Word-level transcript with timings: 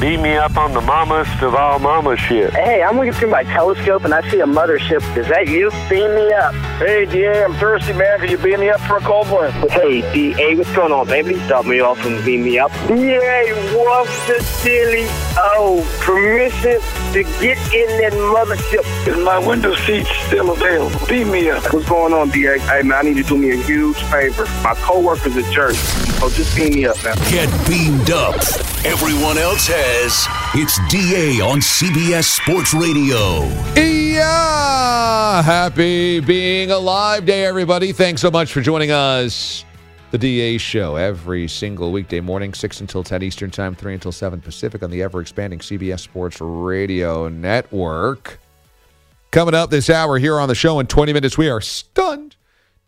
Beat 0.00 0.18
me 0.18 0.34
up 0.34 0.56
on 0.56 0.72
the 0.72 0.80
mamas 0.80 1.28
of 1.42 1.54
all 1.54 1.78
mama 1.78 2.16
shit. 2.16 2.54
Hey, 2.54 2.82
I'm 2.82 2.96
looking 2.96 3.12
through 3.12 3.28
my 3.28 3.42
telescope 3.42 4.04
and 4.04 4.14
I 4.14 4.26
see 4.30 4.40
a 4.40 4.46
mothership. 4.46 5.02
Is 5.14 5.28
that 5.28 5.46
you? 5.46 5.70
Beam 5.90 6.14
me 6.14 6.32
up. 6.32 6.54
Hey, 6.78 7.04
DA, 7.04 7.44
I'm 7.44 7.52
thirsty, 7.56 7.92
man. 7.92 8.18
Can 8.18 8.30
you 8.30 8.38
beam 8.38 8.60
me 8.60 8.70
up 8.70 8.80
for 8.80 8.96
a 8.96 9.00
cold 9.00 9.30
one? 9.30 9.52
Hey, 9.68 10.00
DA, 10.14 10.54
what's 10.54 10.74
going 10.74 10.90
on, 10.90 11.06
baby? 11.06 11.38
Stop 11.40 11.66
me 11.66 11.80
off 11.80 12.02
and 12.06 12.24
beam 12.24 12.44
me 12.44 12.58
up. 12.58 12.72
DA, 12.88 13.52
what's 13.76 14.26
the 14.26 14.42
silly? 14.42 15.04
Oh, 15.36 15.86
permission 16.00 16.80
to 17.12 17.22
get 17.38 17.58
in 17.74 18.00
that 18.00 18.14
mothership. 18.14 19.06
Is 19.06 19.22
my 19.22 19.38
window 19.38 19.74
seat 19.74 20.06
still 20.28 20.52
available? 20.52 21.06
Beam 21.08 21.30
me 21.30 21.50
up. 21.50 21.74
What's 21.74 21.86
going 21.86 22.14
on, 22.14 22.30
DA? 22.30 22.58
Hey, 22.58 22.80
man, 22.82 23.00
I 23.00 23.02
need 23.02 23.18
you 23.18 23.22
to 23.24 23.28
do 23.28 23.36
me 23.36 23.50
a 23.50 23.62
huge 23.64 23.98
favor. 24.04 24.46
My 24.62 24.72
coworker's 24.76 25.36
a 25.36 25.42
jerk. 25.52 25.76
So 26.20 26.28
just 26.28 26.54
beam 26.54 26.74
me 26.74 26.84
up, 26.84 27.02
man. 27.02 27.16
Get 27.30 27.48
beamed 27.66 28.10
up. 28.10 28.34
Everyone 28.84 29.38
else 29.38 29.66
has. 29.68 30.26
It's 30.54 30.78
DA 30.90 31.40
on 31.40 31.60
CBS 31.60 32.24
Sports 32.24 32.74
Radio. 32.74 33.48
Yeah! 33.74 35.40
Happy 35.40 36.20
being 36.20 36.72
alive 36.72 37.24
day, 37.24 37.46
everybody. 37.46 37.92
Thanks 37.92 38.20
so 38.20 38.30
much 38.30 38.52
for 38.52 38.60
joining 38.60 38.90
us. 38.90 39.64
The 40.10 40.18
DA 40.18 40.58
Show 40.58 40.96
every 40.96 41.48
single 41.48 41.90
weekday 41.90 42.20
morning, 42.20 42.52
6 42.52 42.80
until 42.82 43.02
10 43.02 43.22
Eastern 43.22 43.50
Time, 43.50 43.74
3 43.74 43.94
until 43.94 44.12
7 44.12 44.42
Pacific 44.42 44.82
on 44.82 44.90
the 44.90 45.02
ever 45.02 45.22
expanding 45.22 45.60
CBS 45.60 46.00
Sports 46.00 46.38
Radio 46.42 47.30
Network. 47.30 48.40
Coming 49.30 49.54
up 49.54 49.70
this 49.70 49.88
hour 49.88 50.18
here 50.18 50.38
on 50.38 50.48
the 50.48 50.54
show 50.54 50.80
in 50.80 50.86
20 50.86 51.14
minutes, 51.14 51.38
we 51.38 51.48
are 51.48 51.62
stunned 51.62 52.36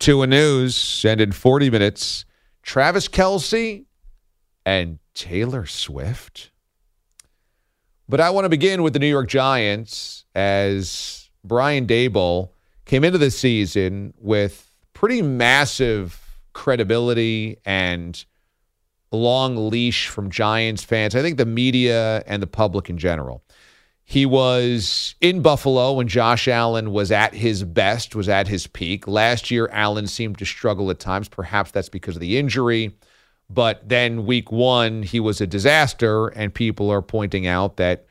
to 0.00 0.20
a 0.20 0.26
news. 0.26 1.02
And 1.08 1.18
in 1.18 1.32
40 1.32 1.70
minutes, 1.70 2.26
Travis 2.62 3.08
Kelce, 3.08 3.84
and 4.64 4.98
Taylor 5.14 5.66
Swift. 5.66 6.50
But 8.08 8.20
I 8.20 8.30
want 8.30 8.44
to 8.44 8.48
begin 8.48 8.82
with 8.82 8.92
the 8.92 8.98
New 8.98 9.06
York 9.08 9.28
Giants 9.28 10.24
as 10.34 11.30
Brian 11.44 11.86
Daboll 11.86 12.50
came 12.84 13.04
into 13.04 13.18
the 13.18 13.30
season 13.30 14.14
with 14.18 14.70
pretty 14.92 15.22
massive 15.22 16.38
credibility 16.52 17.58
and 17.64 18.24
long 19.10 19.68
leash 19.70 20.08
from 20.08 20.30
Giants 20.30 20.82
fans. 20.82 21.14
I 21.14 21.22
think 21.22 21.38
the 21.38 21.46
media 21.46 22.22
and 22.26 22.42
the 22.42 22.46
public 22.46 22.88
in 22.90 22.98
general. 22.98 23.44
He 24.12 24.26
was 24.26 25.14
in 25.22 25.40
Buffalo 25.40 25.94
when 25.94 26.06
Josh 26.06 26.46
Allen 26.46 26.92
was 26.92 27.10
at 27.10 27.32
his 27.32 27.64
best, 27.64 28.14
was 28.14 28.28
at 28.28 28.46
his 28.46 28.66
peak. 28.66 29.08
Last 29.08 29.50
year, 29.50 29.70
Allen 29.72 30.06
seemed 30.06 30.36
to 30.36 30.44
struggle 30.44 30.90
at 30.90 30.98
times. 30.98 31.30
Perhaps 31.30 31.70
that's 31.70 31.88
because 31.88 32.16
of 32.16 32.20
the 32.20 32.36
injury. 32.36 32.94
But 33.48 33.88
then 33.88 34.26
week 34.26 34.52
one, 34.52 35.02
he 35.02 35.18
was 35.18 35.40
a 35.40 35.46
disaster, 35.46 36.28
and 36.28 36.52
people 36.52 36.90
are 36.90 37.00
pointing 37.00 37.46
out 37.46 37.78
that 37.78 38.04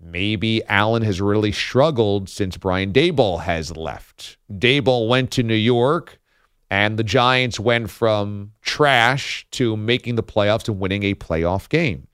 maybe 0.00 0.64
Allen 0.68 1.02
has 1.02 1.20
really 1.20 1.52
struggled 1.52 2.30
since 2.30 2.56
Brian 2.56 2.90
Daboll 2.90 3.42
has 3.42 3.76
left. 3.76 4.38
Daboll 4.50 5.06
went 5.06 5.30
to 5.32 5.42
New 5.42 5.54
York, 5.54 6.18
and 6.70 6.98
the 6.98 7.04
Giants 7.04 7.60
went 7.60 7.90
from 7.90 8.52
trash 8.62 9.46
to 9.50 9.76
making 9.76 10.14
the 10.14 10.22
playoffs 10.22 10.66
and 10.66 10.80
winning 10.80 11.02
a 11.02 11.14
playoff 11.14 11.68
game. 11.68 12.06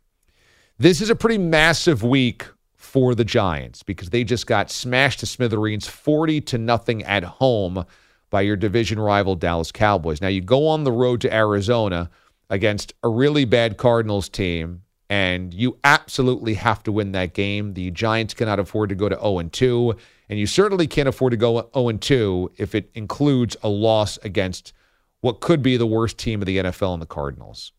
This 0.76 1.00
is 1.00 1.08
a 1.08 1.14
pretty 1.14 1.38
massive 1.38 2.02
week 2.02 2.46
for 2.90 3.14
the 3.14 3.24
Giants 3.24 3.84
because 3.84 4.10
they 4.10 4.24
just 4.24 4.48
got 4.48 4.68
smashed 4.68 5.20
to 5.20 5.26
smithereens 5.26 5.86
40 5.86 6.40
to 6.40 6.58
nothing 6.58 7.04
at 7.04 7.22
home 7.22 7.84
by 8.30 8.40
your 8.40 8.56
division 8.56 8.98
rival 8.98 9.36
Dallas 9.36 9.70
Cowboys. 9.70 10.20
Now 10.20 10.26
you 10.26 10.40
go 10.40 10.66
on 10.66 10.82
the 10.82 10.90
road 10.90 11.20
to 11.20 11.32
Arizona 11.32 12.10
against 12.48 12.92
a 13.04 13.08
really 13.08 13.44
bad 13.44 13.76
Cardinals 13.76 14.28
team, 14.28 14.82
and 15.08 15.54
you 15.54 15.78
absolutely 15.84 16.54
have 16.54 16.82
to 16.82 16.90
win 16.90 17.12
that 17.12 17.32
game. 17.32 17.74
The 17.74 17.92
Giants 17.92 18.34
cannot 18.34 18.58
afford 18.58 18.88
to 18.88 18.96
go 18.96 19.08
to 19.08 19.14
0 19.14 19.38
and 19.38 19.52
2, 19.52 19.94
and 20.28 20.38
you 20.40 20.48
certainly 20.48 20.88
can't 20.88 21.08
afford 21.08 21.30
to 21.30 21.36
go 21.36 21.70
0 21.72 21.88
and 21.90 22.02
2 22.02 22.52
if 22.56 22.74
it 22.74 22.90
includes 22.94 23.56
a 23.62 23.68
loss 23.68 24.18
against 24.24 24.72
what 25.20 25.40
could 25.40 25.62
be 25.62 25.76
the 25.76 25.86
worst 25.86 26.18
team 26.18 26.42
of 26.42 26.46
the 26.46 26.58
NFL 26.58 26.94
in 26.94 27.00
the 27.00 27.06
Cardinals. 27.06 27.70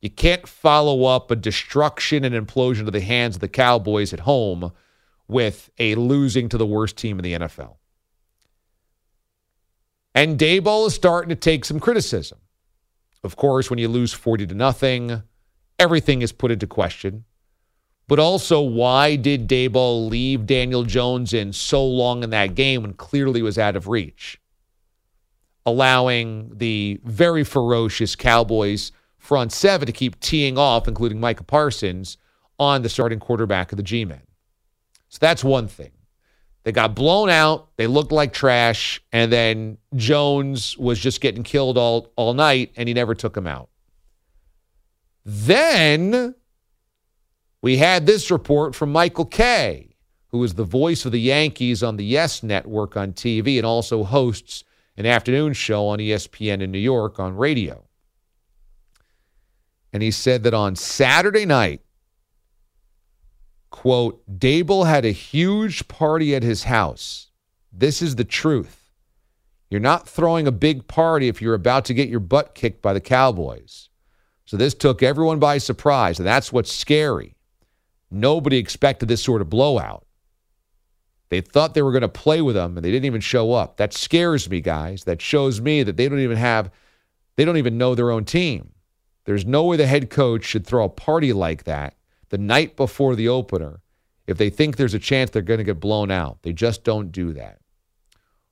You 0.00 0.10
can't 0.10 0.48
follow 0.48 1.04
up 1.04 1.30
a 1.30 1.36
destruction 1.36 2.24
and 2.24 2.34
implosion 2.34 2.86
to 2.86 2.90
the 2.90 3.00
hands 3.00 3.36
of 3.36 3.40
the 3.40 3.48
Cowboys 3.48 4.12
at 4.12 4.20
home 4.20 4.72
with 5.28 5.70
a 5.78 5.94
losing 5.94 6.48
to 6.48 6.58
the 6.58 6.66
worst 6.66 6.96
team 6.96 7.18
in 7.18 7.24
the 7.24 7.34
NFL. 7.34 7.76
And 10.14 10.38
Daboll 10.38 10.86
is 10.86 10.94
starting 10.94 11.28
to 11.28 11.36
take 11.36 11.64
some 11.64 11.78
criticism. 11.78 12.38
Of 13.22 13.36
course, 13.36 13.68
when 13.68 13.78
you 13.78 13.88
lose 13.88 14.12
40 14.12 14.46
to 14.48 14.54
nothing, 14.54 15.22
everything 15.78 16.22
is 16.22 16.32
put 16.32 16.50
into 16.50 16.66
question. 16.66 17.24
But 18.08 18.18
also, 18.18 18.60
why 18.60 19.14
did 19.14 19.48
Daboll 19.48 20.10
leave 20.10 20.46
Daniel 20.46 20.82
Jones 20.82 21.32
in 21.32 21.52
so 21.52 21.86
long 21.86 22.24
in 22.24 22.30
that 22.30 22.56
game 22.56 22.82
when 22.82 22.94
clearly 22.94 23.40
was 23.40 23.56
out 23.56 23.76
of 23.76 23.86
reach? 23.86 24.40
Allowing 25.64 26.50
the 26.56 26.98
very 27.04 27.44
ferocious 27.44 28.16
Cowboys 28.16 28.90
front 29.30 29.52
seven 29.52 29.86
to 29.86 29.92
keep 29.92 30.18
teeing 30.18 30.58
off, 30.58 30.88
including 30.88 31.20
Micah 31.20 31.44
Parsons, 31.44 32.16
on 32.58 32.82
the 32.82 32.88
starting 32.88 33.20
quarterback 33.20 33.70
of 33.70 33.76
the 33.76 33.82
G 33.84 34.04
Men. 34.04 34.22
So 35.08 35.18
that's 35.20 35.44
one 35.44 35.68
thing. 35.68 35.92
They 36.64 36.72
got 36.72 36.96
blown 36.96 37.30
out. 37.30 37.68
They 37.76 37.86
looked 37.86 38.10
like 38.10 38.32
trash. 38.32 39.00
And 39.12 39.32
then 39.32 39.78
Jones 39.94 40.76
was 40.76 40.98
just 40.98 41.20
getting 41.20 41.44
killed 41.44 41.78
all, 41.78 42.12
all 42.16 42.34
night, 42.34 42.72
and 42.74 42.88
he 42.88 42.92
never 42.92 43.14
took 43.14 43.36
him 43.36 43.46
out. 43.46 43.68
Then 45.24 46.34
we 47.62 47.76
had 47.76 48.06
this 48.06 48.32
report 48.32 48.74
from 48.74 48.90
Michael 48.90 49.26
Kay, 49.26 49.94
who 50.30 50.42
is 50.42 50.54
the 50.54 50.64
voice 50.64 51.04
of 51.04 51.12
the 51.12 51.20
Yankees 51.20 51.84
on 51.84 51.96
the 51.96 52.04
Yes 52.04 52.42
Network 52.42 52.96
on 52.96 53.12
TV 53.12 53.58
and 53.58 53.64
also 53.64 54.02
hosts 54.02 54.64
an 54.96 55.06
afternoon 55.06 55.52
show 55.52 55.86
on 55.86 56.00
ESPN 56.00 56.62
in 56.62 56.72
New 56.72 56.80
York 56.80 57.20
on 57.20 57.36
radio. 57.36 57.84
And 59.92 60.02
he 60.02 60.10
said 60.10 60.42
that 60.44 60.54
on 60.54 60.76
Saturday 60.76 61.44
night, 61.44 61.82
quote, 63.70 64.22
Daboll 64.38 64.86
had 64.86 65.04
a 65.04 65.10
huge 65.10 65.88
party 65.88 66.34
at 66.34 66.42
his 66.42 66.64
house. 66.64 67.28
This 67.72 68.02
is 68.02 68.16
the 68.16 68.24
truth. 68.24 68.90
You're 69.68 69.80
not 69.80 70.08
throwing 70.08 70.46
a 70.46 70.52
big 70.52 70.88
party 70.88 71.28
if 71.28 71.40
you're 71.40 71.54
about 71.54 71.84
to 71.86 71.94
get 71.94 72.08
your 72.08 72.20
butt 72.20 72.54
kicked 72.54 72.82
by 72.82 72.92
the 72.92 73.00
Cowboys. 73.00 73.88
So 74.44 74.56
this 74.56 74.74
took 74.74 75.02
everyone 75.02 75.38
by 75.38 75.58
surprise, 75.58 76.18
and 76.18 76.26
that's 76.26 76.52
what's 76.52 76.72
scary. 76.72 77.36
Nobody 78.10 78.56
expected 78.56 79.06
this 79.06 79.22
sort 79.22 79.40
of 79.40 79.48
blowout. 79.48 80.04
They 81.28 81.40
thought 81.40 81.74
they 81.74 81.82
were 81.82 81.92
going 81.92 82.02
to 82.02 82.08
play 82.08 82.42
with 82.42 82.56
them, 82.56 82.76
and 82.76 82.84
they 82.84 82.90
didn't 82.90 83.04
even 83.04 83.20
show 83.20 83.52
up. 83.52 83.76
That 83.76 83.92
scares 83.92 84.50
me, 84.50 84.60
guys. 84.60 85.04
That 85.04 85.22
shows 85.22 85.60
me 85.60 85.84
that 85.84 85.96
they 85.96 86.08
don't 86.08 86.18
even 86.18 86.36
have, 86.36 86.72
they 87.36 87.44
don't 87.44 87.58
even 87.58 87.78
know 87.78 87.94
their 87.94 88.10
own 88.10 88.24
team. 88.24 88.72
There's 89.30 89.46
no 89.46 89.62
way 89.62 89.76
the 89.76 89.86
head 89.86 90.10
coach 90.10 90.42
should 90.42 90.66
throw 90.66 90.86
a 90.86 90.88
party 90.88 91.32
like 91.32 91.62
that 91.62 91.94
the 92.30 92.36
night 92.36 92.74
before 92.74 93.14
the 93.14 93.28
opener 93.28 93.80
if 94.26 94.38
they 94.38 94.50
think 94.50 94.76
there's 94.76 94.92
a 94.92 94.98
chance 94.98 95.30
they're 95.30 95.40
going 95.40 95.58
to 95.58 95.62
get 95.62 95.78
blown 95.78 96.10
out. 96.10 96.42
They 96.42 96.52
just 96.52 96.82
don't 96.82 97.12
do 97.12 97.32
that. 97.34 97.60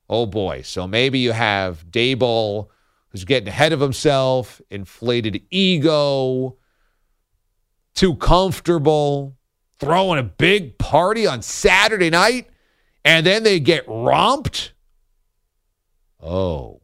Oh 0.08 0.24
boy. 0.24 0.62
So 0.62 0.86
maybe 0.86 1.18
you 1.18 1.32
have 1.32 1.84
Daboll 1.90 2.68
who's 3.08 3.24
getting 3.24 3.48
ahead 3.48 3.72
of 3.72 3.80
himself, 3.80 4.60
inflated 4.70 5.42
ego, 5.50 6.56
too 7.96 8.14
comfortable, 8.14 9.36
throwing 9.80 10.20
a 10.20 10.22
big 10.22 10.78
party 10.78 11.26
on 11.26 11.42
Saturday 11.42 12.10
night, 12.10 12.50
and 13.04 13.26
then 13.26 13.42
they 13.42 13.58
get 13.58 13.82
romped. 13.88 14.74
Oh, 16.22 16.82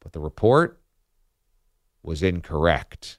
but 0.00 0.12
the 0.12 0.20
report 0.20 0.80
was 2.02 2.22
incorrect. 2.22 3.18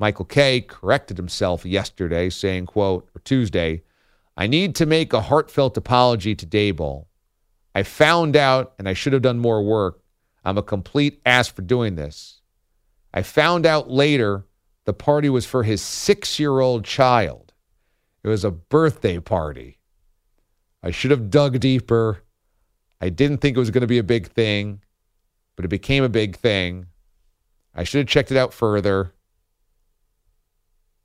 Michael 0.00 0.24
Kay 0.24 0.62
corrected 0.62 1.18
himself 1.18 1.66
yesterday, 1.66 2.30
saying, 2.30 2.64
quote, 2.64 3.06
or 3.14 3.20
Tuesday, 3.20 3.82
I 4.34 4.46
need 4.46 4.74
to 4.76 4.86
make 4.86 5.12
a 5.12 5.20
heartfelt 5.20 5.76
apology 5.76 6.34
to 6.34 6.46
Daboll. 6.46 7.04
I 7.74 7.82
found 7.82 8.34
out, 8.34 8.72
and 8.78 8.88
I 8.88 8.94
should 8.94 9.12
have 9.12 9.20
done 9.20 9.38
more 9.38 9.62
work. 9.62 10.02
I'm 10.42 10.56
a 10.56 10.62
complete 10.62 11.20
ass 11.26 11.48
for 11.48 11.60
doing 11.60 11.96
this. 11.96 12.40
I 13.12 13.20
found 13.20 13.66
out 13.66 13.90
later 13.90 14.46
the 14.86 14.94
party 14.94 15.28
was 15.28 15.44
for 15.44 15.64
his 15.64 15.82
six 15.82 16.40
year 16.40 16.60
old 16.60 16.86
child. 16.86 17.52
It 18.24 18.28
was 18.28 18.42
a 18.42 18.50
birthday 18.50 19.20
party. 19.20 19.80
I 20.82 20.92
should 20.92 21.10
have 21.10 21.28
dug 21.28 21.60
deeper. 21.60 22.22
I 23.02 23.10
didn't 23.10 23.38
think 23.38 23.54
it 23.54 23.60
was 23.60 23.70
going 23.70 23.82
to 23.82 23.86
be 23.86 23.98
a 23.98 24.02
big 24.02 24.28
thing, 24.28 24.80
but 25.56 25.66
it 25.66 25.68
became 25.68 26.04
a 26.04 26.08
big 26.08 26.36
thing. 26.36 26.86
I 27.74 27.84
should 27.84 27.98
have 27.98 28.08
checked 28.08 28.30
it 28.30 28.38
out 28.38 28.54
further. 28.54 29.12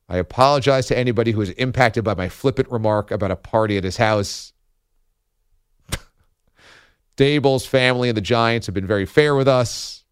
I 0.07 0.17
apologize 0.17 0.85
to 0.87 0.97
anybody 0.97 1.31
who 1.31 1.39
was 1.39 1.49
impacted 1.51 2.03
by 2.03 2.13
my 2.13 2.29
flippant 2.29 2.69
remark 2.71 3.09
about 3.11 3.31
a 3.31 3.35
party 3.35 3.77
at 3.77 3.83
his 3.83 3.97
house. 3.97 4.53
Daboll's 7.17 7.65
family 7.65 8.09
and 8.09 8.17
the 8.17 8.21
Giants 8.21 8.67
have 8.67 8.75
been 8.75 8.85
very 8.85 9.05
fair 9.05 9.35
with 9.35 9.47
us. 9.47 10.03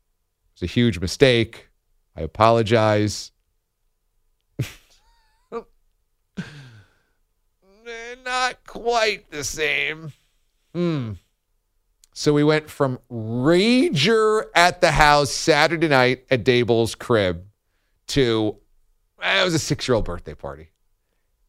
It's 0.54 0.64
a 0.64 0.68
huge 0.68 1.00
mistake. 1.00 1.70
I 2.16 2.22
apologize. 2.22 3.32
Not 8.26 8.66
quite 8.66 9.30
the 9.30 9.44
same. 9.44 10.12
Hmm. 10.74 11.14
So 12.16 12.34
we 12.34 12.44
went 12.44 12.70
from 12.70 13.00
Rager 13.12 14.46
at 14.56 14.82
the 14.82 14.92
house 14.92 15.32
Saturday 15.32 15.88
night 15.88 16.26
at 16.30 16.44
Daboll's 16.44 16.94
crib 16.96 17.46
to 18.08 18.58
it 19.24 19.44
was 19.44 19.54
a 19.54 19.60
six 19.60 19.88
year 19.88 19.96
old 19.96 20.06
birthday 20.06 20.34
party. 20.34 20.70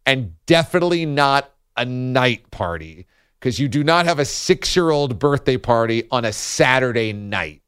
And 0.07 0.35
definitely 0.47 1.07
not 1.07 1.51
a 1.77 1.85
night 1.85 2.51
party 2.51 3.07
because 3.41 3.59
you 3.59 3.69
do 3.69 3.83
not 3.85 4.07
have 4.07 4.19
a 4.19 4.25
six 4.25 4.75
year 4.77 4.91
old 4.91 5.19
birthday 5.19 5.57
party 5.57 6.07
on 6.11 6.25
a 6.25 6.33
Saturday 6.33 7.13
night. 7.13 7.63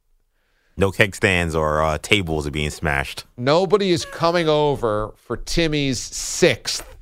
No 0.76 0.90
keg 0.90 1.14
stands 1.14 1.54
or 1.54 1.82
uh, 1.82 1.98
tables 1.98 2.46
are 2.46 2.50
being 2.50 2.70
smashed. 2.70 3.24
Nobody 3.36 3.90
is 3.90 4.04
coming 4.04 4.48
over 4.48 5.14
for 5.16 5.36
Timmy's 5.36 5.98
sixth 5.98 6.96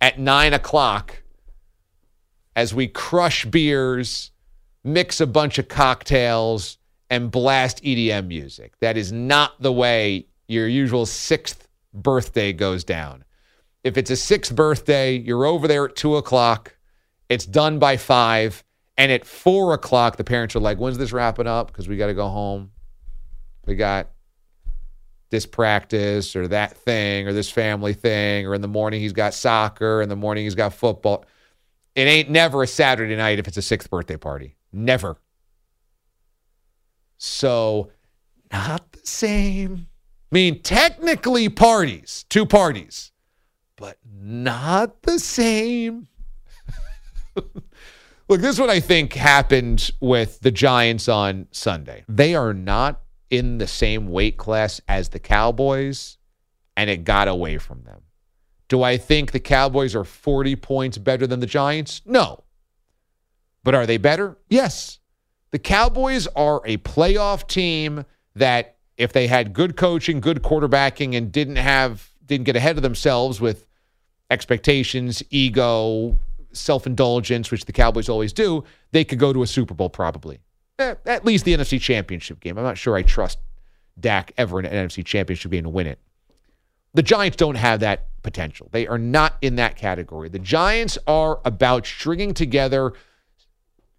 at 0.00 0.18
nine 0.18 0.52
o'clock 0.52 1.22
as 2.56 2.74
we 2.74 2.88
crush 2.88 3.44
beers, 3.44 4.32
mix 4.82 5.20
a 5.20 5.26
bunch 5.26 5.58
of 5.58 5.68
cocktails, 5.68 6.78
and 7.08 7.30
blast 7.30 7.82
EDM 7.82 8.26
music. 8.26 8.72
That 8.80 8.96
is 8.96 9.12
not 9.12 9.60
the 9.62 9.72
way 9.72 10.26
your 10.48 10.66
usual 10.66 11.06
sixth 11.06 11.68
birthday 11.92 12.52
goes 12.52 12.84
down. 12.84 13.24
If 13.84 13.96
it's 13.96 14.10
a 14.10 14.16
sixth 14.16 14.54
birthday, 14.54 15.16
you're 15.16 15.46
over 15.46 15.66
there 15.66 15.86
at 15.86 15.96
two 15.96 16.16
o'clock, 16.16 16.76
it's 17.28 17.46
done 17.46 17.78
by 17.78 17.96
five, 17.96 18.62
and 18.96 19.10
at 19.10 19.24
four 19.24 19.72
o'clock, 19.72 20.16
the 20.16 20.24
parents 20.24 20.54
are 20.54 20.60
like, 20.60 20.78
When's 20.78 20.98
this 20.98 21.12
wrapping 21.12 21.46
up? 21.46 21.68
Because 21.68 21.88
we 21.88 21.96
got 21.96 22.08
to 22.08 22.14
go 22.14 22.28
home. 22.28 22.70
We 23.66 23.76
got 23.76 24.10
this 25.30 25.46
practice 25.46 26.34
or 26.34 26.48
that 26.48 26.76
thing 26.76 27.26
or 27.26 27.32
this 27.32 27.50
family 27.50 27.94
thing, 27.94 28.46
or 28.46 28.54
in 28.54 28.60
the 28.60 28.68
morning 28.68 29.00
he's 29.00 29.12
got 29.12 29.32
soccer, 29.32 30.02
in 30.02 30.08
the 30.08 30.16
morning 30.16 30.44
he's 30.44 30.54
got 30.54 30.74
football. 30.74 31.24
It 31.94 32.02
ain't 32.02 32.30
never 32.30 32.62
a 32.62 32.66
Saturday 32.66 33.16
night 33.16 33.38
if 33.38 33.48
it's 33.48 33.56
a 33.56 33.62
sixth 33.62 33.88
birthday 33.90 34.16
party. 34.16 34.56
Never. 34.72 35.16
So, 37.16 37.90
not 38.52 38.92
the 38.92 39.00
same. 39.04 39.86
Mean, 40.30 40.62
technically 40.62 41.48
parties, 41.48 42.24
two 42.28 42.46
parties, 42.46 43.10
but 43.76 43.98
not 44.04 45.02
the 45.02 45.18
same. 45.18 46.06
Look, 47.34 48.40
this 48.40 48.54
is 48.54 48.60
what 48.60 48.70
I 48.70 48.78
think 48.78 49.14
happened 49.14 49.90
with 50.00 50.40
the 50.40 50.52
Giants 50.52 51.08
on 51.08 51.48
Sunday. 51.50 52.04
They 52.08 52.36
are 52.36 52.54
not 52.54 53.00
in 53.28 53.58
the 53.58 53.66
same 53.66 54.08
weight 54.08 54.36
class 54.36 54.80
as 54.86 55.08
the 55.08 55.18
Cowboys, 55.18 56.18
and 56.76 56.88
it 56.88 57.04
got 57.04 57.26
away 57.26 57.58
from 57.58 57.82
them. 57.82 58.02
Do 58.68 58.84
I 58.84 58.98
think 58.98 59.32
the 59.32 59.40
Cowboys 59.40 59.96
are 59.96 60.04
40 60.04 60.54
points 60.56 60.96
better 60.96 61.26
than 61.26 61.40
the 61.40 61.46
Giants? 61.46 62.02
No. 62.06 62.44
But 63.64 63.74
are 63.74 63.84
they 63.84 63.96
better? 63.96 64.38
Yes. 64.48 65.00
The 65.50 65.58
Cowboys 65.58 66.28
are 66.28 66.62
a 66.64 66.76
playoff 66.76 67.48
team 67.48 68.04
that 68.36 68.76
if 69.00 69.14
they 69.14 69.26
had 69.26 69.54
good 69.54 69.76
coaching, 69.76 70.20
good 70.20 70.42
quarterbacking 70.42 71.16
and 71.16 71.32
didn't 71.32 71.56
have 71.56 72.10
didn't 72.26 72.44
get 72.44 72.54
ahead 72.54 72.76
of 72.76 72.82
themselves 72.82 73.40
with 73.40 73.66
expectations, 74.30 75.22
ego, 75.30 76.16
self-indulgence, 76.52 77.50
which 77.50 77.64
the 77.64 77.72
Cowboys 77.72 78.08
always 78.08 78.32
do, 78.32 78.62
they 78.92 79.02
could 79.02 79.18
go 79.18 79.32
to 79.32 79.42
a 79.42 79.46
Super 79.46 79.74
Bowl 79.74 79.88
probably. 79.88 80.38
At 80.78 81.24
least 81.24 81.44
the 81.44 81.54
NFC 81.54 81.80
Championship 81.80 82.40
game. 82.40 82.56
I'm 82.56 82.64
not 82.64 82.78
sure 82.78 82.94
I 82.94 83.02
trust 83.02 83.38
Dak 83.98 84.32
ever 84.38 84.60
in 84.60 84.66
an 84.66 84.88
NFC 84.88 85.04
Championship 85.04 85.50
game 85.50 85.64
to 85.64 85.70
win 85.70 85.86
it. 85.86 85.98
The 86.94 87.02
Giants 87.02 87.36
don't 87.36 87.56
have 87.56 87.80
that 87.80 88.06
potential. 88.22 88.68
They 88.70 88.86
are 88.86 88.98
not 88.98 89.36
in 89.40 89.56
that 89.56 89.76
category. 89.76 90.28
The 90.28 90.38
Giants 90.38 90.98
are 91.06 91.40
about 91.44 91.86
stringing 91.86 92.34
together 92.34 92.92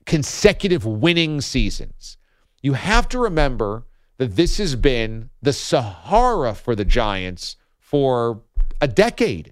consecutive 0.06 0.86
winning 0.86 1.42
seasons. 1.42 2.18
You 2.62 2.74
have 2.74 3.10
to 3.10 3.20
remember 3.20 3.84
that 4.22 4.36
this 4.36 4.60
has 4.60 4.76
been 4.76 5.32
the 5.42 5.52
Sahara 5.52 6.54
for 6.54 6.76
the 6.76 6.86
Giants 6.86 7.56
for 7.80 8.44
a 8.80 8.88
decade. 8.88 9.52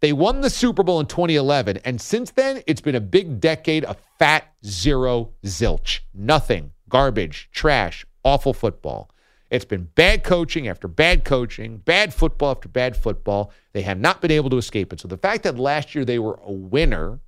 They 0.00 0.12
won 0.12 0.42
the 0.42 0.50
Super 0.50 0.82
Bowl 0.82 1.00
in 1.00 1.06
2011, 1.06 1.78
and 1.86 1.98
since 1.98 2.30
then, 2.32 2.62
it's 2.66 2.82
been 2.82 2.94
a 2.94 3.00
big 3.00 3.40
decade 3.40 3.82
of 3.86 3.96
fat 4.18 4.52
zero 4.62 5.30
zilch. 5.46 6.00
Nothing, 6.12 6.72
garbage, 6.90 7.48
trash, 7.50 8.04
awful 8.22 8.52
football. 8.52 9.10
It's 9.50 9.64
been 9.64 9.88
bad 9.94 10.22
coaching 10.22 10.68
after 10.68 10.86
bad 10.86 11.24
coaching, 11.24 11.78
bad 11.78 12.12
football 12.12 12.50
after 12.50 12.68
bad 12.68 12.98
football. 12.98 13.50
They 13.72 13.80
have 13.82 13.98
not 13.98 14.20
been 14.20 14.32
able 14.32 14.50
to 14.50 14.58
escape 14.58 14.92
it. 14.92 15.00
So 15.00 15.08
the 15.08 15.16
fact 15.16 15.44
that 15.44 15.58
last 15.58 15.94
year 15.94 16.04
they 16.04 16.18
were 16.18 16.38
a 16.44 16.52
winner, 16.52 17.20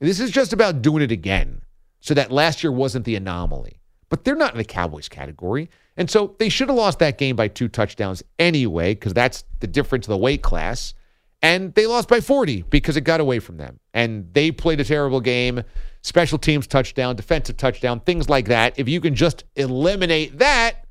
this 0.00 0.18
is 0.18 0.32
just 0.32 0.52
about 0.52 0.82
doing 0.82 1.04
it 1.04 1.12
again 1.12 1.62
so 2.00 2.12
that 2.14 2.32
last 2.32 2.64
year 2.64 2.72
wasn't 2.72 3.04
the 3.04 3.14
anomaly. 3.14 3.78
But 4.08 4.24
they're 4.24 4.34
not 4.34 4.52
in 4.52 4.58
the 4.58 4.64
Cowboys 4.64 5.08
category. 5.08 5.70
And 5.98 6.08
so 6.08 6.36
they 6.38 6.48
should 6.48 6.68
have 6.68 6.76
lost 6.76 7.00
that 7.00 7.18
game 7.18 7.34
by 7.34 7.48
two 7.48 7.68
touchdowns 7.68 8.22
anyway, 8.38 8.94
because 8.94 9.12
that's 9.12 9.44
the 9.58 9.66
difference 9.66 10.06
of 10.06 10.10
the 10.10 10.16
weight 10.16 10.42
class. 10.42 10.94
And 11.42 11.74
they 11.74 11.86
lost 11.86 12.08
by 12.08 12.20
40 12.20 12.62
because 12.62 12.96
it 12.96 13.02
got 13.02 13.20
away 13.20 13.40
from 13.40 13.56
them. 13.56 13.80
And 13.92 14.32
they 14.32 14.52
played 14.52 14.80
a 14.80 14.84
terrible 14.84 15.20
game. 15.20 15.62
Special 16.02 16.38
teams 16.38 16.68
touchdown, 16.68 17.16
defensive 17.16 17.56
touchdown, 17.56 18.00
things 18.00 18.28
like 18.28 18.46
that. 18.46 18.78
If 18.78 18.88
you 18.88 19.00
can 19.00 19.16
just 19.16 19.44
eliminate 19.56 20.38
that, 20.38 20.86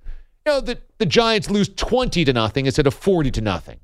you 0.45 0.51
know, 0.51 0.59
the, 0.61 0.77
the 0.97 1.05
Giants 1.05 1.49
lose 1.49 1.69
20 1.69 2.25
to 2.25 2.33
nothing 2.33 2.65
instead 2.65 2.85
of 2.85 2.93
40 2.93 3.31
to 3.31 3.41
nothing. 3.41 3.79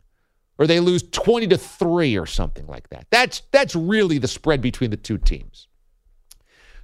Or 0.57 0.67
they 0.67 0.81
lose 0.81 1.03
20 1.03 1.47
to 1.47 1.57
3 1.57 2.17
or 2.17 2.25
something 2.25 2.67
like 2.67 2.89
that. 2.89 3.07
That's 3.09 3.41
that's 3.51 3.75
really 3.75 4.17
the 4.17 4.27
spread 4.27 4.61
between 4.61 4.91
the 4.91 4.97
two 4.97 5.17
teams. 5.17 5.67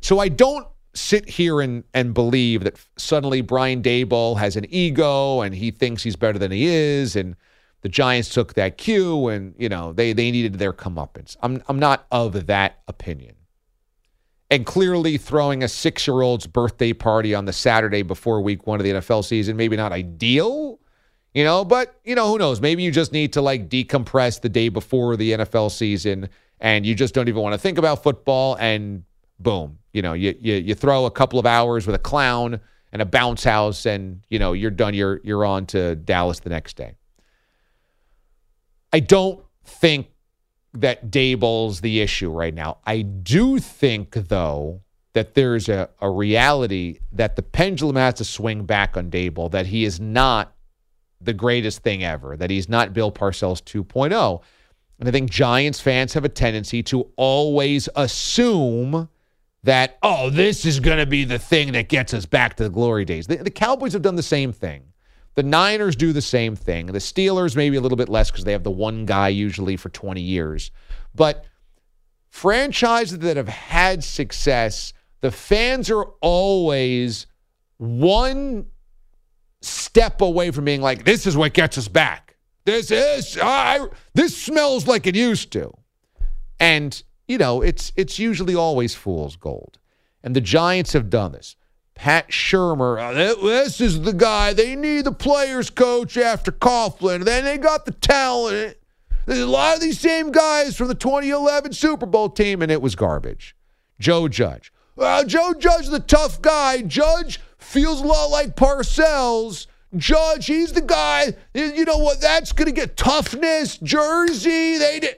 So 0.01 0.19
I 0.19 0.29
don't 0.29 0.67
sit 0.93 1.29
here 1.29 1.62
and, 1.62 1.84
and 1.93 2.13
believe 2.13 2.63
that 2.63 2.77
suddenly 2.98 3.41
Brian 3.41 3.81
Daboll 3.81 4.38
has 4.38 4.55
an 4.55 4.65
ego 4.69 5.41
and 5.41 5.53
he 5.53 5.72
thinks 5.72 6.03
he's 6.03 6.15
better 6.15 6.39
than 6.39 6.51
he 6.51 6.65
is, 6.65 7.15
and 7.15 7.36
the 7.81 7.89
Giants 7.89 8.29
took 8.29 8.53
that 8.55 8.77
cue 8.77 9.27
and 9.27 9.55
you 9.58 9.69
know 9.69 9.93
they 9.93 10.13
they 10.13 10.31
needed 10.31 10.55
their 10.55 10.74
comeuppance. 10.74 11.38
I'm 11.41 11.63
I'm 11.67 11.79
not 11.79 12.05
of 12.12 12.48
that 12.48 12.79
opinion. 12.88 13.36
And 14.51 14.65
clearly 14.65 15.17
throwing 15.17 15.62
a 15.63 15.67
six 15.67 16.08
year 16.08 16.22
old's 16.22 16.48
birthday 16.48 16.93
party 16.93 17.36
on 17.36 17.46
the 17.46 17.53
Saturday 17.53 18.01
before 18.01 18.41
week 18.41 18.65
one 18.65 18.79
of 18.79 18.84
the 18.84 18.93
NFL 18.93 19.24
season, 19.24 19.55
maybe 19.58 19.77
not 19.77 19.91
ideal, 19.91 20.79
you 21.34 21.43
know, 21.43 21.63
but 21.63 22.00
you 22.03 22.15
know, 22.15 22.27
who 22.27 22.39
knows? 22.39 22.60
Maybe 22.60 22.81
you 22.84 22.91
just 22.91 23.13
need 23.13 23.34
to 23.34 23.41
like 23.41 23.69
decompress 23.69 24.41
the 24.41 24.50
day 24.50 24.69
before 24.69 25.15
the 25.15 25.34
NFL 25.34 25.72
season 25.72 26.29
and 26.60 26.86
you 26.86 26.96
just 26.96 27.13
don't 27.13 27.29
even 27.29 27.41
want 27.41 27.53
to 27.53 27.60
think 27.60 27.77
about 27.77 28.03
football 28.03 28.55
and 28.55 29.03
boom, 29.39 29.79
you 29.93 30.01
know, 30.01 30.13
you, 30.13 30.36
you 30.39 30.55
you 30.55 30.75
throw 30.75 31.05
a 31.05 31.12
couple 31.12 31.39
of 31.39 31.46
hours 31.46 31.86
with 31.86 31.96
a 31.96 32.00
clown 32.00 32.60
and 32.91 33.01
a 33.01 33.05
bounce 33.05 33.43
house, 33.43 33.86
and 33.86 34.22
you 34.29 34.39
know 34.39 34.53
you're 34.53 34.72
done. 34.72 34.93
You're 34.93 35.22
you're 35.24 35.46
on 35.46 35.65
to 35.67 35.96
Dallas 35.96 36.39
the 36.39 36.50
next 36.50 36.75
day. 36.75 36.96
I 38.91 39.00
don't 39.00 39.43
think 39.65 40.08
that 40.74 41.10
Daboll's 41.10 41.81
the 41.81 42.01
issue 42.01 42.31
right 42.31 42.53
now. 42.53 42.77
I 42.86 43.01
do 43.01 43.60
think 43.60 44.13
though 44.13 44.81
that 45.13 45.34
there's 45.34 45.69
a, 45.69 45.89
a 46.01 46.10
reality 46.10 47.00
that 47.12 47.36
the 47.36 47.41
pendulum 47.41 47.96
has 47.96 48.15
to 48.15 48.24
swing 48.24 48.65
back 48.65 48.96
on 48.96 49.10
Daboll, 49.10 49.51
that 49.51 49.65
he 49.65 49.84
is 49.84 50.00
not 50.00 50.53
the 51.19 51.34
greatest 51.34 51.81
thing 51.81 52.03
ever, 52.03 52.38
that 52.38 52.50
he's 52.50 52.69
not 52.69 52.93
Bill 52.93 53.12
Parcells 53.12 53.62
2.0. 53.63 54.41
And 55.00 55.08
I 55.08 55.12
think 55.12 55.29
Giants 55.29 55.79
fans 55.79 56.13
have 56.13 56.25
a 56.25 56.29
tendency 56.29 56.84
to 56.84 57.10
always 57.15 57.89
assume 57.96 59.10
that, 59.63 59.98
oh, 60.01 60.30
this 60.30 60.66
is 60.66 60.80
going 60.80 61.00
to 61.00 61.06
be 61.06 61.25
the 61.25 61.39
thing 61.39 61.74
that 61.74 61.89
gets 61.89 62.13
us 62.13 62.25
back 62.25 62.56
to 62.56 62.63
the 62.63 62.70
glory 62.70 63.06
days. 63.06 63.28
The, 63.28 63.38
the 63.38 63.51
Cowboys 63.51 63.94
have 63.94 64.01
done 64.01 64.16
the 64.16 64.24
same 64.24 64.54
thing. 64.54 64.84
The 65.36 65.44
Niners 65.44 65.96
do 65.96 66.12
the 66.12 66.22
same 66.22 66.56
thing. 66.56 66.88
The 66.88 67.00
Steelers, 67.00 67.56
maybe 67.56 67.78
a 67.78 67.82
little 67.82 67.98
bit 67.98 68.10
less 68.10 68.32
because 68.32 68.44
they 68.44 68.51
have 68.51 68.63
the 68.63 68.72
one 68.72 69.06
guy 69.06 69.30
usually 69.30 69.78
for 69.78 69.89
20 69.89 70.22
years. 70.22 70.72
But 71.13 71.46
franchises 72.30 73.20
that 73.20 73.38
have 73.38 73.48
had 73.48 74.04
success, 74.04 74.94
the 75.22 75.32
fans 75.32 75.89
are 75.89 76.04
always 76.22 77.28
one 77.78 78.66
step 79.62 80.22
away 80.22 80.51
from 80.51 80.66
being 80.66 80.82
like, 80.82 81.06
this 81.06 81.28
is 81.28 81.36
what 81.36 81.54
gets 81.54 81.78
us 81.78 81.88
back. 81.88 82.38
This 82.66 82.92
is, 82.92 83.38
I, 83.42 83.88
this 84.13 84.38
smells 84.38 84.88
like 84.88 85.08
it 85.08 85.16
used 85.16 85.51
to. 85.54 85.72
And, 86.60 87.01
you 87.29 87.38
know, 87.38 87.62
it's, 87.62 87.93
it's 87.95 88.17
usually 88.17 88.55
always 88.55 88.95
fool's 88.95 89.36
gold. 89.36 89.77
And 90.24 90.36
the 90.36 90.41
Giants 90.41 90.93
have 90.93 91.09
done 91.09 91.31
this. 91.31 91.55
Pat 91.93 92.29
Shurmur, 92.29 93.00
uh, 93.00 93.13
this 93.13 93.79
is 93.79 94.01
the 94.01 94.13
guy. 94.13 94.53
They 94.53 94.75
need 94.75 95.05
the 95.05 95.12
players 95.12 95.69
coach 95.69 96.17
after 96.17 96.51
Coughlin. 96.51 97.24
Then 97.24 97.45
they 97.45 97.57
got 97.57 97.86
the 97.86 97.91
talent. 97.91 98.77
There's 99.25 99.41
a 99.41 99.45
lot 99.45 99.75
of 99.75 99.81
these 99.81 100.00
same 100.00 100.31
guys 100.31 100.75
from 100.75 100.88
the 100.88 100.95
2011 100.95 101.74
Super 101.74 102.07
Bowl 102.07 102.29
team, 102.29 102.63
and 102.63 102.71
it 102.71 102.81
was 102.81 102.95
garbage. 102.95 103.55
Joe 104.00 104.27
Judge. 104.27 104.74
Well, 104.95 105.24
Joe 105.25 105.53
Judge 105.53 105.88
the 105.88 106.00
tough 106.00 106.41
guy. 106.41 106.81
Judge 106.81 107.39
feels 107.59 108.01
a 108.01 108.07
lot 108.07 108.27
like 108.27 108.55
Parcells. 108.55 109.67
Judge, 109.95 110.48
he's 110.48 110.71
the 110.71 110.81
guy. 110.81 111.36
You 111.53 111.86
know 111.86 111.98
what? 111.98 112.21
That's 112.21 112.53
going 112.53 112.67
to 112.67 112.71
get 112.71 112.98
toughness. 112.98 113.77
Jersey, 113.77 114.77
they 114.77 115.00
did. 115.00 115.17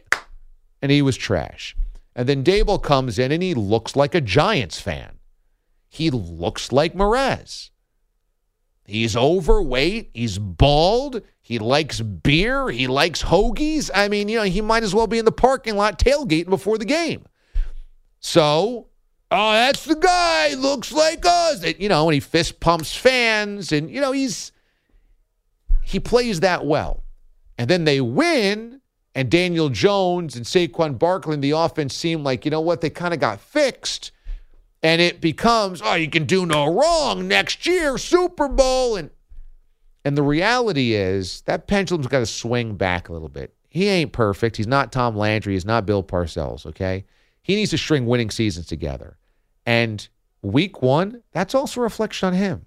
And 0.81 0.91
he 0.91 1.01
was 1.01 1.15
trash. 1.15 1.75
And 2.21 2.29
then 2.29 2.43
Daboll 2.43 2.83
comes 2.83 3.17
in 3.17 3.31
and 3.31 3.41
he 3.41 3.55
looks 3.55 3.95
like 3.95 4.13
a 4.13 4.21
Giants 4.21 4.79
fan. 4.79 5.17
He 5.89 6.11
looks 6.11 6.71
like 6.71 6.93
Mraz. 6.93 7.71
He's 8.85 9.15
overweight. 9.15 10.11
He's 10.13 10.37
bald. 10.37 11.23
He 11.41 11.57
likes 11.57 11.99
beer. 11.99 12.69
He 12.69 12.85
likes 12.85 13.23
hoagies. 13.23 13.89
I 13.91 14.07
mean, 14.07 14.29
you 14.29 14.37
know, 14.37 14.43
he 14.43 14.61
might 14.61 14.83
as 14.83 14.93
well 14.93 15.07
be 15.07 15.17
in 15.17 15.25
the 15.25 15.31
parking 15.31 15.75
lot 15.75 15.97
tailgating 15.97 16.51
before 16.51 16.77
the 16.77 16.85
game. 16.85 17.25
So, 18.19 18.89
oh, 19.31 19.51
that's 19.53 19.85
the 19.85 19.95
guy. 19.95 20.53
Looks 20.53 20.91
like 20.91 21.25
us. 21.25 21.65
You 21.79 21.89
know, 21.89 22.07
and 22.07 22.13
he 22.13 22.19
fist 22.19 22.59
pumps 22.59 22.95
fans. 22.95 23.71
And, 23.71 23.89
you 23.89 23.99
know, 23.99 24.11
he's, 24.11 24.51
he 25.81 25.99
plays 25.99 26.41
that 26.41 26.67
well. 26.67 27.03
And 27.57 27.67
then 27.67 27.85
they 27.85 27.99
win. 27.99 28.80
And 29.13 29.29
Daniel 29.29 29.69
Jones 29.69 30.35
and 30.35 30.45
Saquon 30.45 30.97
Barkley 30.97 31.37
the 31.37 31.51
offense 31.51 31.93
seem 31.93 32.23
like, 32.23 32.45
you 32.45 32.51
know 32.51 32.61
what, 32.61 32.81
they 32.81 32.89
kind 32.89 33.13
of 33.13 33.19
got 33.19 33.41
fixed. 33.41 34.11
And 34.83 35.01
it 35.01 35.21
becomes 35.21 35.81
oh 35.83 35.95
you 35.95 36.09
can 36.09 36.25
do 36.25 36.45
no 36.45 36.73
wrong 36.73 37.27
next 37.27 37.65
year 37.67 37.97
super 37.97 38.47
bowl. 38.47 38.95
And 38.95 39.11
and 40.03 40.17
the 40.17 40.23
reality 40.23 40.93
is 40.93 41.41
that 41.41 41.67
pendulum's 41.67 42.07
got 42.07 42.19
to 42.19 42.25
swing 42.25 42.75
back 42.75 43.09
a 43.09 43.13
little 43.13 43.29
bit. 43.29 43.53
He 43.69 43.87
ain't 43.87 44.11
perfect. 44.11 44.57
He's 44.57 44.67
not 44.67 44.91
tom 44.91 45.15
landry. 45.15 45.53
He's 45.53 45.65
not 45.65 45.85
bill 45.85 46.03
parcells 46.03 46.65
okay? 46.65 47.05
He 47.43 47.55
needs 47.55 47.71
to 47.71 47.77
string 47.77 48.05
winning 48.05 48.31
seasons 48.31 48.65
together. 48.65 49.17
And 49.65 50.07
week 50.41 50.81
one 50.81 51.21
that's 51.31 51.53
also 51.53 51.81
a 51.81 51.83
reflection 51.83 52.27
on 52.27 52.33
him. 52.33 52.65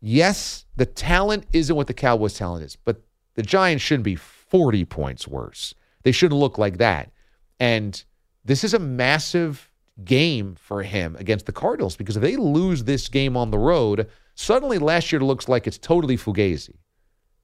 Yes 0.00 0.64
the 0.74 0.86
talent 0.86 1.44
isn't 1.52 1.76
what 1.76 1.86
the 1.86 1.94
cowboys 1.94 2.34
talent 2.34 2.64
is 2.64 2.76
but 2.76 3.02
the 3.34 3.42
giants 3.42 3.84
shouldn't 3.84 4.04
be 4.04 4.16
40 4.52 4.84
points 4.84 5.26
worse 5.26 5.74
they 6.02 6.12
shouldn't 6.12 6.38
look 6.38 6.58
like 6.58 6.78
that 6.78 7.10
and 7.58 8.04
this 8.44 8.64
is 8.64 8.74
a 8.74 8.78
massive 8.78 9.70
game 10.04 10.56
for 10.56 10.82
him 10.82 11.16
against 11.18 11.46
the 11.46 11.52
Cardinals 11.52 11.96
because 11.96 12.16
if 12.16 12.22
they 12.22 12.36
lose 12.36 12.84
this 12.84 13.08
game 13.08 13.36
on 13.36 13.50
the 13.50 13.58
road, 13.58 14.08
suddenly 14.34 14.78
last 14.78 15.12
year 15.12 15.20
looks 15.20 15.48
like 15.48 15.66
it's 15.66 15.78
totally 15.78 16.16
fugazi. 16.16 16.76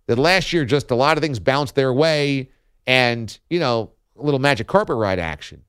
That 0.06 0.18
last 0.18 0.52
year 0.52 0.64
just 0.64 0.90
a 0.90 0.94
lot 0.94 1.16
of 1.16 1.22
things 1.22 1.38
bounced 1.38 1.74
their 1.74 1.92
way 1.92 2.50
and, 2.86 3.38
you 3.50 3.60
know, 3.60 3.92
a 4.18 4.22
little 4.22 4.40
magic 4.40 4.66
carpet 4.66 4.96
ride 4.96 5.18
action. 5.18 5.62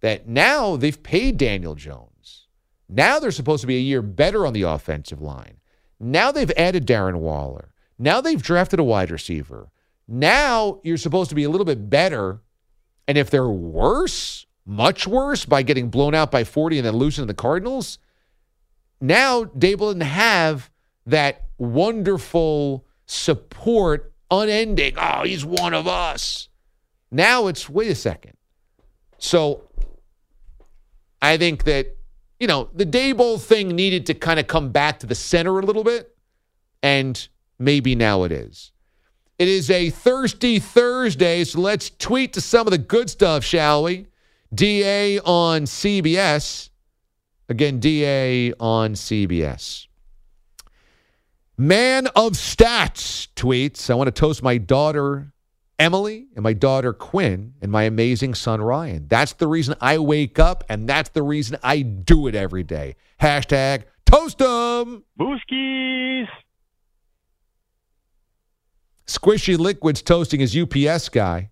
That 0.00 0.28
now 0.28 0.76
they've 0.76 1.02
paid 1.02 1.38
Daniel 1.38 1.74
Jones. 1.74 2.46
Now 2.88 3.18
they're 3.18 3.30
supposed 3.30 3.62
to 3.62 3.66
be 3.66 3.76
a 3.76 3.80
year 3.80 4.02
better 4.02 4.46
on 4.46 4.52
the 4.52 4.62
offensive 4.62 5.20
line. 5.20 5.56
Now 5.98 6.30
they've 6.30 6.52
added 6.52 6.86
Darren 6.86 7.16
Waller. 7.16 7.72
Now 7.98 8.20
they've 8.20 8.40
drafted 8.40 8.78
a 8.78 8.84
wide 8.84 9.10
receiver. 9.10 9.70
Now 10.08 10.80
you're 10.82 10.96
supposed 10.96 11.28
to 11.28 11.36
be 11.36 11.44
a 11.44 11.50
little 11.50 11.66
bit 11.66 11.90
better. 11.90 12.40
And 13.06 13.18
if 13.18 13.30
they're 13.30 13.48
worse, 13.48 14.46
much 14.64 15.06
worse 15.06 15.44
by 15.44 15.62
getting 15.62 15.90
blown 15.90 16.14
out 16.14 16.30
by 16.30 16.44
40 16.44 16.78
and 16.78 16.86
then 16.86 16.96
losing 16.96 17.22
to 17.22 17.26
the 17.26 17.34
Cardinals. 17.34 17.98
Now 19.00 19.44
Daboll 19.44 19.92
didn't 19.92 20.02
have 20.02 20.70
that 21.06 21.44
wonderful 21.58 22.86
support, 23.06 24.12
unending. 24.30 24.94
Oh, 24.96 25.24
he's 25.24 25.44
one 25.44 25.74
of 25.74 25.86
us. 25.86 26.48
Now 27.10 27.46
it's 27.46 27.68
wait 27.68 27.90
a 27.90 27.94
second. 27.94 28.34
So 29.18 29.68
I 31.20 31.36
think 31.36 31.64
that 31.64 31.96
you 32.38 32.46
know 32.46 32.68
the 32.74 32.86
Daboll 32.86 33.40
thing 33.40 33.68
needed 33.68 34.06
to 34.06 34.14
kind 34.14 34.38
of 34.38 34.46
come 34.46 34.70
back 34.70 35.00
to 35.00 35.06
the 35.06 35.14
center 35.14 35.58
a 35.58 35.62
little 35.64 35.84
bit, 35.84 36.16
and 36.82 37.28
maybe 37.58 37.94
now 37.94 38.24
it 38.24 38.32
is. 38.32 38.72
It 39.38 39.46
is 39.46 39.70
a 39.70 39.90
thirsty 39.90 40.58
Thursday, 40.58 41.44
so 41.44 41.60
let's 41.60 41.90
tweet 41.90 42.32
to 42.32 42.40
some 42.40 42.66
of 42.66 42.72
the 42.72 42.78
good 42.78 43.08
stuff, 43.08 43.44
shall 43.44 43.84
we? 43.84 44.08
DA 44.52 45.20
on 45.20 45.62
CBS. 45.62 46.70
Again, 47.48 47.78
DA 47.78 48.52
on 48.54 48.94
CBS. 48.94 49.86
Man 51.56 52.08
of 52.08 52.32
Stats 52.32 53.28
tweets 53.36 53.90
I 53.90 53.94
want 53.94 54.08
to 54.08 54.12
toast 54.12 54.42
my 54.42 54.58
daughter 54.58 55.32
Emily 55.78 56.26
and 56.34 56.42
my 56.42 56.52
daughter 56.52 56.92
Quinn 56.92 57.54
and 57.62 57.70
my 57.70 57.84
amazing 57.84 58.34
son 58.34 58.60
Ryan. 58.60 59.06
That's 59.08 59.34
the 59.34 59.46
reason 59.46 59.76
I 59.80 59.98
wake 59.98 60.40
up 60.40 60.64
and 60.68 60.88
that's 60.88 61.10
the 61.10 61.22
reason 61.22 61.58
I 61.62 61.82
do 61.82 62.26
it 62.26 62.34
every 62.34 62.64
day. 62.64 62.96
Hashtag 63.20 63.84
toast 64.04 64.38
them. 64.38 65.04
Booskies. 65.18 66.26
Squishy 69.08 69.58
Liquids 69.58 70.02
toasting 70.02 70.40
his 70.40 70.54
UPS 70.54 71.08
guy. 71.08 71.50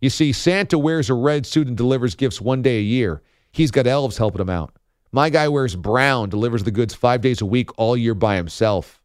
You 0.00 0.10
see, 0.10 0.32
Santa 0.32 0.78
wears 0.78 1.08
a 1.08 1.14
red 1.14 1.46
suit 1.46 1.66
and 1.66 1.76
delivers 1.76 2.14
gifts 2.14 2.40
one 2.40 2.60
day 2.60 2.78
a 2.78 2.82
year. 2.82 3.22
He's 3.50 3.70
got 3.70 3.86
elves 3.86 4.18
helping 4.18 4.42
him 4.42 4.50
out. 4.50 4.76
My 5.10 5.30
guy 5.30 5.48
wears 5.48 5.74
brown, 5.74 6.28
delivers 6.28 6.64
the 6.64 6.70
goods 6.70 6.94
five 6.94 7.22
days 7.22 7.40
a 7.40 7.46
week 7.46 7.70
all 7.78 7.96
year 7.96 8.14
by 8.14 8.36
himself. 8.36 9.00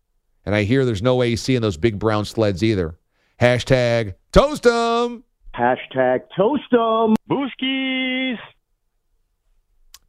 And 0.46 0.54
I 0.54 0.64
hear 0.64 0.84
there's 0.84 1.02
no 1.02 1.22
AC 1.24 1.56
in 1.56 1.62
those 1.62 1.78
big 1.78 1.98
brown 1.98 2.26
sleds 2.26 2.62
either. 2.62 2.98
Hashtag 3.40 4.16
toast 4.34 4.66
'em. 4.66 5.24
Hashtag 5.56 6.24
toast 6.36 6.74
'em. 6.74 7.16
Booskies. 7.30 8.38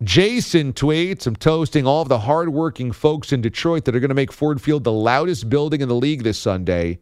Jason 0.03 0.73
tweets, 0.73 1.27
I'm 1.27 1.37
toasting 1.37 1.87
all 1.87 2.03
of 2.03 2.09
the 2.09 2.21
hardworking 2.21 2.93
folks 2.93 3.33
in 3.33 3.41
Detroit 3.41 3.85
that 3.85 3.97
are 3.97 4.01
going 4.01 4.11
to 4.11 4.15
make 4.15 4.33
Ford 4.33 4.61
Field 4.61 4.85
the 4.85 4.93
loudest 4.93 5.49
building 5.49 5.81
in 5.81 5.89
the 5.89 5.95
league 5.95 6.23
this 6.23 6.39
Sunday. 6.39 7.01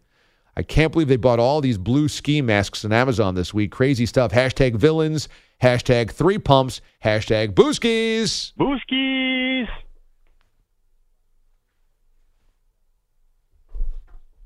I 0.57 0.63
can't 0.63 0.91
believe 0.91 1.09
they 1.09 1.17
bought 1.17 1.39
all 1.39 1.61
these 1.61 1.77
blue 1.77 2.09
ski 2.09 2.41
masks 2.41 2.85
on 2.85 2.93
Amazon 2.93 3.35
this 3.35 3.53
week. 3.53 3.71
Crazy 3.71 4.07
stuff. 4.07 4.33
Hashtag 4.33 4.77
villains. 4.77 5.29
Hashtag 5.63 6.11
three 6.11 6.39
pumps. 6.39 6.81
Hashtag 7.05 7.53
booskies. 7.53 8.53
Booskies. 8.59 9.69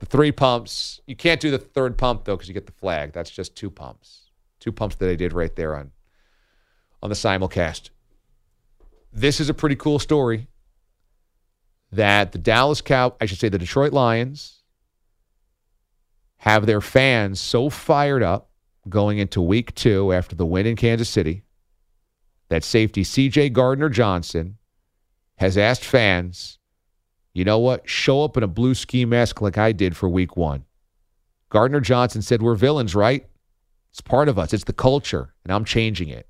The 0.01 0.07
three 0.07 0.33
pumps. 0.33 1.01
You 1.07 1.15
can't 1.15 1.41
do 1.41 1.53
the 1.53 1.59
third 1.59 1.97
pump 1.97 2.25
though 2.25 2.35
because 2.35 2.49
you 2.49 2.55
get 2.55 2.67
the 2.67 2.73
flag. 2.73 3.13
That's 3.13 3.31
just 3.31 3.55
two 3.55 3.71
pumps. 3.71 4.31
Two 4.59 4.73
pumps 4.73 4.97
that 4.97 5.09
I 5.09 5.15
did 5.15 5.33
right 5.33 5.55
there 5.55 5.77
on 5.77 5.93
on 7.03 7.09
the 7.09 7.17
simulcast. 7.17 7.91
This 9.13 9.41
is 9.41 9.49
a 9.49 9.55
pretty 9.55 9.77
cool 9.77 9.99
story 9.99 10.49
that 11.93 12.33
the 12.33 12.39
Dallas 12.39 12.81
Cow, 12.81 13.15
I 13.21 13.27
should 13.27 13.39
say 13.39 13.49
the 13.49 13.59
Detroit 13.59 13.93
Lions 13.93 14.60
have 16.41 16.65
their 16.65 16.81
fans 16.81 17.39
so 17.39 17.69
fired 17.69 18.23
up 18.23 18.49
going 18.89 19.19
into 19.19 19.43
week 19.43 19.75
two 19.75 20.11
after 20.11 20.35
the 20.35 20.47
win 20.47 20.67
in 20.67 20.75
Kansas 20.75 21.09
City 21.09 21.43
that 22.49 22.65
safety 22.65 23.03
CJ 23.03 23.53
Gardner 23.53 23.91
Johnson 23.91 24.57
has 25.37 25.59
asked 25.59 25.85
fans, 25.85 26.59
you 27.35 27.45
know 27.45 27.59
what, 27.59 27.87
show 27.87 28.25
up 28.25 28.39
in 28.39 28.43
a 28.43 28.49
blue 28.49 28.75
ski 28.75 29.05
mask 29.05 29.43
like 29.43 29.59
I 29.59 29.73
did 29.73 29.95
for 29.95 30.09
week 30.09 30.35
one. 30.35 30.65
Gardner 31.51 31.81
Johnson 31.81 32.23
said, 32.23 32.41
We're 32.41 32.55
villains, 32.55 32.95
right? 32.95 33.27
It's 33.91 34.01
part 34.01 34.29
of 34.29 34.39
us, 34.39 34.55
it's 34.55 34.65
the 34.65 34.73
culture, 34.73 35.35
and 35.45 35.53
I'm 35.53 35.67
changing 35.67 36.09
it. 36.09 36.27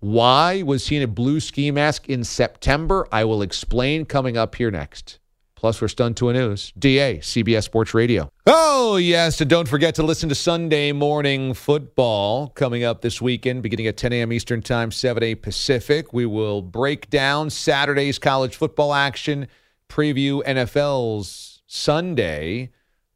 Why 0.00 0.60
was 0.60 0.88
he 0.88 0.96
in 0.96 1.02
a 1.02 1.08
blue 1.08 1.40
ski 1.40 1.70
mask 1.70 2.06
in 2.06 2.22
September? 2.22 3.08
I 3.10 3.24
will 3.24 3.40
explain 3.40 4.04
coming 4.04 4.36
up 4.36 4.56
here 4.56 4.70
next. 4.70 5.20
Plus, 5.58 5.82
we're 5.82 5.88
stunned 5.88 6.16
to 6.16 6.28
a 6.28 6.32
news. 6.32 6.72
DA, 6.78 7.18
CBS 7.18 7.64
Sports 7.64 7.92
Radio. 7.92 8.30
Oh, 8.46 8.94
yes. 8.94 9.40
And 9.40 9.50
don't 9.50 9.66
forget 9.66 9.96
to 9.96 10.04
listen 10.04 10.28
to 10.28 10.34
Sunday 10.36 10.92
morning 10.92 11.52
football 11.52 12.50
coming 12.50 12.84
up 12.84 13.00
this 13.00 13.20
weekend, 13.20 13.64
beginning 13.64 13.88
at 13.88 13.96
10 13.96 14.12
a.m. 14.12 14.32
Eastern 14.32 14.62
Time, 14.62 14.92
7 14.92 15.20
a.m. 15.20 15.36
Pacific. 15.38 16.12
We 16.12 16.26
will 16.26 16.62
break 16.62 17.10
down 17.10 17.50
Saturday's 17.50 18.20
college 18.20 18.54
football 18.54 18.94
action, 18.94 19.48
preview 19.88 20.44
NFL's 20.44 21.60
Sunday, 21.66 22.70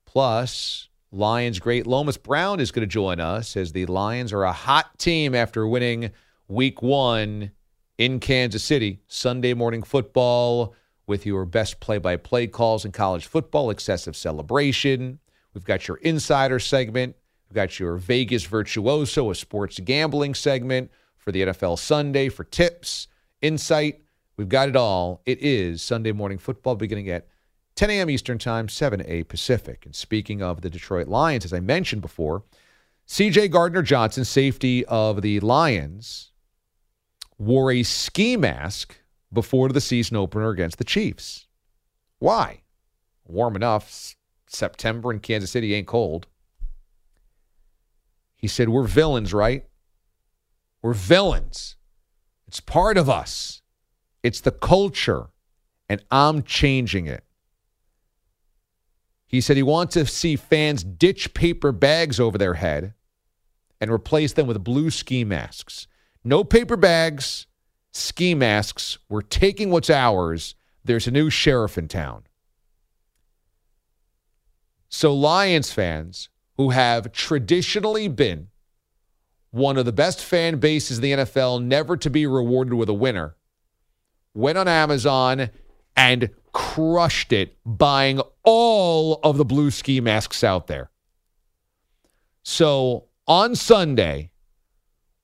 plus 0.05 0.89
Lions 1.13 1.61
great 1.61 1.87
Lomas 1.87 2.17
Brown 2.17 2.59
is 2.59 2.73
going 2.73 2.81
to 2.81 2.93
join 2.93 3.21
us 3.21 3.57
as 3.57 3.71
the 3.71 3.87
Lions 3.87 4.33
are 4.33 4.43
a 4.43 4.53
hot 4.53 4.99
team 4.99 5.37
after 5.37 5.65
winning 5.65 6.11
week 6.49 6.83
one 6.83 7.53
in 7.99 8.19
Kansas 8.19 8.65
City. 8.65 8.99
Sunday 9.07 9.55
morning 9.55 9.85
football 9.85 10.75
with 11.07 11.27
your 11.27 11.45
best 11.45 11.81
play 11.81 11.99
by 11.99 12.17
play 12.17 12.47
calls 12.47 12.85
in 12.85 12.93
college 12.93 13.27
football, 13.27 13.71
excessive 13.71 14.17
celebration. 14.17 15.19
We've 15.55 15.65
got 15.65 15.89
your 15.89 15.99
insider 15.99 16.59
segment. 16.59 17.17
We've 17.49 17.57
got 17.57 17.79
your 17.79 17.97
Vegas 17.97 18.45
Virtuoso, 18.45 19.31
a 19.31 19.35
sports 19.35 19.79
gambling 19.81 20.35
segment 20.35 20.91
for 21.17 21.33
the 21.33 21.43
NFL 21.43 21.79
Sunday 21.79 22.29
for 22.29 22.45
tips, 22.45 23.09
insight. 23.41 24.03
We've 24.37 24.49
got 24.49 24.69
it 24.69 24.77
all. 24.77 25.23
It 25.27 25.43
is 25.43 25.83
Sunday 25.83 26.13
morning 26.13 26.39
football 26.39 26.75
beginning 26.75 27.11
at 27.11 27.29
10 27.77 27.91
a.m. 27.91 28.11
Eastern 28.11 28.39
Time, 28.39 28.69
7 28.69 29.01
a.m. 29.01 29.25
Pacific. 29.25 29.85
And 29.85 29.95
speaking 29.95 30.43
of 30.43 30.61
the 30.63 30.71
Detroit 30.71 31.09
Lions, 31.09 31.45
as 31.45 31.53
I 31.53 31.61
mentioned 31.61 32.03
before, 32.03 32.45
CJ 33.07 33.51
Gardner 33.51 33.83
Johnson, 33.83 34.25
safety 34.25 34.85
of 34.87 35.23
the 35.23 35.41
Lions, 35.41 36.31
wore 37.39 37.71
a 37.73 37.83
ski 37.83 38.37
mask 38.37 38.97
before 39.33 39.69
the 39.71 39.81
season 39.81 40.17
opener 40.17 40.51
against 40.51 40.79
the 40.79 40.85
Chiefs. 40.85 41.47
Why? 42.19 42.63
Warm 43.27 43.57
enough. 43.57 44.15
September 44.47 45.13
in 45.13 45.21
Kansas 45.21 45.51
City 45.51 45.75
ain't 45.75 45.87
cold. 45.87 46.27
He 48.37 48.47
said, 48.49 48.69
We're 48.69 48.83
villains, 48.83 49.33
right? 49.33 49.65
We're 50.83 50.93
villains. 50.93 51.77
It's 52.47 52.61
part 52.61 52.99
of 52.99 53.09
us, 53.09 53.63
it's 54.23 54.41
the 54.41 54.51
culture, 54.51 55.29
and 55.89 56.05
I'm 56.11 56.43
changing 56.43 57.07
it. 57.07 57.25
He 59.27 59.41
said 59.41 59.57
he 59.57 59.63
wants 59.63 59.95
to 59.95 60.05
see 60.05 60.37
fans 60.37 60.85
ditch 60.85 61.33
paper 61.33 61.73
bags 61.73 62.21
over 62.21 62.37
their 62.37 62.55
head 62.55 62.93
and 63.81 63.91
replace 63.91 64.35
them 64.35 64.47
with 64.47 64.63
blue 64.63 64.91
ski 64.91 65.25
masks. 65.25 65.87
No 66.23 66.45
paper 66.45 66.77
bags, 66.77 67.47
ski 67.93 68.35
masks. 68.35 68.99
We're 69.09 69.23
taking 69.23 69.71
what's 69.71 69.91
ours. 69.91 70.55
There's 70.85 71.07
a 71.07 71.13
new 71.13 71.31
sheriff 71.31 71.79
in 71.79 71.89
town. 71.89 72.25
So, 74.89 75.15
Lions 75.15 75.73
fans 75.73 76.29
who 76.57 76.71
have 76.71 77.13
traditionally 77.13 78.09
been 78.09 78.49
one 79.51 79.77
of 79.77 79.85
the 79.85 79.93
best 79.93 80.25
fan 80.25 80.59
bases 80.59 80.99
in 80.99 81.03
the 81.03 81.13
NFL, 81.13 81.63
never 81.63 81.97
to 81.99 82.11
be 82.11 82.27
rewarded 82.27 82.75
with 82.75 82.89
a 82.89 82.95
winner, 82.95 83.37
went 84.35 84.59
on 84.59 84.67
Amazon 84.67 85.51
and 85.95 86.31
crushed 86.53 87.33
it 87.33 87.57
buying 87.65 88.21
all 88.43 89.21
of 89.23 89.37
the 89.37 89.45
blue 89.45 89.71
ski 89.71 90.01
masks 90.01 90.43
out 90.43 90.67
there. 90.67 90.91
So, 92.43 93.07
on 93.27 93.55
Sunday, 93.55 94.31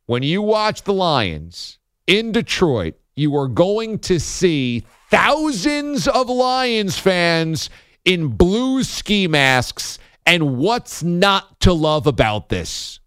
when 0.07 0.23
you 0.23 0.41
watch 0.41 0.83
the 0.83 0.93
Lions, 0.93 1.79
in 2.09 2.33
Detroit, 2.33 2.95
you 3.15 3.37
are 3.37 3.47
going 3.47 4.01
to 4.01 4.19
see 4.19 4.85
thousands 5.11 6.09
of 6.09 6.29
Lions 6.29 6.99
fans 6.99 7.71
in 8.05 8.29
blue 8.29 8.83
ski 8.83 9.29
masks. 9.29 10.01
And 10.27 10.57
what's 10.57 11.05
not 11.05 11.61
to 11.61 11.73
love 11.73 12.07
about 12.07 12.49
this? 12.49 12.99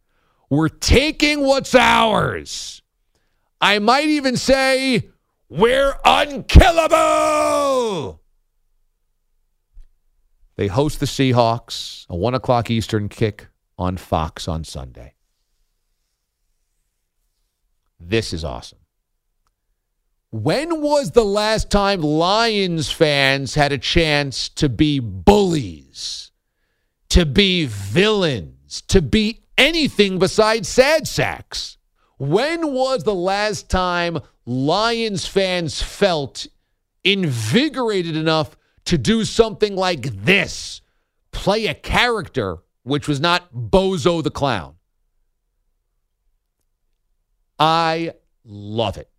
We're 0.50 0.70
taking 0.70 1.42
what's 1.42 1.76
ours. 1.76 2.82
I 3.60 3.80
might 3.80 4.08
even 4.08 4.38
say, 4.38 5.10
we're 5.50 5.96
unkillable. 6.06 7.00
They 10.58 10.68
host 10.68 11.00
the 11.00 11.06
Seahawks, 11.06 12.06
a 12.10 12.16
one 12.16 12.36
o'clock 12.36 12.70
Eastern 12.70 13.10
kick 13.10 13.48
on 13.78 13.98
Fox 13.98 14.48
on 14.48 14.64
Sunday. 14.64 15.16
This 18.00 18.34
is 18.34 18.44
awesome. 18.44 18.81
When 20.32 20.82
was 20.82 21.12
the 21.12 21.26
last 21.26 21.70
time 21.70 22.00
Lions 22.00 22.90
fans 22.90 23.56
had 23.56 23.74
a 23.74 23.78
chance 23.78 24.48
to 24.50 24.70
be 24.70 25.00
bullies, 25.00 26.32
to 27.10 27.26
be 27.26 27.66
villains, 27.66 28.82
to 28.88 29.02
be 29.02 29.44
anything 29.58 30.20
besides 30.20 30.70
sad 30.70 31.06
sacks? 31.06 31.78
When 32.18 32.72
was 32.72 33.04
the 33.04 33.14
last 33.14 33.70
time 33.70 34.20
Lions 34.46 35.28
fans 35.28 35.82
felt 35.82 36.48
invigorated 37.04 38.16
enough 38.16 38.56
to 38.86 38.98
do 38.98 39.26
something 39.26 39.76
like 39.76 40.24
this? 40.24 40.80
Play 41.34 41.68
a 41.68 41.74
character 41.74 42.60
which 42.84 43.06
was 43.06 43.20
not 43.20 43.54
Bozo 43.54 44.24
the 44.24 44.32
Clown. 44.32 44.76
I 47.60 48.14
love 48.46 48.98
it. 48.98 49.11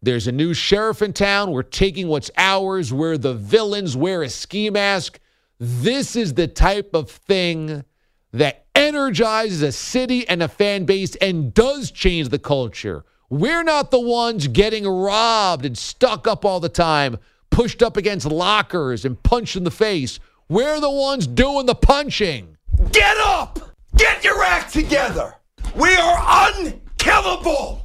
There's 0.00 0.28
a 0.28 0.32
new 0.32 0.54
sheriff 0.54 1.02
in 1.02 1.12
town. 1.12 1.50
We're 1.50 1.62
taking 1.62 2.06
what's 2.08 2.30
ours. 2.36 2.92
We're 2.92 3.18
the 3.18 3.34
villains. 3.34 3.96
Wear 3.96 4.22
a 4.22 4.28
ski 4.28 4.70
mask. 4.70 5.18
This 5.58 6.14
is 6.14 6.34
the 6.34 6.46
type 6.46 6.94
of 6.94 7.10
thing 7.10 7.84
that 8.32 8.66
energizes 8.76 9.62
a 9.62 9.72
city 9.72 10.28
and 10.28 10.42
a 10.42 10.48
fan 10.48 10.84
base 10.84 11.16
and 11.16 11.52
does 11.52 11.90
change 11.90 12.28
the 12.28 12.38
culture. 12.38 13.04
We're 13.28 13.64
not 13.64 13.90
the 13.90 14.00
ones 14.00 14.46
getting 14.46 14.86
robbed 14.86 15.66
and 15.66 15.76
stuck 15.76 16.28
up 16.28 16.44
all 16.44 16.60
the 16.60 16.68
time, 16.68 17.18
pushed 17.50 17.82
up 17.82 17.96
against 17.96 18.26
lockers 18.26 19.04
and 19.04 19.20
punched 19.22 19.56
in 19.56 19.64
the 19.64 19.70
face. 19.70 20.20
We're 20.48 20.80
the 20.80 20.90
ones 20.90 21.26
doing 21.26 21.66
the 21.66 21.74
punching. 21.74 22.56
Get 22.92 23.16
up! 23.18 23.58
Get 23.96 24.22
your 24.22 24.42
act 24.44 24.72
together! 24.72 25.34
We 25.74 25.94
are 25.96 26.52
unkillable! 26.54 27.84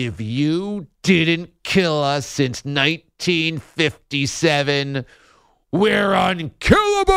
If 0.00 0.20
you 0.20 0.86
didn't 1.02 1.64
kill 1.64 2.04
us 2.04 2.24
since 2.24 2.64
1957, 2.64 5.04
we're 5.72 6.12
unkillable! 6.12 7.14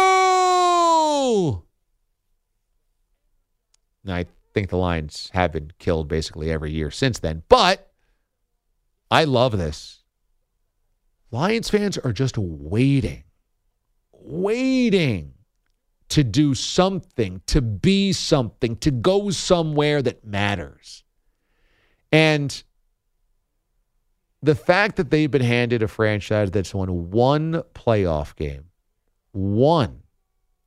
I 4.08 4.26
think 4.56 4.70
the 4.70 4.78
Lions 4.78 5.30
have 5.34 5.52
been 5.52 5.72
killed 5.78 6.08
basically 6.08 6.50
every 6.50 6.72
year 6.72 6.90
since 6.90 7.20
then, 7.20 7.44
but 7.50 7.92
I 9.12 9.26
love 9.26 9.60
this. 9.60 10.02
Lions 11.30 11.70
fans 11.70 12.00
are 12.00 12.14
just 12.14 12.36
waiting, 12.36 13.26
waiting 14.12 15.34
to 16.10 16.24
do 16.24 16.56
something, 16.56 17.44
to 17.46 17.62
be 17.62 18.12
something, 18.12 18.76
to 18.78 18.90
go 18.90 19.30
somewhere 19.30 20.02
that 20.02 20.26
matters. 20.26 21.04
And 22.12 22.64
the 24.42 24.56
fact 24.56 24.96
that 24.96 25.12
they've 25.12 25.30
been 25.30 25.42
handed 25.42 25.84
a 25.84 25.88
franchise 25.88 26.52
that's 26.52 26.74
won 26.74 27.12
one 27.12 27.64
playoff 27.74 28.36
game, 28.36 28.66
one 29.32 30.02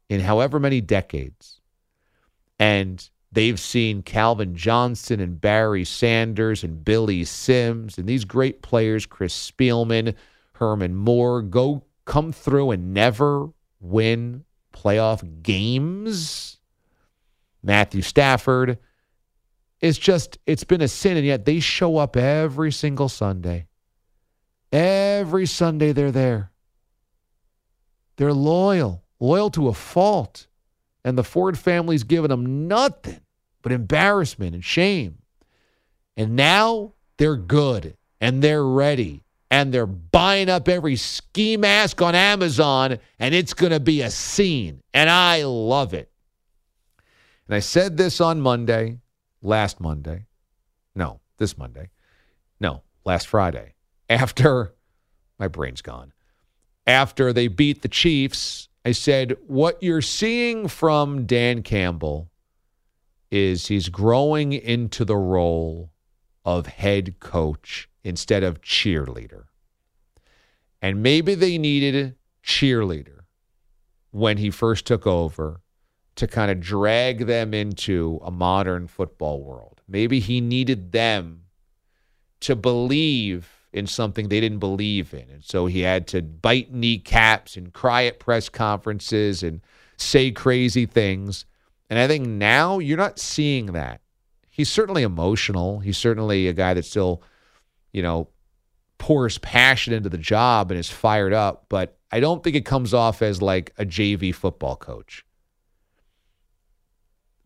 in 0.08 0.20
however 0.20 0.60
many 0.60 0.80
decades, 0.80 1.60
and 2.58 3.10
they've 3.32 3.58
seen 3.58 4.02
Calvin 4.02 4.54
Johnson 4.54 5.20
and 5.20 5.40
Barry 5.40 5.84
Sanders 5.84 6.62
and 6.62 6.84
Billy 6.84 7.24
Sims 7.24 7.98
and 7.98 8.06
these 8.06 8.24
great 8.24 8.62
players, 8.62 9.06
Chris 9.06 9.34
Spielman, 9.50 10.14
Herman 10.52 10.94
Moore, 10.94 11.42
go 11.42 11.82
come 12.04 12.32
through 12.32 12.70
and 12.70 12.94
never 12.94 13.48
win 13.80 14.44
playoff 14.72 15.42
games. 15.42 16.58
Matthew 17.62 18.02
Stafford 18.02 18.78
it's 19.84 19.98
just, 19.98 20.38
it's 20.46 20.64
been 20.64 20.80
a 20.80 20.88
sin. 20.88 21.18
And 21.18 21.26
yet 21.26 21.44
they 21.44 21.60
show 21.60 21.98
up 21.98 22.16
every 22.16 22.72
single 22.72 23.10
Sunday. 23.10 23.66
Every 24.72 25.44
Sunday 25.44 25.92
they're 25.92 26.10
there. 26.10 26.50
They're 28.16 28.32
loyal, 28.32 29.04
loyal 29.20 29.50
to 29.50 29.68
a 29.68 29.74
fault. 29.74 30.46
And 31.04 31.18
the 31.18 31.22
Ford 31.22 31.58
family's 31.58 32.02
given 32.02 32.30
them 32.30 32.66
nothing 32.66 33.20
but 33.60 33.72
embarrassment 33.72 34.54
and 34.54 34.64
shame. 34.64 35.18
And 36.16 36.34
now 36.34 36.94
they're 37.18 37.36
good 37.36 37.98
and 38.22 38.40
they're 38.40 38.64
ready 38.64 39.22
and 39.50 39.70
they're 39.70 39.84
buying 39.84 40.48
up 40.48 40.66
every 40.66 40.96
ski 40.96 41.58
mask 41.58 42.00
on 42.00 42.14
Amazon 42.14 43.00
and 43.18 43.34
it's 43.34 43.52
going 43.52 43.72
to 43.72 43.80
be 43.80 44.00
a 44.00 44.10
scene. 44.10 44.80
And 44.94 45.10
I 45.10 45.42
love 45.42 45.92
it. 45.92 46.10
And 47.46 47.54
I 47.54 47.58
said 47.58 47.98
this 47.98 48.22
on 48.22 48.40
Monday 48.40 49.00
last 49.44 49.80
Monday. 49.80 50.26
No, 50.94 51.20
this 51.38 51.57
Monday. 51.57 51.90
No, 52.59 52.83
last 53.04 53.28
Friday. 53.28 53.74
After 54.09 54.74
my 55.38 55.48
brain's 55.48 55.83
gone. 55.83 56.12
After 56.87 57.33
they 57.33 57.48
beat 57.48 57.83
the 57.83 57.88
Chiefs, 57.88 58.68
I 58.85 58.92
said, 58.92 59.37
What 59.46 59.83
you're 59.83 60.02
seeing 60.02 60.68
from 60.68 61.26
Dan 61.26 61.62
Campbell 61.62 62.30
is 63.30 63.66
he's 63.66 63.88
growing 63.88 64.52
into 64.52 65.04
the 65.04 65.16
role 65.16 65.90
of 66.44 66.66
head 66.66 67.18
coach 67.20 67.88
instead 68.02 68.42
of 68.42 68.61
cheerleader. 68.61 69.44
And 70.83 71.02
maybe 71.02 71.35
they 71.35 71.57
needed 71.57 72.16
cheerleader 72.44 73.20
when 74.11 74.37
he 74.37 74.50
first 74.50 74.87
took 74.87 75.07
over 75.07 75.62
to 76.16 76.27
kind 76.27 76.50
of 76.50 76.61
drag 76.61 77.27
them 77.27 77.53
into 77.53 78.20
a 78.24 78.31
modern 78.31 78.87
football 78.87 79.42
world. 79.42 79.81
Maybe 79.88 80.20
he 80.20 80.40
needed 80.40 80.92
them 80.92 81.42
to 82.40 82.55
believe 82.55 83.50
in 83.72 83.87
something 83.87 84.29
they 84.29 84.40
didn't 84.40 84.61
believe 84.61 85.12
in. 85.12 85.29
And 85.29 85.44
so 85.44 85.66
he 85.66 85.81
had 85.81 86.07
to 86.09 86.22
bite 86.22 86.72
kneecaps 86.72 87.57
and 87.57 87.72
cry 87.72 88.05
at 88.05 88.20
press 88.20 88.48
conferences 88.48 89.42
and 89.42 89.61
say 89.96 90.31
crazy 90.31 90.87
things. 90.87 91.44
And 91.90 91.98
I 91.98 92.07
think 92.07 92.27
now 92.27 92.79
you're 92.79 92.96
not 92.96 93.18
seeing 93.18 93.66
that. 93.66 94.00
He's 94.48 94.70
certainly 94.70 95.03
emotional. 95.03 95.81
He's 95.81 95.98
certainly 95.98 96.46
a 96.46 96.53
guy 96.53 96.74
that 96.74 96.85
still, 96.85 97.22
you 97.92 98.03
know, 98.03 98.29
pours 98.98 99.38
passion 99.38 99.92
into 99.92 100.09
the 100.09 100.18
job 100.18 100.70
and 100.70 100.79
is 100.79 100.88
fired 100.88 101.33
up, 101.33 101.66
but 101.68 101.98
I 102.12 102.20
don't 102.20 102.44
think 102.44 102.55
it 102.55 102.64
comes 102.64 102.94
off 102.94 103.22
as 103.22 103.42
like 103.42 103.72
a 103.77 103.85
JV 103.85 104.33
football 104.33 104.77
coach. 104.77 105.24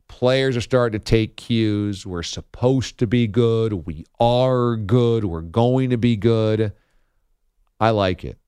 Players 0.09 0.57
are 0.57 0.63
starting 0.63 0.99
to 0.99 1.05
take 1.05 1.37
cues. 1.37 2.05
We're 2.05 2.23
supposed 2.23 2.99
to 2.99 3.07
be 3.07 3.27
good. 3.27 3.87
We 3.87 4.05
are 4.19 4.77
good. 4.77 5.25
We're 5.25 5.43
going 5.43 5.91
to 5.91 5.99
be 5.99 6.17
good. 6.17 6.73
I 7.79 7.91
like 7.91 8.25
it. 8.25 8.39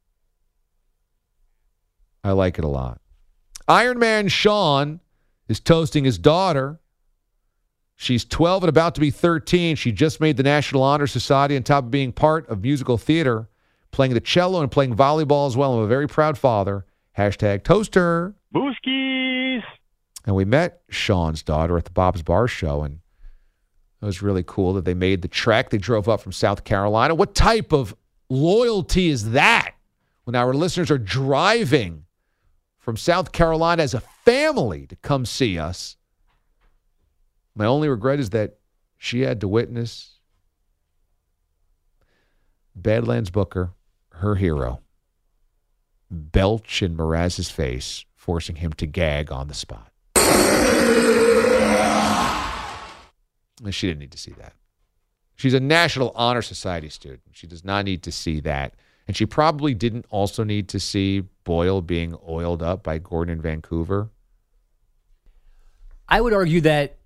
I 2.24 2.32
like 2.32 2.58
it 2.58 2.64
a 2.64 2.68
lot. 2.68 3.00
Iron 3.68 3.98
Man 3.98 4.28
Sean 4.28 5.00
is 5.48 5.60
toasting 5.60 6.04
his 6.04 6.18
daughter. 6.18 6.80
She's 7.94 8.24
12 8.24 8.64
and 8.64 8.68
about 8.68 8.94
to 8.96 9.00
be 9.00 9.10
13. 9.10 9.76
She 9.76 9.92
just 9.92 10.20
made 10.20 10.36
the 10.36 10.42
National 10.42 10.82
Honor 10.82 11.06
Society 11.06 11.56
on 11.56 11.62
top 11.62 11.84
of 11.84 11.90
being 11.90 12.12
part 12.12 12.48
of 12.48 12.62
musical 12.62 12.96
theater, 12.96 13.48
playing 13.90 14.14
the 14.14 14.20
cello 14.20 14.62
and 14.62 14.70
playing 14.70 14.96
volleyball 14.96 15.46
as 15.46 15.56
well. 15.56 15.74
I'm 15.74 15.84
a 15.84 15.86
very 15.86 16.08
proud 16.08 16.38
father. 16.38 16.86
Hashtag 17.16 17.62
toaster. 17.62 18.34
Booskies. 18.54 19.09
And 20.26 20.36
we 20.36 20.44
met 20.44 20.82
Sean's 20.90 21.42
daughter 21.42 21.78
at 21.78 21.84
the 21.84 21.90
Bob's 21.90 22.22
Bar 22.22 22.46
Show, 22.46 22.82
and 22.82 23.00
it 24.02 24.04
was 24.04 24.22
really 24.22 24.44
cool 24.46 24.74
that 24.74 24.84
they 24.84 24.94
made 24.94 25.22
the 25.22 25.28
trek. 25.28 25.70
They 25.70 25.78
drove 25.78 26.08
up 26.08 26.20
from 26.20 26.32
South 26.32 26.64
Carolina. 26.64 27.14
What 27.14 27.34
type 27.34 27.72
of 27.72 27.94
loyalty 28.28 29.08
is 29.08 29.30
that 29.30 29.74
when 30.24 30.34
our 30.34 30.54
listeners 30.54 30.90
are 30.90 30.98
driving 30.98 32.04
from 32.78 32.96
South 32.96 33.32
Carolina 33.32 33.82
as 33.82 33.94
a 33.94 34.00
family 34.00 34.86
to 34.86 34.96
come 34.96 35.26
see 35.26 35.58
us? 35.58 35.96
My 37.54 37.66
only 37.66 37.88
regret 37.88 38.20
is 38.20 38.30
that 38.30 38.58
she 38.96 39.20
had 39.20 39.40
to 39.40 39.48
witness 39.48 40.18
Badlands 42.74 43.30
Booker, 43.30 43.72
her 44.12 44.36
hero, 44.36 44.80
belch 46.10 46.82
in 46.82 46.96
Mraz's 46.96 47.50
face, 47.50 48.04
forcing 48.14 48.56
him 48.56 48.72
to 48.74 48.86
gag 48.86 49.32
on 49.32 49.48
the 49.48 49.54
spot. 49.54 49.89
She 53.70 53.86
didn't 53.86 54.00
need 54.00 54.10
to 54.12 54.18
see 54.18 54.32
that. 54.32 54.54
She's 55.36 55.54
a 55.54 55.60
National 55.60 56.12
Honor 56.14 56.42
Society 56.42 56.88
student. 56.88 57.22
She 57.32 57.46
does 57.46 57.64
not 57.64 57.84
need 57.84 58.02
to 58.02 58.12
see 58.12 58.40
that. 58.40 58.74
And 59.06 59.16
she 59.16 59.26
probably 59.26 59.74
didn't 59.74 60.06
also 60.10 60.44
need 60.44 60.68
to 60.70 60.80
see 60.80 61.20
Boyle 61.44 61.80
being 61.80 62.16
oiled 62.28 62.62
up 62.62 62.82
by 62.82 62.98
Gordon 62.98 63.34
in 63.36 63.40
Vancouver. 63.42 64.10
I 66.08 66.20
would 66.20 66.32
argue 66.32 66.60
that 66.62 66.98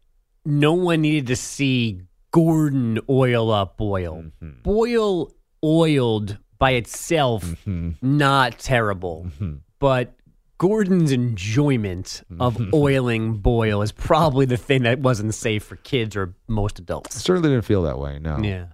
no 0.45 0.73
one 0.73 1.03
needed 1.03 1.27
to 1.29 1.37
see 1.37 2.01
Gordon 2.31 2.99
oil 3.09 3.51
up 3.51 3.77
Boyle. 3.77 4.25
Mm-hmm. 4.43 4.63
Boyle 4.63 5.33
oiled 5.63 6.39
by 6.59 6.73
itself, 6.73 7.45
Mm-hmm. 7.45 7.91
not 8.03 8.59
terrible. 8.59 9.27
But 9.79 10.15
Gordon's 10.59 11.11
enjoyment 11.13 12.23
of 12.39 12.61
oiling 12.75 13.39
Boyle 13.39 13.83
is 13.83 13.93
probably 13.93 14.47
the 14.47 14.57
thing 14.57 14.83
that 14.85 15.01
wasn't 15.01 15.35
safe 15.35 15.65
for 15.65 15.77
kids 15.77 16.17
or 16.17 16.35
most 16.47 16.79
adults. 16.79 17.17
Certainly 17.17 17.51
didn't 17.51 17.65
feel 17.65 17.83
that 17.83 17.99
way, 17.99 18.19
no. 18.19 18.39
Yeah. 18.39 18.67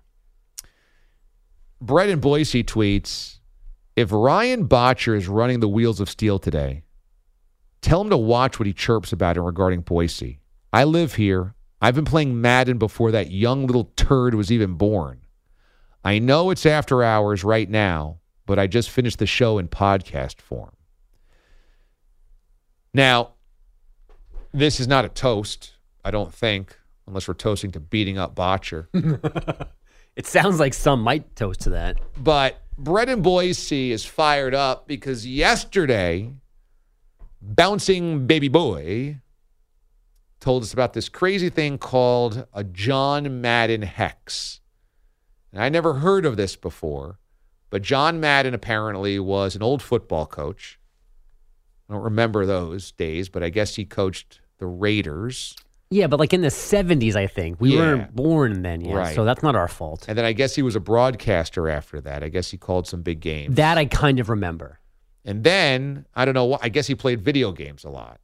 Brett 1.81 2.11
in 2.11 2.21
Boise 2.21 2.63
tweets 2.63 3.39
If 3.97 4.13
Ryan 4.13 4.65
Botcher 4.67 5.15
is 5.15 5.29
running 5.29 5.61
the 5.61 5.69
wheels 5.69 6.01
of 6.01 6.11
steel 6.11 6.39
today, 6.39 6.83
tell 7.81 8.03
him 8.03 8.11
to 8.11 8.17
watch 8.17 8.59
what 8.59 8.67
he 8.67 8.73
chirps 8.75 9.13
about 9.13 9.37
it 9.37 9.43
regarding 9.43 9.81
Boise. 9.81 10.41
I 10.73 10.85
live 10.85 11.15
here. 11.15 11.55
I've 11.81 11.95
been 11.95 12.05
playing 12.05 12.41
Madden 12.41 12.77
before 12.77 13.11
that 13.13 13.31
young 13.31 13.67
little 13.67 13.91
turd 13.97 14.35
was 14.35 14.53
even 14.53 14.75
born. 14.75 15.23
I 16.05 16.19
know 16.19 16.51
it's 16.51 16.67
after 16.67 17.03
hours 17.03 17.43
right 17.43 17.69
now, 17.69 18.21
but 18.45 18.59
I 18.59 18.67
just 18.67 18.91
finished 18.91 19.19
the 19.19 19.27
show 19.27 19.59
in 19.59 19.69
podcast 19.69 20.41
form. 20.41 20.73
Now, 22.93 23.33
this 24.53 24.81
is 24.81 24.89
not 24.89 25.05
a 25.05 25.09
toast, 25.09 25.73
I 26.05 26.11
don't 26.11 26.33
think, 26.33 26.77
unless 27.07 27.29
we're 27.29 27.35
toasting 27.35 27.71
to 27.73 27.81
beating 27.81 28.19
up 28.19 28.35
Botcher. 28.35 28.89
It 30.17 30.27
sounds 30.27 30.59
like 30.59 30.75
some 30.75 31.03
might 31.03 31.37
toast 31.37 31.61
to 31.63 31.71
that. 31.71 31.99
But 32.19 32.63
Brett 32.77 33.09
in 33.09 33.23
Boise 33.23 33.93
is 33.93 34.05
fired 34.05 34.55
up 34.55 34.89
because 34.89 35.27
yesterday, 35.27 36.33
Bouncing 37.41 38.27
Baby 38.27 38.49
Boy 38.49 39.21
told 40.41 40.63
us 40.63 40.73
about 40.73 40.95
this 40.95 41.09
crazy 41.09 41.49
thing 41.49 41.79
called 41.79 42.47
a 42.53 42.65
John 42.65 43.41
Madden 43.41 43.83
hex. 43.83 44.61
And 45.53 45.63
I 45.63 45.69
never 45.69 45.95
heard 45.95 46.27
of 46.27 46.37
this 46.37 46.57
before, 46.57 47.19
but 47.71 47.83
John 47.83 48.21
Madden 48.21 48.55
apparently 48.55 49.19
was 49.19 49.55
an 49.55 49.63
old 49.63 49.83
football 49.83 50.27
coach. 50.27 50.80
I 51.91 51.95
don't 51.95 52.03
remember 52.05 52.47
those 52.47 52.93
days, 52.93 53.29
but 53.29 53.43
I 53.43 53.49
guess 53.49 53.75
he 53.75 53.85
coached 53.85 54.41
the 54.59 54.67
Raiders. 54.67 55.57
Yeah, 55.91 56.07
but 56.07 56.21
like 56.21 56.33
in 56.33 56.41
the 56.41 56.49
70s, 56.49 57.17
I 57.17 57.27
think. 57.27 57.61
We 57.61 57.73
Yeah. 57.73 57.79
weren't 57.81 58.15
born 58.15 58.63
then 58.63 58.81
yet, 58.81 58.95
Right. 58.95 59.15
so 59.15 59.25
that's 59.25 59.43
not 59.43 59.57
our 59.57 59.67
fault. 59.67 60.05
And 60.07 60.17
then 60.17 60.25
I 60.25 60.33
guess 60.33 60.55
he 60.55 60.63
was 60.63 60.77
a 60.77 60.81
broadcaster 60.81 61.69
after 61.69 62.01
that. 62.03 62.23
I 62.23 62.29
guess 62.29 62.53
he 62.53 62.57
called 62.57 62.87
some 62.87 63.03
big 63.03 63.19
games. 63.19 63.57
That 63.57 63.77
I 63.77 63.87
kind 63.87 64.21
of 64.21 64.29
remember, 64.29 64.79
And 65.25 65.43
then 65.45 66.07
I 66.15 66.25
don't 66.25 66.33
know 66.35 66.45
what. 66.47 66.61
I 66.63 66.69
guess 66.71 66.87
he 66.87 66.95
played 66.95 67.21
video 67.21 67.51
games 67.53 67.85
a 67.85 67.91
lot. 67.91 68.21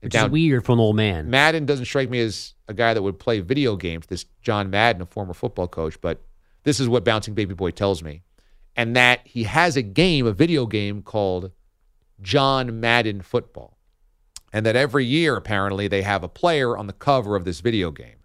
which 0.00 0.14
Now, 0.14 0.26
is 0.26 0.32
weird 0.32 0.64
for 0.64 0.72
an 0.72 0.80
old 0.80 0.96
man. 0.96 1.30
Madden 1.30 1.64
doesn't 1.64 1.84
strike 1.86 2.10
me 2.10 2.18
as 2.20 2.54
a 2.68 2.74
guy 2.74 2.92
that 2.92 3.02
would 3.02 3.18
play 3.20 3.38
video 3.40 3.76
games. 3.76 4.06
This 4.06 4.24
John 4.42 4.68
Madden, 4.68 5.00
a 5.00 5.06
former 5.06 5.32
football 5.32 5.68
coach, 5.68 6.00
but 6.00 6.20
this 6.64 6.78
is 6.80 6.88
what 6.88 7.04
Bouncing 7.04 7.34
Baby 7.34 7.54
Boy 7.54 7.70
tells 7.70 8.02
me, 8.02 8.22
and 8.76 8.94
that 8.96 9.20
he 9.24 9.44
has 9.44 9.76
a 9.76 9.82
game, 9.82 10.26
a 10.26 10.32
video 10.32 10.66
game 10.66 11.02
called 11.02 11.52
John 12.22 12.80
Madden 12.80 13.20
Football, 13.22 13.78
and 14.52 14.64
that 14.64 14.76
every 14.76 15.04
year 15.04 15.36
apparently 15.36 15.88
they 15.88 16.02
have 16.02 16.22
a 16.22 16.28
player 16.28 16.76
on 16.76 16.86
the 16.86 16.92
cover 16.92 17.36
of 17.36 17.44
this 17.44 17.60
video 17.60 17.90
game. 17.90 18.16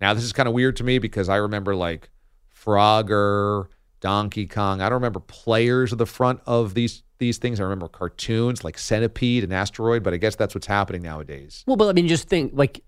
Now 0.00 0.12
this 0.14 0.24
is 0.24 0.32
kind 0.32 0.48
of 0.48 0.54
weird 0.54 0.76
to 0.76 0.84
me 0.84 0.98
because 0.98 1.28
I 1.28 1.36
remember 1.36 1.74
like 1.74 2.10
Frogger, 2.54 3.66
Donkey 4.00 4.46
Kong. 4.46 4.80
I 4.80 4.88
don't 4.88 4.96
remember 4.96 5.20
players 5.20 5.92
at 5.92 5.98
the 5.98 6.06
front 6.06 6.40
of 6.46 6.74
these 6.74 7.02
these 7.18 7.38
things. 7.38 7.60
I 7.60 7.62
remember 7.62 7.88
cartoons 7.88 8.62
like 8.62 8.78
Centipede 8.78 9.44
and 9.44 9.52
Asteroid, 9.52 10.02
but 10.02 10.12
I 10.12 10.18
guess 10.18 10.36
that's 10.36 10.54
what's 10.54 10.66
happening 10.66 11.02
nowadays. 11.02 11.64
Well, 11.66 11.76
but 11.76 11.88
I 11.88 11.92
mean, 11.92 12.08
just 12.08 12.28
think 12.28 12.52
like 12.54 12.80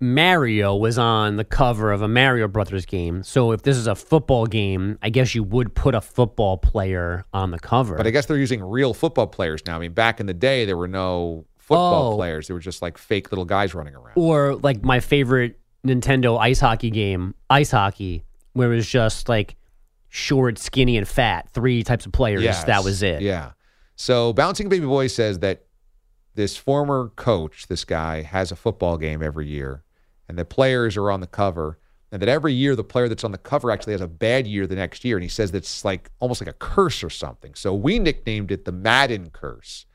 Mario 0.00 0.76
was 0.76 0.98
on 0.98 1.36
the 1.36 1.44
cover 1.44 1.90
of 1.90 2.02
a 2.02 2.08
Mario 2.08 2.48
Brothers 2.48 2.84
game. 2.84 3.22
So 3.22 3.52
if 3.52 3.62
this 3.62 3.76
is 3.76 3.86
a 3.86 3.94
football 3.94 4.46
game, 4.46 4.98
I 5.00 5.08
guess 5.08 5.34
you 5.34 5.42
would 5.42 5.74
put 5.74 5.94
a 5.94 6.00
football 6.02 6.58
player 6.58 7.24
on 7.32 7.50
the 7.50 7.58
cover. 7.58 7.96
But 7.96 8.06
I 8.06 8.10
guess 8.10 8.26
they're 8.26 8.36
using 8.36 8.62
real 8.62 8.92
football 8.92 9.26
players 9.26 9.62
now. 9.66 9.76
I 9.76 9.78
mean, 9.78 9.92
back 9.92 10.20
in 10.20 10.26
the 10.26 10.34
day, 10.34 10.64
there 10.66 10.76
were 10.76 10.88
no 10.88 11.46
football 11.56 12.12
Oh. 12.12 12.16
players. 12.16 12.48
They 12.48 12.54
were 12.54 12.60
just 12.60 12.82
like 12.82 12.98
fake 12.98 13.32
little 13.32 13.46
guys 13.46 13.74
running 13.74 13.94
around. 13.94 14.12
or 14.16 14.56
like 14.56 14.82
my 14.82 15.00
favorite 15.00 15.58
Nintendo 15.86 16.38
ice 16.38 16.60
hockey 16.60 16.90
game, 16.90 17.34
Ice 17.48 17.70
Hockey, 17.70 18.24
where 18.52 18.72
it 18.72 18.76
was 18.76 18.88
just 18.88 19.28
like 19.28 19.56
short, 20.08 20.58
skinny, 20.58 20.96
and 20.98 21.08
fat. 21.08 21.48
Three 21.50 21.82
types 21.82 22.04
of 22.06 22.12
players. 22.12 22.42
Yes. 22.42 22.64
That 22.64 22.84
was 22.84 23.02
it. 23.02 23.22
Yeah. 23.22 23.52
So 23.96 24.32
Bouncing 24.34 24.68
Baby 24.68 24.84
Boy 24.86 25.06
says 25.06 25.38
that 25.38 25.64
this 26.34 26.56
former 26.56 27.12
coach, 27.16 27.66
this 27.68 27.84
guy, 27.84 28.20
has 28.22 28.52
a 28.52 28.56
football 28.56 28.98
game 28.98 29.22
every 29.22 29.46
year, 29.46 29.82
and 30.28 30.38
the 30.38 30.44
players 30.44 30.96
are 30.96 31.10
on 31.10 31.20
the 31.20 31.26
cover, 31.26 31.78
and 32.12 32.22
that 32.22 32.28
every 32.28 32.52
year 32.52 32.76
the 32.76 32.84
player 32.84 33.08
that's 33.08 33.24
on 33.24 33.32
the 33.32 33.38
cover 33.38 33.70
actually 33.70 33.92
has 33.92 34.00
a 34.00 34.08
bad 34.08 34.46
year 34.46 34.66
the 34.66 34.76
next 34.76 35.04
year, 35.04 35.16
and 35.16 35.22
he 35.22 35.28
says 35.28 35.52
that's 35.52 35.84
like 35.84 36.10
almost 36.20 36.40
like 36.40 36.48
a 36.48 36.54
curse 36.54 37.02
or 37.02 37.10
something. 37.10 37.54
So 37.54 37.74
we 37.74 37.98
nicknamed 37.98 38.50
it 38.50 38.64
the 38.64 38.72
Madden 38.72 39.30
curse. 39.30 39.86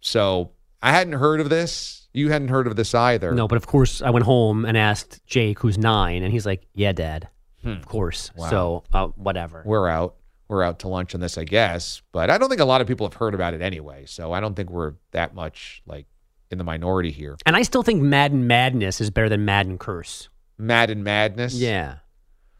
So 0.00 0.52
I 0.82 0.92
hadn't 0.92 1.14
heard 1.14 1.40
of 1.40 1.48
this. 1.48 2.08
You 2.12 2.30
hadn't 2.30 2.48
heard 2.48 2.66
of 2.66 2.76
this 2.76 2.94
either. 2.94 3.32
No, 3.32 3.48
but 3.48 3.56
of 3.56 3.66
course 3.66 4.00
I 4.02 4.10
went 4.10 4.24
home 4.24 4.64
and 4.64 4.76
asked 4.76 5.24
Jake, 5.26 5.58
who's 5.58 5.78
nine, 5.78 6.22
and 6.22 6.32
he's 6.32 6.46
like, 6.46 6.66
"Yeah, 6.74 6.92
Dad." 6.92 7.28
of 7.64 7.86
course. 7.86 8.30
Wow. 8.36 8.48
So 8.48 8.84
uh, 8.92 9.08
whatever. 9.08 9.62
We're 9.66 9.88
out. 9.88 10.16
We're 10.48 10.62
out 10.62 10.78
to 10.80 10.88
lunch 10.88 11.14
on 11.14 11.20
this, 11.20 11.36
I 11.36 11.44
guess. 11.44 12.02
But 12.12 12.30
I 12.30 12.38
don't 12.38 12.48
think 12.48 12.60
a 12.60 12.64
lot 12.64 12.80
of 12.80 12.86
people 12.86 13.06
have 13.06 13.14
heard 13.14 13.34
about 13.34 13.54
it 13.54 13.60
anyway. 13.60 14.04
So 14.06 14.32
I 14.32 14.38
don't 14.38 14.54
think 14.54 14.70
we're 14.70 14.94
that 15.10 15.34
much 15.34 15.82
like 15.86 16.06
in 16.56 16.58
the 16.58 16.64
minority 16.64 17.10
here. 17.10 17.36
And 17.44 17.54
I 17.54 17.62
still 17.62 17.82
think 17.82 18.02
Madden 18.02 18.46
Madness 18.46 19.00
is 19.00 19.10
better 19.10 19.28
than 19.28 19.44
Madden 19.44 19.76
Curse. 19.76 20.30
Madden 20.56 21.02
Madness. 21.02 21.54
Yeah. 21.54 21.96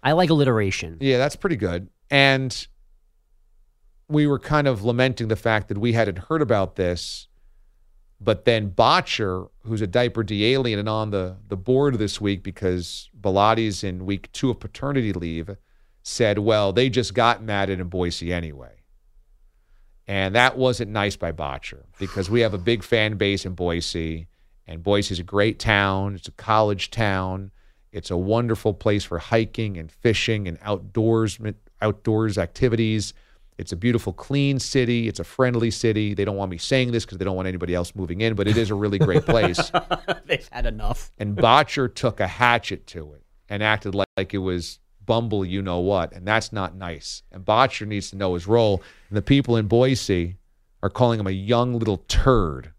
I 0.03 0.13
like 0.13 0.29
alliteration. 0.29 0.99
Yeah, 1.01 1.17
that's 1.19 1.35
pretty 1.35 1.57
good. 1.57 1.89
And 2.11 2.67
we 4.09 4.27
were 4.27 4.39
kind 4.39 4.69
of 4.69 4.85
lamenting 4.85 5.29
the 5.29 5.37
fact 5.37 5.69
that 5.69 5.79
we 5.79 5.95
hadn't 5.95 6.19
heard 6.19 6.43
about 6.43 6.77
this, 6.77 7.27
but 8.21 8.45
then 8.45 8.69
Botcher, 8.69 9.47
who's 9.65 9.81
a 9.81 9.87
diaper 9.87 10.23
D 10.23 10.53
alien 10.53 10.79
and 10.79 10.89
on 10.89 11.11
the, 11.11 11.37
the 11.49 11.57
board 11.57 11.99
this 11.99 12.21
week 12.21 12.43
because 12.43 13.11
Bilatti's 13.19 13.83
in 13.83 14.07
week 14.07 14.31
two 14.33 14.51
of 14.51 14.61
paternity 14.61 15.13
leave, 15.13 15.57
said, 16.03 16.39
well, 16.39 16.73
they 16.73 16.89
just 16.89 17.15
got 17.15 17.43
Madden 17.43 17.81
in 17.81 17.89
Boise 17.89 18.33
anyway. 18.33 18.76
And 20.09 20.35
that 20.35 20.57
wasn't 20.57 20.93
nice 20.93 21.17
by 21.17 21.33
Botcher 21.33 21.85
because 21.99 22.31
we 22.31 22.41
have 22.41 22.55
a 22.55 22.59
big 22.59 22.85
fan 22.85 23.17
base 23.17 23.45
in 23.45 23.55
Boise, 23.55 24.29
and 24.67 24.83
Boise 24.83 25.13
is 25.13 25.19
a 25.19 25.25
great 25.25 25.59
town. 25.59 26.15
It's 26.15 26.29
a 26.29 26.33
college 26.33 26.91
town. 26.91 27.51
It's 27.93 28.11
a 28.11 28.17
wonderful 28.17 28.75
place 28.75 29.05
for 29.05 29.19
hiking 29.19 29.77
and 29.77 29.91
fishing 29.91 30.47
and 30.47 30.59
outdoors 30.63 31.39
outdoors 31.81 32.39
activities. 32.39 33.15
It's 33.59 33.73
a 33.73 33.77
beautiful, 33.77 34.13
clean 34.13 34.59
city. 34.59 35.09
It's 35.09 35.19
a 35.19 35.25
friendly 35.25 35.71
city. 35.71 36.15
They 36.15 36.25
don't 36.25 36.37
want 36.37 36.51
me 36.51 36.59
saying 36.59 36.93
this 36.93 37.05
because 37.05 37.19
they 37.19 37.25
don't 37.25 37.37
want 37.37 37.49
anybody 37.49 37.75
else 37.75 37.95
moving 37.95 38.21
in, 38.21 38.35
but 38.35 38.47
it 38.47 38.57
is 38.57 38.71
a 38.71 38.75
really 38.75 38.99
great 38.99 39.25
place. 39.25 39.73
They've 40.27 40.49
had 40.53 40.67
enough. 40.67 41.11
and 41.19 41.35
Botcher 41.35 41.89
took 41.89 42.21
a 42.21 42.27
hatchet 42.27 42.87
to 42.89 43.15
it 43.15 43.23
and 43.49 43.63
acted 43.63 43.95
like, 43.95 44.09
like 44.17 44.35
it 44.35 44.39
was 44.39 44.79
Bumble, 45.07 45.45
you 45.45 45.63
know 45.63 45.79
what, 45.79 46.13
and 46.13 46.27
that's 46.27 46.53
not 46.53 46.75
nice. 46.75 47.23
And 47.33 47.45
Botcher 47.45 47.87
needs 47.87 48.11
to 48.11 48.17
know 48.17 48.35
his 48.35 48.47
role. 48.47 48.83
And 49.09 49.17
the 49.17 49.23
people 49.23 49.57
in 49.57 49.69
Boise 49.69 50.37
are 50.83 50.91
calling 50.91 51.19
him 51.19 51.27
a 51.27 51.33
young 51.33 51.79
little 51.79 51.99
turd. 52.09 52.73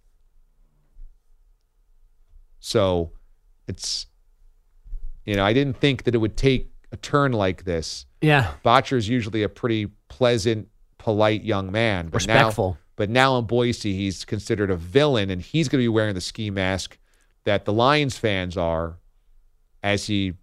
So 2.59 3.11
it's, 3.67 4.07
you 5.25 5.35
know, 5.35 5.45
I 5.45 5.53
didn't 5.53 5.77
think 5.77 6.03
that 6.03 6.13
it 6.13 6.17
would 6.17 6.37
take 6.37 6.69
a 6.91 6.97
turn 6.97 7.31
like 7.31 7.63
this. 7.63 8.05
Yeah. 8.21 8.51
Botcher 8.63 8.97
is 8.97 9.07
usually 9.09 9.43
a 9.43 9.49
pretty 9.49 9.87
pleasant, 10.09 10.67
polite 10.97 11.43
young 11.43 11.71
man. 11.71 12.07
But 12.07 12.15
Respectful. 12.15 12.71
Now, 12.71 12.77
but 12.97 13.09
now 13.09 13.37
in 13.37 13.45
Boise, 13.45 13.93
he's 13.93 14.25
considered 14.25 14.71
a 14.71 14.75
villain, 14.75 15.29
and 15.29 15.41
he's 15.41 15.69
going 15.69 15.79
to 15.79 15.83
be 15.83 15.87
wearing 15.87 16.15
the 16.15 16.21
ski 16.21 16.49
mask 16.49 16.97
that 17.43 17.65
the 17.65 17.71
Lions 17.71 18.17
fans 18.17 18.57
are, 18.57 18.97
as 19.83 20.07
he, 20.07 20.33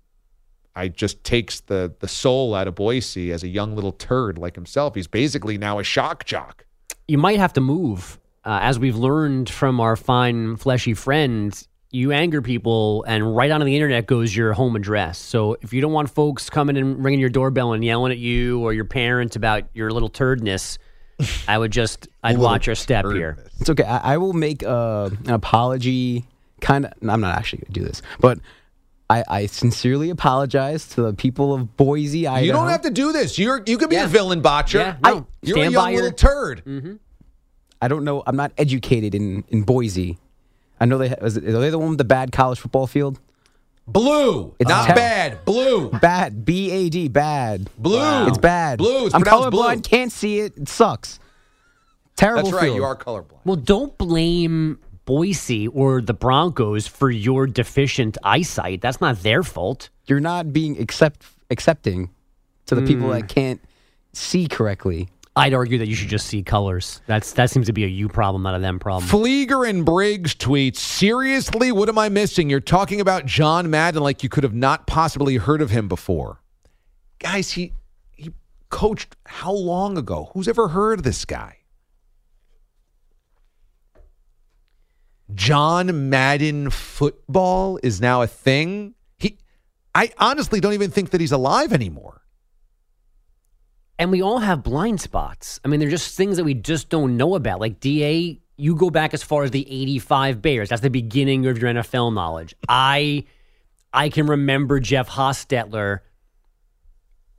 I 0.77 0.89
just 0.89 1.23
takes 1.25 1.61
the 1.61 1.95
the 2.01 2.09
soul 2.09 2.55
out 2.55 2.69
of 2.69 2.75
Boise 2.75 3.33
as 3.33 3.43
a 3.43 3.49
young 3.49 3.75
little 3.75 3.93
turd 3.93 4.39
like 4.39 4.55
himself. 4.55 4.95
He's 4.95 5.07
basically 5.07 5.59
now 5.59 5.79
a 5.79 5.85
shock 5.85 6.25
jock. 6.25 6.67
You 7.07 7.19
might 7.19 7.39
have 7.39 7.53
to 7.55 7.61
move. 7.61 8.19
Uh, 8.45 8.59
as 8.61 8.79
we've 8.79 8.97
learned 8.97 9.49
from 9.49 9.81
our 9.81 9.97
fine, 9.97 10.57
fleshy 10.57 10.93
friend, 10.93 11.67
you 11.91 12.13
anger 12.13 12.43
people, 12.43 13.03
and 13.05 13.35
right 13.35 13.51
onto 13.51 13.65
the 13.65 13.75
internet 13.75 14.07
goes 14.07 14.35
your 14.37 14.53
home 14.53 14.77
address. 14.77 15.17
So 15.17 15.57
if 15.63 15.73
you 15.73 15.81
don't 15.81 15.93
want 15.93 16.11
folks 16.11 16.51
coming 16.51 16.77
and 16.77 17.03
ringing 17.03 17.21
your 17.21 17.31
doorbell 17.31 17.73
and 17.73 17.83
yelling 17.83 18.13
at 18.13 18.19
you 18.19 18.61
or 18.61 18.75
your 18.75 18.85
parents 18.85 19.37
about 19.37 19.65
your 19.73 19.91
little 19.93 20.11
turdness, 20.11 20.77
I 21.49 21.57
would 21.57 21.71
just, 21.71 22.09
I'd 22.23 22.37
watch 22.37 22.67
your 22.67 22.75
step 22.75 23.07
here. 23.07 23.39
It's 23.61 23.71
okay. 23.71 23.85
I, 23.85 24.15
I 24.15 24.17
will 24.19 24.33
make 24.33 24.63
uh, 24.63 25.11
an 25.25 25.31
apology. 25.31 26.27
Kind 26.61 26.87
of. 26.87 26.93
I'm 27.09 27.21
not 27.21 27.39
actually 27.39 27.61
going 27.61 27.73
to 27.73 27.81
do 27.81 27.87
this, 27.87 28.03
but 28.21 28.39
I, 29.11 29.23
I 29.29 29.47
sincerely 29.47 30.09
apologize 30.11 30.89
to 30.91 31.03
the 31.03 31.13
people 31.13 31.53
of 31.53 31.77
Boise, 31.77 32.27
Idaho. 32.27 32.45
You 32.47 32.53
don't 32.53 32.69
have 32.69 32.83
to 32.83 32.91
do 32.91 33.13
this. 33.13 33.39
You're 33.39 33.63
you 33.67 33.77
could 33.79 33.91
be 33.91 33.97
a 33.97 34.07
villain, 34.07 34.41
Botcher. 34.41 34.79
Yeah, 34.79 34.97
no. 35.03 35.19
I- 35.19 35.25
you're 35.43 35.59
a 35.59 35.63
young 35.65 35.75
by 35.75 35.91
your- 35.91 36.03
little 36.05 36.17
turd. 36.17 36.65
Mm-hmm. 36.65 36.95
I 37.83 37.89
don't 37.89 38.05
know. 38.05 38.23
I'm 38.27 38.37
not 38.37 38.53
educated 38.57 39.15
in, 39.15 39.45
in 39.49 39.63
Boise. 39.63 40.19
I 40.81 40.87
know 40.87 40.97
they 40.99 41.11
is, 41.11 41.37
are 41.37 41.41
they 41.41 41.69
the 41.71 41.79
one 41.79 41.91
with 41.91 41.99
the 41.99 42.05
bad 42.05 42.33
college 42.33 42.59
football 42.59 42.87
field? 42.87 43.21
Blue, 43.87 44.55
It's 44.59 44.69
not 44.71 44.89
ter- 44.89 44.95
bad. 44.95 45.45
Blue, 45.45 45.91
Bad. 45.91 46.47
B 46.47 46.71
A 46.71 46.89
D. 46.89 47.09
Bad. 47.09 47.69
Blue. 47.77 48.27
It's 48.29 48.39
bad. 48.39 48.79
Blue. 48.79 49.05
It's 49.07 49.15
I'm 49.15 49.21
pronounced 49.21 49.49
colorblind. 49.49 49.51
blue. 49.75 49.81
Can't 49.83 50.11
see 50.11 50.41
it. 50.41 50.57
It 50.57 50.69
sucks. 50.71 51.21
Terrible. 52.17 52.45
That's 52.45 52.55
right. 52.55 52.63
field. 52.65 52.77
You 52.77 52.85
are 52.85 52.97
colorblind. 52.97 53.41
Well, 53.45 53.57
don't 53.57 53.97
blame 53.99 54.79
Boise 55.05 55.69
or 55.69 56.01
the 56.01 56.15
Broncos 56.15 56.87
for 56.87 57.11
your 57.11 57.47
deficient 57.47 58.17
eyesight. 58.23 58.81
That's 58.81 59.01
not 59.01 59.23
their 59.23 59.43
fault. 59.43 59.91
You're 60.07 60.21
not 60.21 60.53
being 60.53 60.81
accept 60.81 61.25
accepting 61.51 62.11
to 62.67 62.75
the 62.75 62.83
people 62.83 63.09
Mm. 63.09 63.21
that 63.21 63.29
can't 63.29 63.61
see 64.13 64.47
correctly. 64.49 65.09
I'd 65.37 65.53
argue 65.53 65.79
that 65.79 65.89
you 65.89 65.97
should 65.97 66.09
just 66.09 66.27
see 66.29 66.43
colors. 66.43 67.01
That's 67.07 67.33
that 67.33 67.51
seems 67.51 67.67
to 67.67 67.73
be 67.73 67.83
a 67.85 67.89
you 67.89 68.09
problem, 68.09 68.43
not 68.45 68.55
a 68.55 68.61
them 68.61 68.79
problem. 68.79 69.09
Flieger 69.11 69.69
and 69.69 69.85
Briggs 69.85 70.35
tweets, 70.35 70.77
seriously, 70.77 71.73
what 71.73 71.89
am 71.89 71.99
I 71.99 72.09
missing? 72.09 72.49
You're 72.49 72.61
talking 72.61 73.01
about 73.01 73.27
John 73.27 73.69
Madden 73.69 74.01
like 74.03 74.23
you 74.23 74.29
could 74.29 74.45
have 74.45 74.55
not 74.55 74.87
possibly 74.87 75.37
heard 75.37 75.61
of 75.61 75.71
him 75.71 75.89
before. 75.89 76.41
Guys, 77.19 77.51
he 77.53 77.73
he 78.13 78.31
coached 78.71 79.17
how 79.27 79.53
long 79.53 79.99
ago? 79.99 80.31
Who's 80.35 80.47
ever 80.47 80.69
heard 80.69 81.01
of 81.01 81.03
this 81.05 81.25
guy? 81.25 81.57
John 85.35 86.09
Madden 86.11 86.71
football 86.71 87.79
is 87.83 88.01
now 88.01 88.23
a 88.23 88.27
thing. 88.27 88.95
He 89.19 89.39
I 89.95 90.11
honestly 90.19 90.61
don't 90.61 90.73
even 90.75 90.91
think 90.91 91.11
that 91.11 91.21
he's 91.21 91.33
alive 91.33 91.73
anymore. 91.73 92.23
And 93.99 94.11
we 94.11 94.23
all 94.23 94.39
have 94.41 94.63
blind 94.65 95.01
spots. 95.01 95.61
I 95.65 95.69
mean, 95.69 95.79
they're 95.81 95.89
just 95.91 96.17
things 96.17 96.37
that 96.37 96.45
we 96.45 96.55
just 96.55 96.89
don't 96.89 97.17
know 97.17 97.37
about. 97.37 97.61
Like 97.61 97.79
DA, 97.79 98.41
you 98.57 98.75
go 98.75 98.91
back 98.91 99.15
as 99.15 99.23
far 99.23 99.45
as 99.45 99.53
the 99.53 99.61
85 99.71 100.43
Bears. 100.43 100.69
That's 100.69 100.83
the 100.83 100.91
beginning 100.91 101.47
of 101.47 101.59
your 101.59 101.73
NFL 101.73 102.13
knowledge. 102.13 102.55
I 102.69 103.25
I 103.93 104.09
can 104.09 104.27
remember 104.27 104.81
Jeff 104.81 105.09
Hostetler 105.09 106.01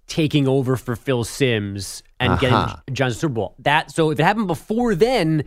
taking 0.08 0.47
over 0.47 0.75
for 0.77 0.95
Phil 0.95 1.23
Simms 1.23 2.03
and 2.19 2.34
Uh-huh. 2.34 2.39
getting 2.86 2.95
John 2.95 3.12
Super 3.12 3.34
Bowl. 3.34 3.55
That 3.60 3.91
so 3.91 4.12
if 4.12 4.19
it 4.19 4.23
happened 4.23 4.47
before 4.47 4.95
then, 4.95 5.43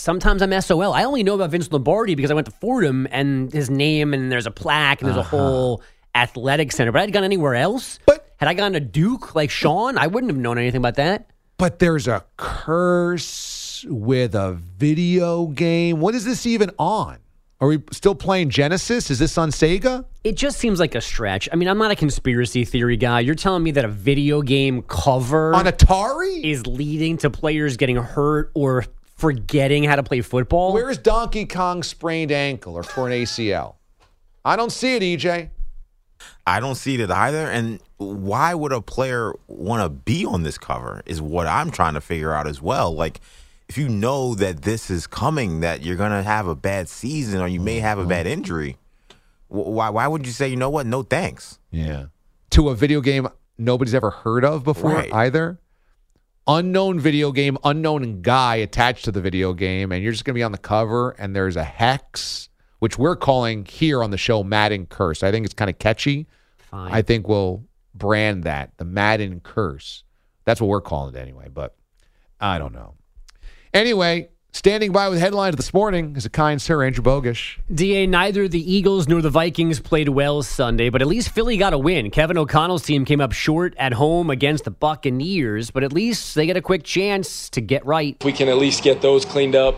sometimes 0.00 0.42
I'm 0.42 0.58
SOL. 0.60 0.92
I 0.92 1.04
only 1.04 1.22
know 1.22 1.34
about 1.34 1.50
Vince 1.50 1.70
Lombardi 1.70 2.14
because 2.14 2.30
I 2.30 2.34
went 2.34 2.46
to 2.46 2.52
Fordham 2.52 3.06
and 3.10 3.52
his 3.52 3.70
name 3.70 4.14
and 4.14 4.30
there's 4.30 4.46
a 4.46 4.50
plaque 4.50 5.00
and 5.00 5.08
there's 5.08 5.16
a 5.16 5.20
uh-huh. 5.20 5.36
whole 5.36 5.82
athletic 6.14 6.72
center. 6.72 6.92
But 6.92 7.02
I'd 7.02 7.12
gone 7.12 7.24
anywhere 7.24 7.54
else. 7.54 7.98
But 8.06 8.32
had 8.36 8.48
I 8.48 8.54
gone 8.54 8.72
to 8.72 8.80
Duke 8.80 9.34
like 9.34 9.50
Sean, 9.50 9.98
I 9.98 10.06
wouldn't 10.06 10.30
have 10.32 10.40
known 10.40 10.58
anything 10.58 10.78
about 10.78 10.96
that. 10.96 11.30
But 11.58 11.78
there's 11.78 12.08
a 12.08 12.24
curse 12.36 13.84
with 13.88 14.34
a 14.34 14.52
video 14.52 15.46
game. 15.46 16.00
What 16.00 16.14
is 16.14 16.24
this 16.24 16.46
even 16.46 16.70
on? 16.78 17.18
Are 17.60 17.68
we 17.68 17.82
still 17.92 18.14
playing 18.14 18.48
Genesis? 18.48 19.10
Is 19.10 19.18
this 19.18 19.36
on 19.36 19.50
Sega? 19.50 20.06
It 20.24 20.34
just 20.34 20.58
seems 20.58 20.80
like 20.80 20.94
a 20.94 21.02
stretch. 21.02 21.46
I 21.52 21.56
mean, 21.56 21.68
I'm 21.68 21.76
not 21.76 21.90
a 21.90 21.96
conspiracy 21.96 22.64
theory 22.64 22.96
guy. 22.96 23.20
You're 23.20 23.34
telling 23.34 23.62
me 23.62 23.70
that 23.72 23.84
a 23.84 23.88
video 23.88 24.40
game 24.40 24.80
cover 24.82 25.54
on 25.54 25.66
Atari 25.66 26.42
is 26.42 26.66
leading 26.66 27.18
to 27.18 27.28
players 27.28 27.76
getting 27.76 27.96
hurt 27.96 28.50
or 28.54 28.86
forgetting 29.20 29.84
how 29.84 29.96
to 29.96 30.02
play 30.02 30.20
football? 30.20 30.72
Where 30.72 30.90
is 30.90 30.98
Donkey 30.98 31.46
Kong's 31.46 31.88
sprained 31.88 32.32
ankle 32.32 32.74
or 32.74 32.82
torn 32.82 33.12
ACL? 33.12 33.74
I 34.44 34.56
don't 34.56 34.72
see 34.72 34.96
it, 34.96 35.02
EJ. 35.02 35.50
I 36.46 36.60
don't 36.60 36.74
see 36.74 37.00
it 37.00 37.10
either. 37.10 37.48
And 37.50 37.80
why 37.98 38.54
would 38.54 38.72
a 38.72 38.80
player 38.80 39.34
want 39.46 39.82
to 39.82 39.88
be 39.88 40.24
on 40.24 40.42
this 40.42 40.58
cover 40.58 41.02
is 41.06 41.20
what 41.20 41.46
I'm 41.46 41.70
trying 41.70 41.94
to 41.94 42.00
figure 42.00 42.32
out 42.32 42.46
as 42.46 42.60
well. 42.60 42.92
Like, 42.94 43.20
if 43.68 43.78
you 43.78 43.88
know 43.88 44.34
that 44.34 44.62
this 44.62 44.90
is 44.90 45.06
coming, 45.06 45.60
that 45.60 45.82
you're 45.82 45.96
going 45.96 46.10
to 46.10 46.22
have 46.22 46.46
a 46.46 46.56
bad 46.56 46.88
season 46.88 47.40
or 47.40 47.46
you 47.48 47.60
may 47.60 47.78
have 47.80 47.98
a 47.98 48.06
bad 48.06 48.26
mm-hmm. 48.26 48.32
injury, 48.32 48.76
why, 49.48 49.90
why 49.90 50.06
would 50.06 50.26
you 50.26 50.32
say, 50.32 50.48
you 50.48 50.56
know 50.56 50.70
what, 50.70 50.86
no 50.86 51.02
thanks? 51.02 51.58
Yeah. 51.70 52.06
To 52.50 52.70
a 52.70 52.74
video 52.74 53.00
game 53.00 53.28
nobody's 53.60 53.94
ever 53.94 54.10
heard 54.10 54.44
of 54.44 54.64
before 54.64 54.94
Right. 54.94 55.12
either. 55.12 55.58
Unknown 56.52 56.98
video 56.98 57.30
game, 57.30 57.56
unknown 57.62 58.22
guy 58.22 58.56
attached 58.56 59.04
to 59.04 59.12
the 59.12 59.20
video 59.20 59.52
game, 59.52 59.92
and 59.92 60.02
you're 60.02 60.10
just 60.10 60.24
going 60.24 60.34
to 60.34 60.38
be 60.38 60.42
on 60.42 60.50
the 60.50 60.58
cover, 60.58 61.10
and 61.10 61.36
there's 61.36 61.54
a 61.54 61.62
hex, 61.62 62.48
which 62.80 62.98
we're 62.98 63.14
calling 63.14 63.64
here 63.64 64.02
on 64.02 64.10
the 64.10 64.18
show 64.18 64.42
Madden 64.42 64.86
Curse. 64.86 65.22
I 65.22 65.30
think 65.30 65.44
it's 65.44 65.54
kind 65.54 65.70
of 65.70 65.78
catchy. 65.78 66.26
Fine. 66.58 66.92
I 66.92 67.02
think 67.02 67.28
we'll 67.28 67.62
brand 67.94 68.42
that 68.44 68.76
the 68.78 68.84
Madden 68.84 69.38
Curse. 69.38 70.02
That's 70.44 70.60
what 70.60 70.66
we're 70.66 70.80
calling 70.80 71.14
it 71.14 71.18
anyway, 71.20 71.46
but 71.54 71.76
I 72.40 72.58
don't 72.58 72.72
know. 72.72 72.94
Anyway, 73.72 74.30
standing 74.52 74.92
by 74.92 75.08
with 75.08 75.18
headlines 75.18 75.56
this 75.56 75.72
morning 75.72 76.16
is 76.16 76.24
a 76.24 76.30
kind 76.30 76.60
sir, 76.60 76.82
Andrew 76.82 77.02
Bogusch. 77.02 77.58
DA, 77.72 78.06
neither 78.06 78.48
the 78.48 78.72
Eagles 78.72 79.08
nor 79.08 79.22
the 79.22 79.30
Vikings 79.30 79.80
played 79.80 80.08
well 80.08 80.42
Sunday, 80.42 80.88
but 80.88 81.02
at 81.02 81.08
least 81.08 81.30
Philly 81.30 81.56
got 81.56 81.72
a 81.72 81.78
win. 81.78 82.10
Kevin 82.10 82.36
O'Connell's 82.36 82.82
team 82.82 83.04
came 83.04 83.20
up 83.20 83.32
short 83.32 83.74
at 83.78 83.92
home 83.92 84.30
against 84.30 84.64
the 84.64 84.70
Buccaneers, 84.70 85.70
but 85.70 85.84
at 85.84 85.92
least 85.92 86.34
they 86.34 86.46
get 86.46 86.56
a 86.56 86.62
quick 86.62 86.82
chance 86.82 87.48
to 87.50 87.60
get 87.60 87.84
right. 87.86 88.16
If 88.20 88.26
we 88.26 88.32
can 88.32 88.48
at 88.48 88.58
least 88.58 88.82
get 88.82 89.02
those 89.02 89.24
cleaned 89.24 89.54
up, 89.54 89.76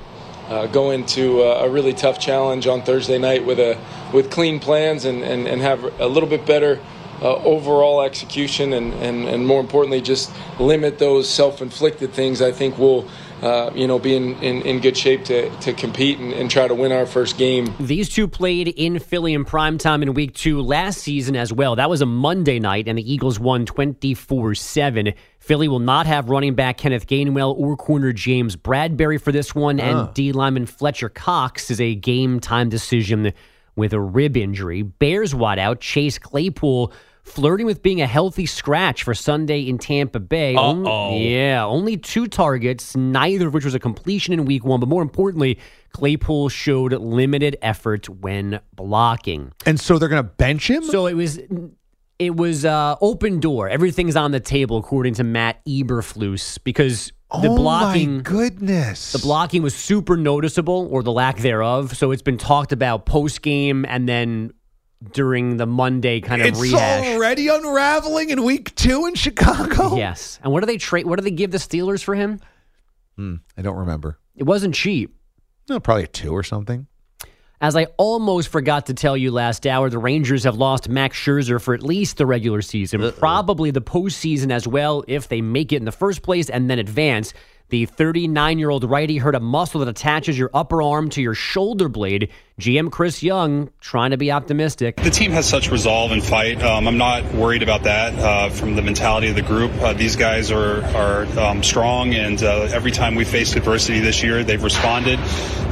uh, 0.48 0.66
go 0.66 0.90
into 0.90 1.42
a, 1.42 1.66
a 1.66 1.70
really 1.70 1.92
tough 1.92 2.18
challenge 2.18 2.66
on 2.66 2.82
Thursday 2.82 3.18
night 3.18 3.44
with 3.44 3.58
a 3.58 3.78
with 4.12 4.30
clean 4.30 4.61
plans 4.61 5.04
and, 5.04 5.22
and, 5.22 5.46
and 5.46 5.62
have 5.62 5.82
a 6.00 6.06
little 6.06 6.28
bit 6.28 6.44
better 6.44 6.78
uh, 7.22 7.37
overall 7.37 8.02
execution 8.02 8.72
and, 8.72 8.92
and, 8.94 9.28
and 9.28 9.46
more 9.46 9.61
importantly, 9.61 10.00
just 10.00 10.32
limit 10.58 10.98
those 10.98 11.28
self 11.28 11.62
inflicted 11.62 12.12
things, 12.12 12.42
I 12.42 12.52
think 12.52 12.78
we'll. 12.78 13.08
Uh, 13.42 13.72
you 13.74 13.88
know, 13.88 13.98
be 13.98 14.14
in, 14.14 14.35
in, 14.40 14.62
in 14.62 14.78
good 14.81 14.96
shape 14.96 15.24
to, 15.24 15.50
to 15.59 15.72
compete 15.72 16.16
and, 16.20 16.33
and 16.33 16.48
try 16.48 16.68
to 16.68 16.74
win 16.76 16.92
our 16.92 17.05
first 17.05 17.37
game. 17.37 17.74
These 17.81 18.09
two 18.09 18.28
played 18.28 18.68
in 18.68 19.00
Philly 19.00 19.35
in 19.35 19.44
primetime 19.44 20.00
in 20.02 20.14
week 20.14 20.33
two 20.35 20.61
last 20.62 20.98
season 20.98 21.35
as 21.35 21.52
well. 21.52 21.74
That 21.74 21.90
was 21.90 22.00
a 22.02 22.07
Monday 22.07 22.61
night, 22.61 22.87
and 22.87 22.96
the 22.96 23.12
Eagles 23.12 23.40
won 23.40 23.66
24 23.66 24.55
7. 24.55 25.12
Philly 25.40 25.66
will 25.66 25.81
not 25.81 26.07
have 26.07 26.31
running 26.31 26.55
back 26.55 26.76
Kenneth 26.78 27.09
Gainwell 27.09 27.52
or 27.59 27.76
corner 27.76 28.12
James 28.12 28.55
Bradberry 28.55 29.20
for 29.20 29.33
this 29.33 29.57
one, 29.57 29.81
Oh. 29.81 29.83
and 30.05 30.14
D 30.14 30.31
lineman 30.31 30.66
Fletcher 30.66 31.09
Cox 31.09 31.68
is 31.68 31.81
a 31.81 31.96
game 31.96 32.38
time 32.38 32.68
decision 32.68 33.33
with 33.74 33.92
a 33.92 34.00
rib 34.00 34.37
injury. 34.37 34.83
Bears 34.83 35.35
wideout 35.35 35.81
Chase 35.81 36.16
Claypool 36.16 36.92
flirting 37.22 37.66
with 37.66 37.82
being 37.82 38.00
a 38.02 38.06
healthy 38.06 38.46
scratch 38.46 39.02
for 39.04 39.14
Sunday 39.14 39.61
in 39.62 39.78
Tampa 39.78 40.20
Bay. 40.20 40.54
Only- 40.56 40.90
Uh-oh. 40.90 41.16
yeah, 41.18 41.64
only 41.64 41.96
two 41.96 42.26
targets, 42.26 42.96
neither 42.96 43.48
of 43.48 43.54
which 43.54 43.64
was 43.64 43.74
a 43.74 43.78
completion 43.78 44.35
in 44.35 44.44
week 44.44 44.64
one, 44.64 44.80
but 44.80 44.88
more 44.88 45.02
importantly, 45.02 45.58
Claypool 45.92 46.48
showed 46.48 46.92
limited 46.92 47.56
effort 47.62 48.08
when 48.08 48.61
blocking. 48.74 49.52
And 49.66 49.78
so 49.78 49.98
they're 49.98 50.08
going 50.08 50.22
to 50.22 50.28
bench 50.30 50.68
him? 50.68 50.82
So 50.85 51.06
it 51.06 51.14
was 51.14 51.38
it 52.18 52.37
was 52.37 52.64
uh, 52.64 52.96
open 53.00 53.40
door. 53.40 53.68
Everything's 53.68 54.16
on 54.16 54.30
the 54.30 54.40
table 54.40 54.76
according 54.76 55.14
to 55.14 55.24
Matt 55.24 55.64
Eberflus 55.66 56.58
because 56.62 57.12
the 57.40 57.48
oh 57.48 57.56
blocking 57.56 58.16
my 58.16 58.22
goodness. 58.22 59.12
the 59.12 59.18
blocking 59.18 59.62
was 59.62 59.74
super 59.74 60.16
noticeable 60.16 60.88
or 60.90 61.02
the 61.02 61.11
lack 61.12 61.38
thereof. 61.38 61.96
So 61.96 62.11
it's 62.11 62.22
been 62.22 62.38
talked 62.38 62.72
about 62.72 63.06
post 63.06 63.42
game 63.42 63.85
and 63.88 64.08
then 64.08 64.52
during 65.12 65.56
the 65.56 65.66
Monday 65.66 66.20
kind 66.20 66.40
of 66.42 66.48
it's 66.48 66.60
rehash. 66.60 67.06
already 67.14 67.48
unraveling 67.48 68.30
in 68.30 68.44
week 68.44 68.74
two 68.74 69.06
in 69.06 69.14
Chicago? 69.14 69.96
Yes. 70.02 70.38
And 70.42 70.52
what 70.52 70.60
do 70.60 70.66
they 70.66 70.78
trade? 70.78 71.06
What 71.06 71.18
do 71.18 71.24
they 71.24 71.30
give 71.30 71.50
the 71.50 71.58
Steelers 71.58 72.02
for 72.02 72.14
him? 72.14 72.40
Hmm, 73.16 73.36
I 73.56 73.62
don't 73.62 73.76
remember. 73.76 74.18
It 74.36 74.44
wasn't 74.44 74.74
cheap. 74.74 75.14
No, 75.68 75.80
probably 75.80 76.04
a 76.04 76.06
two 76.08 76.32
or 76.32 76.42
something. 76.42 76.86
As 77.60 77.76
I 77.76 77.84
almost 77.96 78.48
forgot 78.48 78.86
to 78.86 78.94
tell 78.94 79.16
you 79.16 79.30
last 79.30 79.68
hour, 79.68 79.88
the 79.88 79.98
Rangers 79.98 80.42
have 80.42 80.56
lost 80.56 80.88
Max 80.88 81.16
Scherzer 81.16 81.60
for 81.60 81.74
at 81.74 81.82
least 81.84 82.16
the 82.16 82.26
regular 82.26 82.60
season, 82.60 83.12
probably 83.12 83.70
the 83.70 83.80
postseason 83.80 84.50
as 84.50 84.66
well, 84.66 85.04
if 85.06 85.28
they 85.28 85.40
make 85.40 85.72
it 85.72 85.76
in 85.76 85.84
the 85.84 85.92
first 85.92 86.22
place 86.22 86.50
and 86.50 86.68
then 86.68 86.80
advance. 86.80 87.32
The 87.68 87.86
39 87.86 88.58
year 88.58 88.68
old 88.68 88.82
righty 88.84 89.16
hurt 89.16 89.36
a 89.36 89.40
muscle 89.40 89.78
that 89.80 89.88
attaches 89.88 90.36
your 90.36 90.50
upper 90.52 90.82
arm 90.82 91.08
to 91.10 91.22
your 91.22 91.34
shoulder 91.34 91.88
blade. 91.88 92.30
GM 92.60 92.90
Chris 92.90 93.22
Young 93.22 93.70
trying 93.80 94.10
to 94.10 94.16
be 94.16 94.30
optimistic. 94.30 94.96
The 94.96 95.10
team 95.10 95.30
has 95.32 95.48
such 95.48 95.70
resolve 95.70 96.12
and 96.12 96.22
fight. 96.22 96.62
Um, 96.62 96.86
I'm 96.86 96.98
not 96.98 97.24
worried 97.32 97.62
about 97.62 97.84
that 97.84 98.14
uh, 98.18 98.50
from 98.50 98.76
the 98.76 98.82
mentality 98.82 99.28
of 99.28 99.36
the 99.36 99.42
group. 99.42 99.72
Uh, 99.80 99.92
these 99.94 100.16
guys 100.16 100.50
are 100.50 100.84
are 100.94 101.24
um, 101.38 101.62
strong, 101.62 102.14
and 102.14 102.42
uh, 102.42 102.68
every 102.72 102.90
time 102.90 103.14
we 103.14 103.24
faced 103.24 103.56
adversity 103.56 104.00
this 104.00 104.22
year, 104.22 104.44
they've 104.44 104.62
responded, 104.62 105.18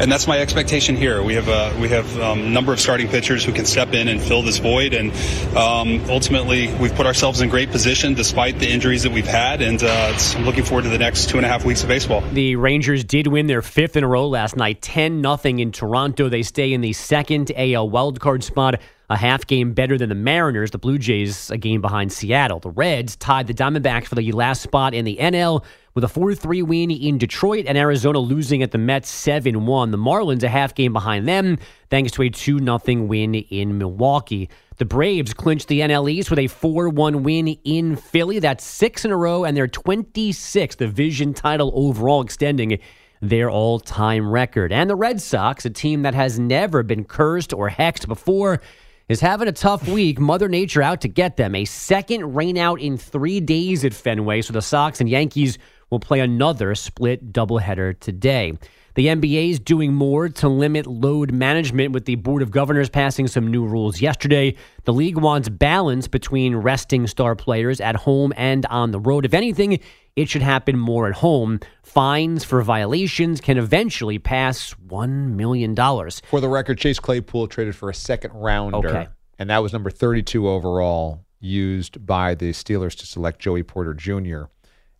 and 0.00 0.10
that's 0.10 0.26
my 0.26 0.38
expectation 0.38 0.96
here. 0.96 1.22
We 1.22 1.34
have 1.34 1.48
a 1.48 1.78
we 1.80 1.88
have 1.88 2.18
um, 2.18 2.40
a 2.40 2.50
number 2.50 2.72
of 2.72 2.80
starting 2.80 3.08
pitchers 3.08 3.44
who 3.44 3.52
can 3.52 3.66
step 3.66 3.92
in 3.92 4.08
and 4.08 4.20
fill 4.20 4.42
this 4.42 4.58
void, 4.58 4.94
and 4.94 5.12
um, 5.56 6.02
ultimately, 6.08 6.72
we've 6.74 6.94
put 6.94 7.06
ourselves 7.06 7.40
in 7.40 7.48
great 7.50 7.70
position 7.70 8.14
despite 8.14 8.58
the 8.58 8.68
injuries 8.68 9.02
that 9.02 9.12
we've 9.12 9.26
had, 9.26 9.62
and 9.62 9.82
uh, 9.82 10.12
it's, 10.14 10.34
I'm 10.34 10.44
looking 10.44 10.64
forward 10.64 10.82
to 10.82 10.88
the 10.88 10.98
next 10.98 11.28
two 11.28 11.36
and 11.36 11.46
a 11.46 11.48
half 11.48 11.64
weeks 11.64 11.82
of 11.82 11.88
baseball. 11.88 12.22
The 12.32 12.56
Rangers 12.56 13.04
did 13.04 13.26
win 13.26 13.46
their 13.46 13.62
fifth 13.62 13.96
in 13.96 14.04
a 14.04 14.08
row 14.08 14.26
last 14.28 14.56
night, 14.56 14.80
10 14.82 15.22
0 15.22 15.38
in 15.44 15.72
Toronto. 15.72 16.28
They 16.28 16.42
stay 16.42 16.72
in 16.72 16.79
the 16.80 16.92
second 16.92 17.50
AL 17.56 17.90
wildcard 17.90 18.42
spot, 18.42 18.80
a 19.08 19.16
half 19.16 19.46
game 19.46 19.72
better 19.72 19.98
than 19.98 20.08
the 20.08 20.14
Mariners. 20.14 20.70
The 20.70 20.78
Blue 20.78 20.98
Jays, 20.98 21.50
a 21.50 21.58
game 21.58 21.80
behind 21.80 22.12
Seattle. 22.12 22.60
The 22.60 22.70
Reds 22.70 23.16
tied 23.16 23.46
the 23.46 23.54
Diamondbacks 23.54 24.06
for 24.06 24.14
the 24.14 24.30
last 24.32 24.62
spot 24.62 24.94
in 24.94 25.04
the 25.04 25.16
NL 25.20 25.64
with 25.94 26.04
a 26.04 26.08
4 26.08 26.34
3 26.34 26.62
win 26.62 26.90
in 26.90 27.18
Detroit 27.18 27.64
and 27.66 27.76
Arizona 27.76 28.20
losing 28.20 28.62
at 28.62 28.70
the 28.70 28.78
Mets 28.78 29.08
7 29.08 29.66
1. 29.66 29.90
The 29.90 29.98
Marlins, 29.98 30.42
a 30.42 30.48
half 30.48 30.74
game 30.74 30.92
behind 30.92 31.26
them, 31.26 31.58
thanks 31.90 32.12
to 32.12 32.22
a 32.22 32.30
2 32.30 32.58
0 32.58 32.78
win 33.02 33.34
in 33.34 33.78
Milwaukee. 33.78 34.48
The 34.76 34.84
Braves 34.84 35.34
clinched 35.34 35.68
the 35.68 35.80
NL 35.80 36.10
East 36.10 36.30
with 36.30 36.38
a 36.38 36.46
4 36.46 36.88
1 36.88 37.22
win 37.22 37.48
in 37.48 37.96
Philly. 37.96 38.38
That's 38.38 38.64
six 38.64 39.04
in 39.04 39.10
a 39.10 39.16
row, 39.16 39.44
and 39.44 39.56
their 39.56 39.68
26th 39.68 40.76
division 40.76 41.34
title 41.34 41.72
overall, 41.74 42.22
extending 42.22 42.78
their 43.20 43.50
all 43.50 43.78
time 43.78 44.30
record. 44.30 44.72
And 44.72 44.88
the 44.88 44.96
Red 44.96 45.20
Sox, 45.20 45.64
a 45.64 45.70
team 45.70 46.02
that 46.02 46.14
has 46.14 46.38
never 46.38 46.83
been 46.83 47.04
cursed 47.04 47.52
or 47.52 47.70
hexed 47.70 48.09
before, 48.09 48.61
is 49.09 49.20
having 49.20 49.48
a 49.48 49.52
tough 49.52 49.88
week. 49.88 50.18
Mother 50.18 50.48
Nature 50.48 50.83
out 50.83 51.00
to 51.02 51.09
get 51.09 51.37
them. 51.37 51.54
A 51.54 51.64
second 51.64 52.22
rainout 52.22 52.80
in 52.80 52.96
three 52.96 53.40
days 53.40 53.85
at 53.85 53.92
Fenway, 53.92 54.40
so 54.42 54.52
the 54.52 54.62
Sox 54.62 55.00
and 55.00 55.09
Yankees 55.09 55.59
will 55.90 56.00
play 56.00 56.20
another 56.20 56.74
split 56.74 57.33
doubleheader 57.33 57.98
today. 57.98 58.56
The 58.94 59.06
NBA 59.06 59.50
is 59.50 59.61
doing 59.61 59.94
more 59.94 60.28
to 60.28 60.48
limit 60.48 60.87
load 60.87 61.33
management 61.33 61.92
with 61.92 62.06
the 62.06 62.16
Board 62.16 62.42
of 62.42 62.50
Governors 62.50 62.88
passing 62.88 63.28
some 63.28 63.46
new 63.46 63.64
rules 63.64 64.00
yesterday. 64.00 64.56
The 64.85 64.92
league 64.92 65.16
wants 65.16 65.48
balance 65.48 66.09
between 66.09 66.56
resting 66.56 67.06
star 67.06 67.37
players 67.37 67.80
at 67.80 67.94
home 67.94 68.33
and 68.37 68.66
on 68.66 68.90
the 68.90 68.98
road. 68.98 69.24
If 69.24 69.33
anything, 69.33 69.78
it 70.16 70.28
should 70.28 70.42
happen 70.42 70.78
more 70.78 71.06
at 71.06 71.14
home. 71.14 71.60
Fines 71.82 72.44
for 72.44 72.62
violations 72.62 73.40
can 73.40 73.58
eventually 73.58 74.18
pass 74.18 74.74
$1 74.86 75.34
million. 75.34 75.74
For 75.74 76.40
the 76.40 76.48
record, 76.48 76.78
Chase 76.78 76.98
Claypool 76.98 77.48
traded 77.48 77.76
for 77.76 77.90
a 77.90 77.94
second 77.94 78.32
rounder. 78.34 78.88
Okay. 78.88 79.08
And 79.38 79.48
that 79.50 79.58
was 79.58 79.72
number 79.72 79.90
32 79.90 80.48
overall, 80.48 81.24
used 81.38 82.04
by 82.04 82.34
the 82.34 82.50
Steelers 82.50 82.94
to 82.98 83.06
select 83.06 83.40
Joey 83.40 83.62
Porter 83.62 83.94
Jr. 83.94 84.42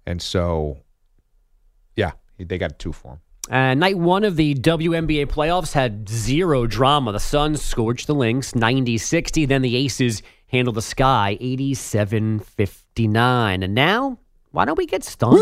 And 0.06 0.22
so, 0.22 0.78
yeah, 1.96 2.12
they 2.38 2.56
got 2.56 2.78
two 2.78 2.92
for 2.92 3.12
him. 3.12 3.20
Uh, 3.50 3.74
night 3.74 3.98
one 3.98 4.22
of 4.22 4.36
the 4.36 4.54
WNBA 4.54 5.26
playoffs 5.26 5.72
had 5.72 6.08
zero 6.08 6.66
drama. 6.66 7.12
The 7.12 7.18
Suns 7.18 7.60
scorched 7.60 8.06
the 8.06 8.14
Lynx 8.14 8.54
90 8.54 8.96
60. 8.96 9.44
Then 9.46 9.62
the 9.62 9.76
Aces 9.76 10.22
handled 10.46 10.76
the 10.76 10.82
Sky 10.82 11.36
87 11.40 12.38
59. 12.38 13.62
And 13.62 13.74
now, 13.74 14.18
why 14.52 14.64
don't 14.64 14.78
we 14.78 14.86
get 14.86 15.04
stunned? 15.04 15.38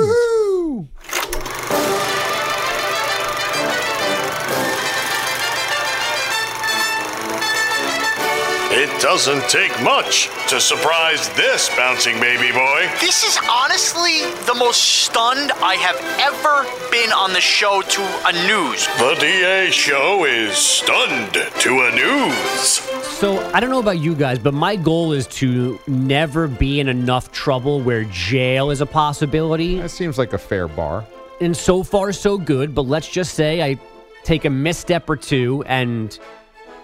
It 8.89 9.03
doesn't 9.03 9.49
take 9.51 9.83
much 9.83 10.31
to 10.49 10.59
surprise 10.59 11.29
this 11.31 11.69
bouncing 11.77 12.19
baby 12.21 12.53
boy. 12.53 12.89
This 13.01 13.23
is 13.23 13.39
honestly 13.51 14.23
the 14.47 14.55
most 14.55 14.81
stunned 14.81 15.53
I 15.53 15.75
have 15.75 15.97
ever 16.19 16.91
been 16.91 17.13
on 17.13 17.35
the 17.35 17.41
show 17.41 17.83
to 17.83 18.01
a 18.27 18.33
news. 18.47 18.87
The 18.97 19.15
DA 19.21 19.71
show 19.71 20.25
is 20.25 20.57
stunned 20.57 21.35
to 21.35 21.81
a 21.83 21.95
news. 21.95 22.79
So, 23.19 23.39
I 23.53 23.61
don't 23.61 23.71
know 23.71 23.79
about 23.79 23.99
you 23.99 24.15
guys, 24.15 24.39
but 24.39 24.55
my 24.55 24.75
goal 24.75 25.13
is 25.13 25.27
to 25.27 25.79
never 25.87 26.49
be 26.49 26.81
in 26.81 26.89
enough 26.89 27.31
trouble 27.31 27.83
where 27.83 28.05
jail 28.05 28.71
is 28.71 28.81
a 28.81 28.87
possibility. 28.87 29.81
That 29.81 29.91
seems 29.91 30.17
like 30.17 30.33
a 30.33 30.39
fair 30.39 30.67
bar. 30.67 31.05
And 31.43 31.55
so 31.55 31.83
far, 31.83 32.11
so 32.13 32.39
good. 32.39 32.75
But 32.75 32.87
let's 32.87 33.09
just 33.09 33.35
say 33.35 33.63
I 33.63 33.79
take 34.25 34.47
a 34.47 34.51
misstep 34.51 35.11
or 35.11 35.17
two 35.17 35.63
and 35.67 36.19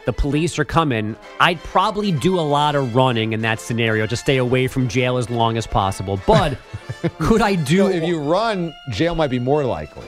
the 0.04 0.12
police 0.12 0.58
are 0.58 0.64
coming. 0.64 1.16
I'd 1.40 1.62
probably 1.62 2.12
do 2.12 2.38
a 2.38 2.42
lot 2.42 2.74
of 2.74 2.94
running 2.94 3.32
in 3.32 3.42
that 3.42 3.60
scenario 3.60 4.06
to 4.06 4.16
stay 4.16 4.36
away 4.36 4.66
from 4.66 4.88
jail 4.88 5.16
as 5.16 5.30
long 5.30 5.56
as 5.56 5.66
possible. 5.66 6.20
But 6.26 6.58
could 7.18 7.40
I 7.40 7.54
do. 7.54 7.78
No, 7.78 7.88
if 7.88 8.04
you 8.04 8.20
run, 8.20 8.74
jail 8.90 9.14
might 9.14 9.30
be 9.30 9.38
more 9.38 9.64
likely. 9.64 10.06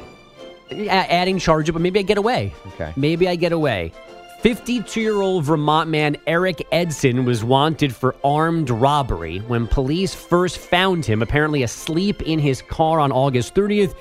Adding 0.88 1.38
charges, 1.38 1.72
but 1.72 1.80
maybe 1.80 2.00
I 2.00 2.02
get 2.02 2.18
away. 2.18 2.52
Okay. 2.68 2.92
Maybe 2.96 3.28
I 3.28 3.37
get 3.37 3.52
away. 3.52 3.92
52 4.40 5.00
year 5.00 5.22
old 5.22 5.44
Vermont 5.44 5.88
man 5.88 6.16
Eric 6.26 6.66
Edson 6.70 7.24
was 7.24 7.42
wanted 7.42 7.94
for 7.94 8.14
armed 8.22 8.70
robbery. 8.70 9.38
When 9.38 9.66
police 9.66 10.14
first 10.14 10.59
found 10.59 11.04
him, 11.04 11.22
apparently 11.22 11.62
asleep 11.62 12.22
in 12.22 12.38
his 12.38 12.62
car 12.62 13.00
on 13.00 13.12
August 13.12 13.54
30th, 13.54 13.94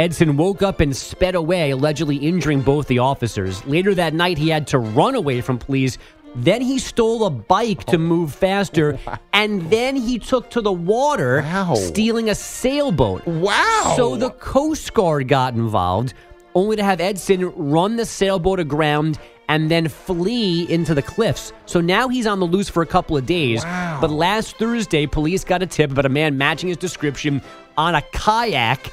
Edson 0.00 0.38
woke 0.38 0.62
up 0.62 0.80
and 0.80 0.96
sped 0.96 1.34
away, 1.34 1.72
allegedly 1.72 2.16
injuring 2.16 2.62
both 2.62 2.86
the 2.86 3.00
officers. 3.00 3.62
Later 3.66 3.94
that 3.94 4.14
night, 4.14 4.38
he 4.38 4.48
had 4.48 4.66
to 4.68 4.78
run 4.78 5.14
away 5.14 5.42
from 5.42 5.58
police. 5.58 5.98
Then 6.34 6.62
he 6.62 6.78
stole 6.78 7.26
a 7.26 7.30
bike 7.30 7.84
to 7.84 7.98
move 7.98 8.34
faster, 8.34 8.98
and 9.34 9.68
then 9.68 9.96
he 9.96 10.18
took 10.18 10.48
to 10.52 10.62
the 10.62 10.72
water, 10.72 11.44
stealing 11.74 12.30
a 12.30 12.34
sailboat. 12.34 13.26
Wow. 13.26 13.92
So 13.94 14.16
the 14.16 14.30
Coast 14.30 14.94
Guard 14.94 15.28
got 15.28 15.52
involved, 15.52 16.14
only 16.54 16.76
to 16.76 16.82
have 16.82 17.02
Edson 17.02 17.52
run 17.54 17.96
the 17.96 18.06
sailboat 18.06 18.58
aground 18.58 19.18
and 19.50 19.70
then 19.70 19.86
flee 19.88 20.62
into 20.70 20.94
the 20.94 21.02
cliffs. 21.02 21.52
So 21.66 21.82
now 21.82 22.08
he's 22.08 22.26
on 22.26 22.40
the 22.40 22.46
loose 22.46 22.70
for 22.70 22.82
a 22.82 22.86
couple 22.86 23.18
of 23.18 23.26
days. 23.26 23.64
But 24.00 24.08
last 24.08 24.56
Thursday, 24.56 25.06
police 25.06 25.44
got 25.44 25.60
a 25.60 25.66
tip 25.66 25.90
about 25.90 26.06
a 26.06 26.08
man 26.08 26.38
matching 26.38 26.68
his 26.68 26.78
description 26.78 27.42
on 27.76 27.94
a 27.96 28.02
kayak 28.12 28.92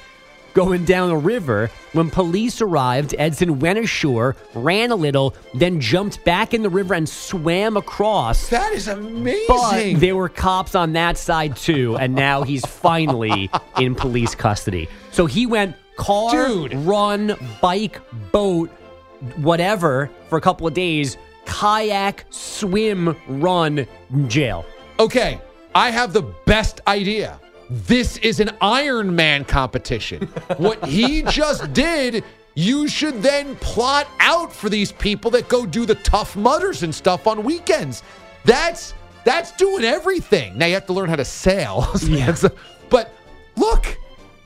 going 0.58 0.84
down 0.86 1.12
a 1.12 1.18
river. 1.18 1.70
When 1.94 2.10
police 2.10 2.62
arrived, 2.62 3.14
Edson 3.20 3.60
went 3.60 3.78
ashore, 3.78 4.36
ran 4.56 4.90
a 4.90 4.96
little, 4.96 5.36
then 5.54 5.80
jumped 5.80 6.26
back 6.26 6.52
in 6.56 6.64
the 6.64 6.70
river 6.70 6.96
and 6.96 7.08
swam 7.08 7.78
across. 7.78 8.50
That 8.50 8.74
is 8.74 8.88
amazing. 8.88 9.46
But 9.48 10.00
there 10.00 10.16
were 10.16 10.30
cops 10.30 10.74
on 10.74 10.94
that 10.94 11.20
side 11.20 11.56
too, 11.58 11.96
and 11.98 12.16
now 12.16 12.42
he's 12.42 12.66
finally 12.66 13.52
in 13.80 13.94
police 13.94 14.34
custody. 14.34 14.90
So 15.12 15.28
he 15.28 15.46
went 15.46 15.76
car, 15.96 16.48
Dude. 16.48 16.74
run, 16.74 17.36
bike, 17.62 18.02
boat, 18.32 18.72
whatever 19.36 20.10
for 20.28 20.40
a 20.40 20.42
couple 20.42 20.66
of 20.66 20.74
days, 20.74 21.18
kayak, 21.46 22.26
swim, 22.32 23.16
run, 23.28 23.86
jail. 24.26 24.66
Okay, 25.00 25.40
I 25.76 25.92
have 25.92 26.14
the 26.14 26.24
best 26.48 26.82
idea. 26.88 27.40
This 27.70 28.18
is 28.18 28.40
an 28.40 28.52
Iron 28.62 29.16
Man 29.16 29.44
competition. 29.46 30.28
what 30.58 30.84
he 30.86 31.22
just 31.30 31.74
did, 31.74 32.24
you 32.56 32.88
should 32.88 33.22
then 33.22 33.56
plot 33.58 34.08
out 34.20 34.52
for 34.54 34.70
these 34.70 34.92
people 34.92 35.30
that 35.32 35.48
go 35.50 35.66
do 35.66 35.86
the 35.86 35.96
tough 35.96 36.36
mudders 36.36 36.84
and 36.84 36.94
stuff 36.94 37.28
on 37.28 37.44
weekends. 37.44 38.04
That's 38.46 38.94
that's 39.26 39.52
doing 39.54 39.84
everything. 39.84 40.58
Now 40.58 40.68
you 40.68 40.74
have 40.76 40.86
to 40.86 40.94
learn 40.94 41.10
how 41.10 41.18
to 41.18 41.26
sail. 41.26 41.86
A- 42.10 42.52
but 42.90 43.14
look, 43.58 43.98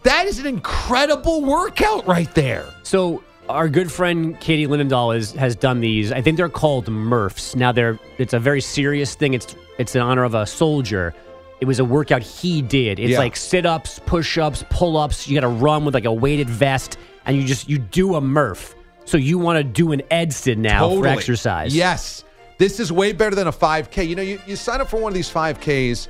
that 0.03 0.25
is 0.25 0.39
an 0.39 0.47
incredible 0.47 1.43
workout 1.43 2.07
right 2.07 2.33
there. 2.33 2.65
So 2.81 3.23
our 3.47 3.69
good 3.69 3.91
friend 3.91 4.39
Katie 4.39 4.65
Linendoll 4.65 5.15
is, 5.15 5.33
has 5.33 5.55
done 5.55 5.79
these. 5.81 6.11
I 6.11 6.21
think 6.21 6.37
they're 6.37 6.49
called 6.49 6.87
Murphs. 6.89 7.55
Now 7.55 7.71
they're 7.71 7.99
it's 8.17 8.33
a 8.33 8.39
very 8.39 8.61
serious 8.61 9.13
thing. 9.13 9.35
It's 9.35 9.55
it's 9.77 9.95
in 9.95 10.01
honor 10.01 10.23
of 10.23 10.33
a 10.33 10.45
soldier. 10.47 11.13
It 11.61 11.65
was 11.67 11.79
a 11.79 11.85
workout 11.85 12.23
he 12.23 12.61
did. 12.61 12.99
It's 12.99 13.11
Yeah. 13.11 13.19
like 13.19 13.35
sit 13.35 13.65
ups, 13.65 13.99
push 14.05 14.37
ups, 14.37 14.65
pull 14.69 14.97
ups. 14.97 15.27
You 15.27 15.35
got 15.35 15.41
to 15.41 15.53
run 15.53 15.85
with 15.85 15.93
like 15.93 16.05
a 16.05 16.11
weighted 16.13 16.49
vest, 16.49 16.97
and 17.25 17.37
you 17.37 17.45
just 17.45 17.69
you 17.69 17.77
do 17.77 18.15
a 18.15 18.21
Murph. 18.21 18.75
So 19.05 19.17
you 19.17 19.37
want 19.37 19.57
to 19.57 19.63
do 19.63 19.91
an 19.91 20.01
Edson 20.11 20.61
now 20.61 20.89
for 20.89 20.95
Totally. 20.95 21.09
exercise? 21.09 21.75
Yes. 21.75 22.23
This 22.57 22.79
is 22.79 22.91
way 22.91 23.13
better 23.13 23.35
than 23.35 23.47
a 23.47 23.51
5K. 23.51 24.07
You 24.07 24.15
know, 24.15 24.21
you, 24.21 24.39
you 24.47 24.55
sign 24.55 24.81
up 24.81 24.89
for 24.89 24.99
one 24.99 25.11
of 25.11 25.15
these 25.15 25.29
5Ks, 25.29 26.07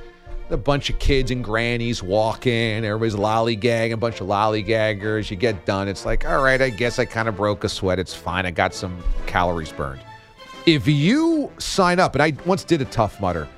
a 0.50 0.56
bunch 0.56 0.90
of 0.90 0.98
kids 0.98 1.30
and 1.30 1.42
grannies 1.42 2.02
walking, 2.02 2.84
everybody's 2.84 3.14
lollygagging, 3.14 3.92
a 3.92 3.96
bunch 3.96 4.20
of 4.20 4.26
lollygaggers. 4.28 5.30
You 5.30 5.36
get 5.36 5.64
done. 5.64 5.88
It's 5.88 6.04
like, 6.04 6.26
all 6.28 6.42
right, 6.42 6.60
I 6.60 6.68
guess 6.70 6.98
I 6.98 7.04
kind 7.06 7.28
of 7.28 7.36
broke 7.36 7.64
a 7.64 7.68
sweat. 7.70 7.98
It's 7.98 8.14
fine. 8.14 8.44
I 8.46 8.50
got 8.50 8.74
some 8.74 9.02
calories 9.26 9.72
burned. 9.72 10.00
If 10.66 10.86
you 10.86 11.50
sign 11.58 11.98
up, 11.98 12.14
and 12.14 12.22
I 12.22 12.34
once 12.46 12.64
did 12.64 12.80
a 12.82 12.86
tough 12.86 13.18
mudder, 13.20 13.48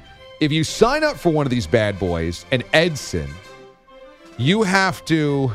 if 0.41 0.53
you 0.53 0.65
sign 0.65 1.05
up 1.05 1.17
for 1.17 1.31
one 1.31 1.47
of 1.47 1.51
these 1.51 1.67
bad 1.67 1.99
boys, 1.99 2.45
an 2.51 2.63
Edson, 2.73 3.31
you 4.37 4.63
have 4.63 5.05
to, 5.07 5.53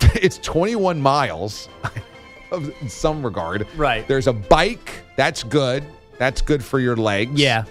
it's 0.14 0.38
21 0.38 1.00
miles 1.00 1.68
of- 2.52 2.72
in 2.80 2.88
some 2.88 3.22
regard. 3.24 3.66
Right. 3.76 4.06
There's 4.08 4.26
a 4.26 4.32
bike. 4.32 5.02
That's 5.16 5.42
good. 5.42 5.84
That's 6.18 6.40
good 6.40 6.62
for 6.64 6.80
your 6.80 6.96
legs. 6.96 7.40
Yeah. 7.40 7.64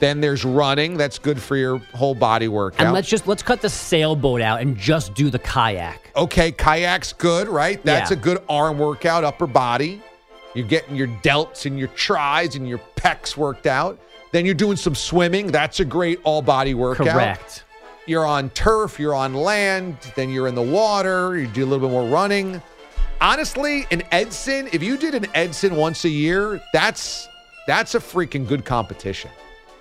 Then 0.00 0.20
there's 0.20 0.44
running. 0.44 0.96
That's 0.96 1.18
good 1.18 1.40
for 1.40 1.56
your 1.56 1.78
whole 1.94 2.14
body 2.14 2.48
workout. 2.48 2.80
And 2.80 2.92
let's 2.92 3.08
just 3.08 3.26
let's 3.28 3.42
cut 3.42 3.62
the 3.62 3.70
sailboat 3.70 4.40
out 4.40 4.60
and 4.60 4.76
just 4.76 5.14
do 5.14 5.30
the 5.30 5.38
kayak. 5.38 6.10
okay, 6.16 6.50
kayak's 6.52 7.12
good, 7.12 7.48
right? 7.48 7.82
That's 7.84 8.10
Yeah. 8.10 8.18
a 8.18 8.20
good 8.20 8.38
arm 8.48 8.78
workout, 8.78 9.24
upper 9.24 9.46
body. 9.46 10.02
You're 10.54 10.66
getting 10.66 10.96
your 10.96 11.06
delts 11.22 11.64
and 11.66 11.78
your 11.78 11.88
tries 11.88 12.56
and 12.56 12.68
your 12.68 12.80
pecs 12.96 13.36
worked 13.36 13.66
out. 13.66 13.98
Then 14.34 14.44
you're 14.44 14.54
doing 14.56 14.76
some 14.76 14.96
swimming. 14.96 15.46
That's 15.46 15.78
a 15.78 15.84
great 15.84 16.18
all 16.24 16.42
body 16.42 16.74
workout. 16.74 17.06
Correct. 17.06 17.62
You're 18.06 18.26
on 18.26 18.50
turf, 18.50 18.98
you're 18.98 19.14
on 19.14 19.32
land, 19.32 19.96
then 20.16 20.28
you're 20.28 20.48
in 20.48 20.56
the 20.56 20.60
water, 20.60 21.38
you 21.38 21.46
do 21.46 21.62
a 21.62 21.66
little 21.66 21.88
bit 21.88 21.92
more 21.92 22.08
running. 22.08 22.60
Honestly, 23.20 23.86
an 23.92 24.02
Edson, 24.10 24.68
if 24.72 24.82
you 24.82 24.96
did 24.98 25.14
an 25.14 25.26
Edson 25.36 25.76
once 25.76 26.04
a 26.04 26.08
year, 26.08 26.60
that's 26.72 27.28
that's 27.68 27.94
a 27.94 28.00
freaking 28.00 28.44
good 28.44 28.64
competition. 28.64 29.30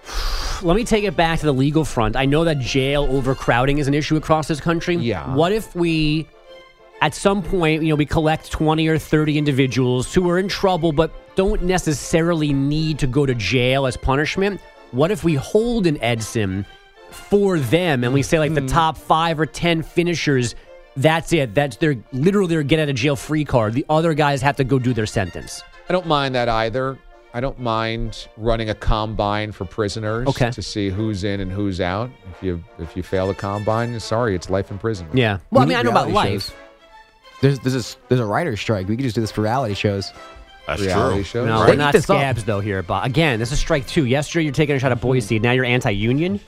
Let 0.62 0.76
me 0.76 0.84
take 0.84 1.04
it 1.04 1.16
back 1.16 1.40
to 1.40 1.48
the 1.48 1.52
legal 1.52 1.84
front. 1.84 2.16
I 2.16 2.26
know 2.26 2.44
that 2.44 2.60
jail 2.60 3.06
overcrowding 3.10 3.80
is 3.80 3.88
an 3.88 3.96
issue 3.96 4.18
across 4.18 4.48
this 4.48 4.62
country. 4.62 4.98
Yeah. 4.98 5.34
What 5.34 5.52
if 5.52 5.76
we, 5.76 6.28
at 7.04 7.14
some 7.14 7.44
point, 7.44 7.84
you 7.84 7.90
know, 7.90 7.96
we 7.96 8.06
collect 8.06 8.50
20 8.50 8.88
or 8.88 8.98
30 8.98 9.38
individuals 9.38 10.14
who 10.14 10.30
are 10.30 10.40
in 10.40 10.48
trouble 10.48 10.94
but 10.94 11.36
don't 11.36 11.62
necessarily 11.64 12.54
need 12.54 12.98
to 13.00 13.08
go 13.08 13.26
to 13.26 13.36
jail 13.36 13.86
as 13.86 13.98
punishment? 13.98 14.62
What 14.92 15.12
if 15.12 15.22
we 15.22 15.36
hold 15.36 15.86
an 15.86 16.02
Edson 16.02 16.66
for 17.12 17.60
them 17.60 18.06
and 18.06 18.14
we 18.14 18.22
say, 18.22 18.40
like, 18.40 18.54
the 18.54 18.62
hmm. 18.62 18.68
top 18.68 18.98
five 18.98 19.38
or 19.38 19.46
10 19.46 19.84
finishers, 19.84 20.56
that's 20.96 21.34
it. 21.34 21.54
That's 21.54 21.76
their 21.76 21.98
literally 22.14 22.48
their 22.48 22.64
get 22.64 22.80
out 22.80 22.88
of 22.88 22.96
jail 22.96 23.18
free 23.18 23.44
card. 23.44 23.74
The 23.74 23.86
other 23.90 24.14
guys 24.14 24.42
have 24.42 24.56
to 24.56 24.64
go 24.64 24.80
do 24.80 24.94
their 24.94 25.06
sentence. 25.06 25.62
I 25.90 25.92
don't 25.92 26.08
mind 26.08 26.36
that 26.36 26.48
either. 26.48 26.98
I 27.34 27.42
don't 27.42 27.60
mind 27.60 28.30
running 28.38 28.70
a 28.70 28.76
combine 28.76 29.52
for 29.52 29.66
prisoners 29.66 30.28
Okay. 30.30 30.52
to 30.52 30.62
see 30.62 30.90
who's 30.90 31.26
in 31.26 31.42
and 31.42 31.52
who's 31.52 31.82
out. 31.82 32.12
If 32.32 32.44
you 32.44 32.64
if 32.80 32.96
you 32.96 33.04
fail 33.04 33.28
the 33.28 33.34
combine, 33.34 34.00
sorry, 34.00 34.36
it's 34.36 34.50
life 34.50 34.72
in 34.72 34.78
prison. 34.78 35.08
Yeah. 35.14 35.40
We 35.50 35.58
Well, 35.58 35.64
I 35.64 35.66
mean, 35.66 35.78
I 35.78 35.82
know 35.82 35.90
about 35.90 36.12
life. 36.12 36.44
shows. 36.44 36.54
There's 37.44 37.60
there's 37.60 37.94
a, 37.94 37.98
there's 38.08 38.22
a 38.22 38.26
writer's 38.26 38.62
strike. 38.62 38.88
We 38.88 38.96
could 38.96 39.04
just 39.04 39.16
do 39.16 39.22
this 39.22 39.32
for 39.32 39.42
reality 39.42 39.74
shows. 39.74 40.14
That's 40.66 40.82
Reality 40.82 41.16
true. 41.18 41.24
shows. 41.26 41.46
No, 41.48 41.60
Right. 41.60 41.72
we're 41.72 41.76
not 41.76 41.94
Eat 41.94 41.98
this 41.98 42.10
up. 42.10 42.18
scabs 42.18 42.46
though 42.46 42.62
here. 42.62 42.82
But 42.82 43.06
again, 43.06 43.38
this 43.38 43.52
is 43.52 43.60
strike 43.60 43.86
two. 43.86 44.06
Yesterday 44.06 44.46
you're 44.46 44.54
taking 44.54 44.78
a 44.78 44.80
shot 44.80 44.94
at 44.94 45.02
Boise. 45.02 45.38
Now 45.40 45.52
you're 45.52 45.66
anti-union. 45.66 46.40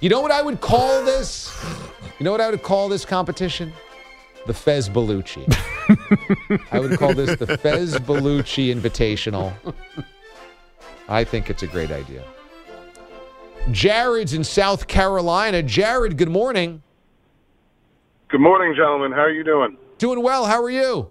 You 0.00 0.08
know 0.08 0.22
what 0.22 0.30
I 0.30 0.40
would 0.40 0.62
call 0.62 1.04
this? 1.04 1.54
You 2.18 2.24
know 2.24 2.32
what 2.32 2.40
I 2.40 2.48
would 2.50 2.62
call 2.62 2.88
this 2.88 3.04
competition? 3.04 3.70
The 4.46 4.54
Fez 4.54 4.88
Bellucci. 4.88 5.44
I 6.72 6.80
would 6.80 6.98
call 6.98 7.12
this 7.12 7.38
the 7.38 7.58
Fez 7.58 7.96
Bellucci 7.98 8.74
Invitational. 8.74 9.52
I 11.06 11.22
think 11.22 11.50
it's 11.50 11.62
a 11.62 11.66
great 11.66 11.90
idea. 11.90 12.24
Jared's 13.70 14.32
in 14.32 14.42
South 14.42 14.86
Carolina. 14.86 15.62
Jared, 15.62 16.16
good 16.16 16.30
morning. 16.30 16.82
Good 18.28 18.40
morning, 18.40 18.74
gentlemen. 18.74 19.12
How 19.12 19.20
are 19.24 19.30
you 19.30 19.44
doing? 19.44 19.76
Doing 19.98 20.22
well. 20.22 20.46
How 20.46 20.62
are 20.62 20.70
you? 20.70 21.10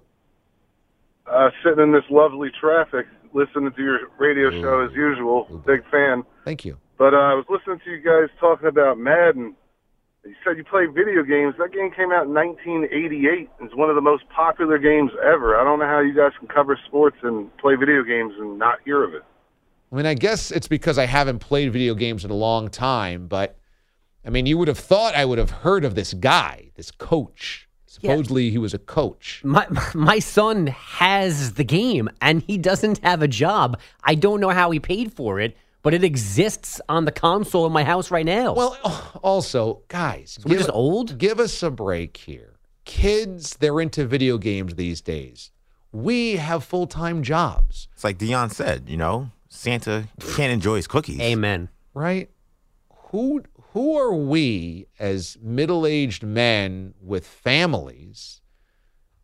Uh, 1.26 1.50
sitting 1.64 1.84
in 1.84 1.92
this 1.92 2.06
lovely 2.10 2.50
traffic, 2.60 3.06
listening 3.34 3.72
to 3.74 3.82
your 3.82 4.00
radio 4.18 4.50
show 4.62 4.86
as 4.86 4.94
usual. 4.94 5.62
Big 5.66 5.84
fan. 5.92 6.24
Thank 6.46 6.64
you. 6.64 6.78
But 6.98 7.14
uh, 7.14 7.18
I 7.18 7.34
was 7.34 7.46
listening 7.50 7.80
to 7.84 7.92
you 7.92 7.98
guys 7.98 8.30
talking 8.40 8.68
about 8.68 8.98
Madden. 8.98 9.56
You 10.26 10.36
said 10.44 10.58
you 10.58 10.64
play 10.64 10.86
video 10.86 11.24
games. 11.24 11.56
That 11.60 11.74
game 11.74 11.92
came 11.92 12.12
out 12.12 12.26
in 12.26 12.34
1988. 12.34 13.50
It's 13.62 13.76
one 13.76 13.90
of 13.90 13.96
the 13.96 14.02
most 14.02 14.24
popular 14.30 14.78
games 14.78 15.12
ever. 15.22 15.60
I 15.60 15.64
don't 15.64 15.80
know 15.80 15.86
how 15.86 16.00
you 16.00 16.16
guys 16.16 16.32
can 16.40 16.48
cover 16.48 16.80
sports 16.86 17.18
and 17.24 17.56
play 17.58 17.76
video 17.76 18.04
games 18.04 18.34
and 18.40 18.58
not 18.58 18.80
hear 18.86 19.04
of 19.04 19.14
it. 19.14 19.24
I 19.92 19.96
mean, 19.96 20.06
I 20.06 20.16
guess 20.16 20.52
it's 20.52 20.68
because 20.68 20.98
I 20.98 21.06
haven't 21.06 21.40
played 21.40 21.72
video 21.72 21.94
games 21.94 22.26
in 22.26 22.32
a 22.32 22.36
long 22.36 22.70
time, 22.70 23.28
but 23.28 23.58
I 24.26 24.30
mean, 24.30 24.46
you 24.46 24.58
would 24.58 24.68
have 24.68 24.80
thought 24.80 25.16
I 25.16 25.24
would 25.24 25.38
have 25.38 25.52
heard 25.52 25.86
of 25.86 25.96
this 25.96 26.14
guy, 26.14 26.72
this 26.76 26.92
coach. 26.92 27.67
Supposedly 28.02 28.50
he 28.52 28.58
was 28.58 28.74
a 28.74 28.80
coach. 28.80 29.42
My 29.44 29.68
my 29.94 30.20
son 30.20 30.68
has 30.68 31.54
the 31.54 31.64
game 31.64 32.10
and 32.22 32.42
he 32.44 32.58
doesn't 32.58 33.00
have 33.04 33.22
a 33.22 33.28
job. 33.28 33.80
I 34.04 34.16
don't 34.16 34.40
know 34.40 34.50
how 34.50 34.72
he 34.72 34.80
paid 34.80 35.14
for 35.14 35.40
it, 35.40 35.58
but 35.82 35.94
it 35.94 36.04
exists 36.04 36.82
on 36.90 37.06
the 37.06 37.12
console 37.12 37.66
in 37.66 37.72
my 37.72 37.84
house 37.84 38.12
right 38.12 38.26
now. 38.26 38.54
Well, 38.54 38.78
also, 39.24 39.82
guys, 39.88 40.38
we're 40.46 40.58
just 40.58 40.70
old? 40.72 41.18
Give 41.18 41.40
us 41.40 41.64
a 41.64 41.72
break 41.72 42.18
here. 42.18 42.54
Kids, 42.86 43.58
they're 43.60 43.82
into 43.82 44.06
video 44.06 44.38
games 44.38 44.76
these 44.76 45.02
days. 45.02 45.52
We 45.92 46.36
have 46.38 46.64
full 46.64 46.88
time 46.88 47.24
jobs, 47.24 47.88
It's 47.94 48.04
like 48.04 48.18
Dion 48.18 48.50
said, 48.50 48.90
you 48.90 48.98
know, 48.98 49.32
Santa 49.50 50.08
can't 50.36 50.52
enjoy 50.52 50.76
his 50.76 50.88
cookies. 50.88 51.20
Amen. 51.20 51.70
right? 51.94 52.30
Who 53.12 53.44
who 53.72 53.98
are 53.98 54.14
we 54.14 54.88
as 55.00 55.38
middle 55.42 55.86
aged 55.86 56.24
men 56.24 56.94
with 57.02 57.26
families 57.26 58.42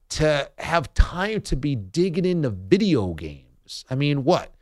to 0.09 0.49
have 0.57 0.93
time 0.93 1.41
to 1.41 1.55
be 1.55 1.75
digging 1.75 2.25
into 2.25 2.49
video 2.49 3.13
games? 3.13 3.83
I 3.89 3.95
mean, 3.95 4.23
what? 4.23 4.53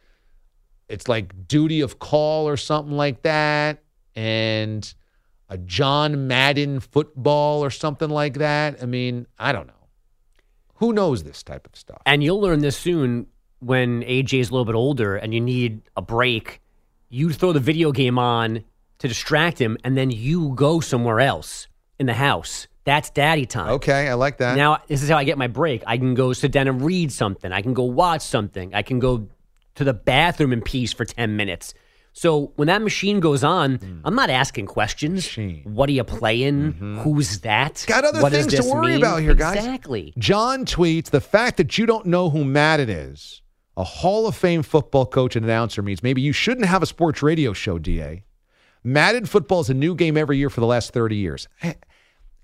It's 0.87 1.07
like 1.07 1.47
duty 1.47 1.81
of 1.81 1.99
call 1.99 2.47
or 2.47 2.57
something 2.57 2.95
like 2.95 3.21
that, 3.21 3.83
and 4.15 4.93
a 5.49 5.57
John 5.57 6.27
Madden 6.27 6.79
football 6.79 7.63
or 7.63 7.69
something 7.69 8.09
like 8.09 8.35
that. 8.35 8.81
I 8.81 8.85
mean, 8.85 9.27
I 9.37 9.51
don't 9.51 9.67
know. 9.67 9.73
Who 10.75 10.93
knows 10.93 11.23
this 11.23 11.43
type 11.43 11.67
of 11.67 11.75
stuff? 11.75 12.01
And 12.05 12.23
you'll 12.23 12.41
learn 12.41 12.61
this 12.61 12.77
soon 12.77 13.27
when 13.59 14.01
AJ's 14.01 14.49
a 14.49 14.51
little 14.51 14.65
bit 14.65 14.75
older 14.75 15.15
and 15.15 15.33
you 15.33 15.41
need 15.41 15.83
a 15.95 16.01
break. 16.01 16.61
You 17.09 17.31
throw 17.31 17.51
the 17.51 17.59
video 17.59 17.91
game 17.91 18.17
on 18.17 18.63
to 19.01 19.07
distract 19.07 19.59
him, 19.59 19.77
and 19.83 19.95
then 19.97 20.09
you 20.11 20.53
go 20.55 20.79
somewhere 20.79 21.19
else 21.19 21.67
in 21.99 22.05
the 22.07 22.13
house. 22.13 22.67
That's 22.83 23.09
daddy 23.11 23.45
time. 23.45 23.69
Okay, 23.73 24.07
I 24.09 24.13
like 24.15 24.37
that. 24.37 24.55
Now, 24.57 24.79
this 24.87 25.03
is 25.03 25.09
how 25.09 25.17
I 25.17 25.23
get 25.23 25.37
my 25.37 25.47
break. 25.47 25.83
I 25.85 25.97
can 25.97 26.15
go 26.15 26.33
sit 26.33 26.51
down 26.51 26.67
and 26.67 26.81
read 26.81 27.11
something. 27.11 27.51
I 27.51 27.61
can 27.61 27.73
go 27.75 27.83
watch 27.83 28.21
something. 28.21 28.73
I 28.73 28.81
can 28.81 28.97
go 28.99 29.27
to 29.75 29.83
the 29.83 29.93
bathroom 29.93 30.51
in 30.51 30.61
peace 30.61 30.91
for 30.91 31.05
10 31.05 31.35
minutes. 31.35 31.73
So 32.13 32.51
when 32.57 32.67
that 32.67 32.81
machine 32.81 33.19
goes 33.19 33.43
on, 33.43 33.75
Hmm. 33.77 33.99
I'm 34.03 34.15
not 34.15 34.29
asking 34.29 34.65
questions. 34.65 35.29
What 35.63 35.87
are 35.89 35.93
you 35.93 36.03
playing? 36.03 36.73
Who's 37.03 37.39
that? 37.41 37.75
Mm-hmm. 37.75 37.89
Got 37.89 38.03
other 38.03 38.21
What 38.21 38.33
things 38.33 38.53
to 38.55 38.63
worry 38.63 38.87
mean? 38.93 38.97
about 38.97 39.21
here, 39.21 39.33
guys. 39.35 39.57
Exactly. 39.57 40.13
John 40.17 40.65
tweets 40.65 41.09
the 41.11 41.21
fact 41.21 41.57
that 41.57 41.77
you 41.77 41.85
don't 41.85 42.07
know 42.07 42.29
who 42.29 42.43
Madden 42.43 42.89
is, 42.89 43.41
a 43.77 43.83
Hall 43.83 44.27
of 44.27 44.35
Fame 44.35 44.61
football 44.63 45.05
coach 45.05 45.35
and 45.37 45.45
announcer, 45.45 45.81
means 45.81 46.03
maybe 46.03 46.21
you 46.21 46.33
shouldn't 46.33 46.65
have 46.67 46.83
a 46.83 46.85
sports 46.85 47.21
radio 47.23 47.53
show, 47.53 47.77
DA. 47.79 48.23
Madden 48.83 49.25
football 49.25 49.61
is 49.61 49.69
a 49.69 49.73
new 49.73 49.95
game 49.95 50.17
every 50.17 50.37
year 50.37 50.49
for 50.49 50.59
the 50.61 50.67
last 50.67 50.91
30 50.93 51.15
years. 51.15 51.47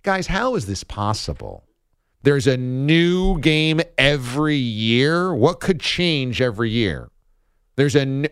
Guys, 0.03 0.27
how 0.27 0.55
is 0.55 0.65
this 0.67 0.83
possible? 0.83 1.63
There's 2.23 2.47
a 2.47 2.57
new 2.57 3.39
game 3.39 3.81
every 3.97 4.55
year. 4.55 5.33
What 5.33 5.59
could 5.59 5.79
change 5.79 6.41
every 6.41 6.69
year? 6.69 7.09
There's 7.75 7.95
a 7.95 8.01
n- 8.01 8.27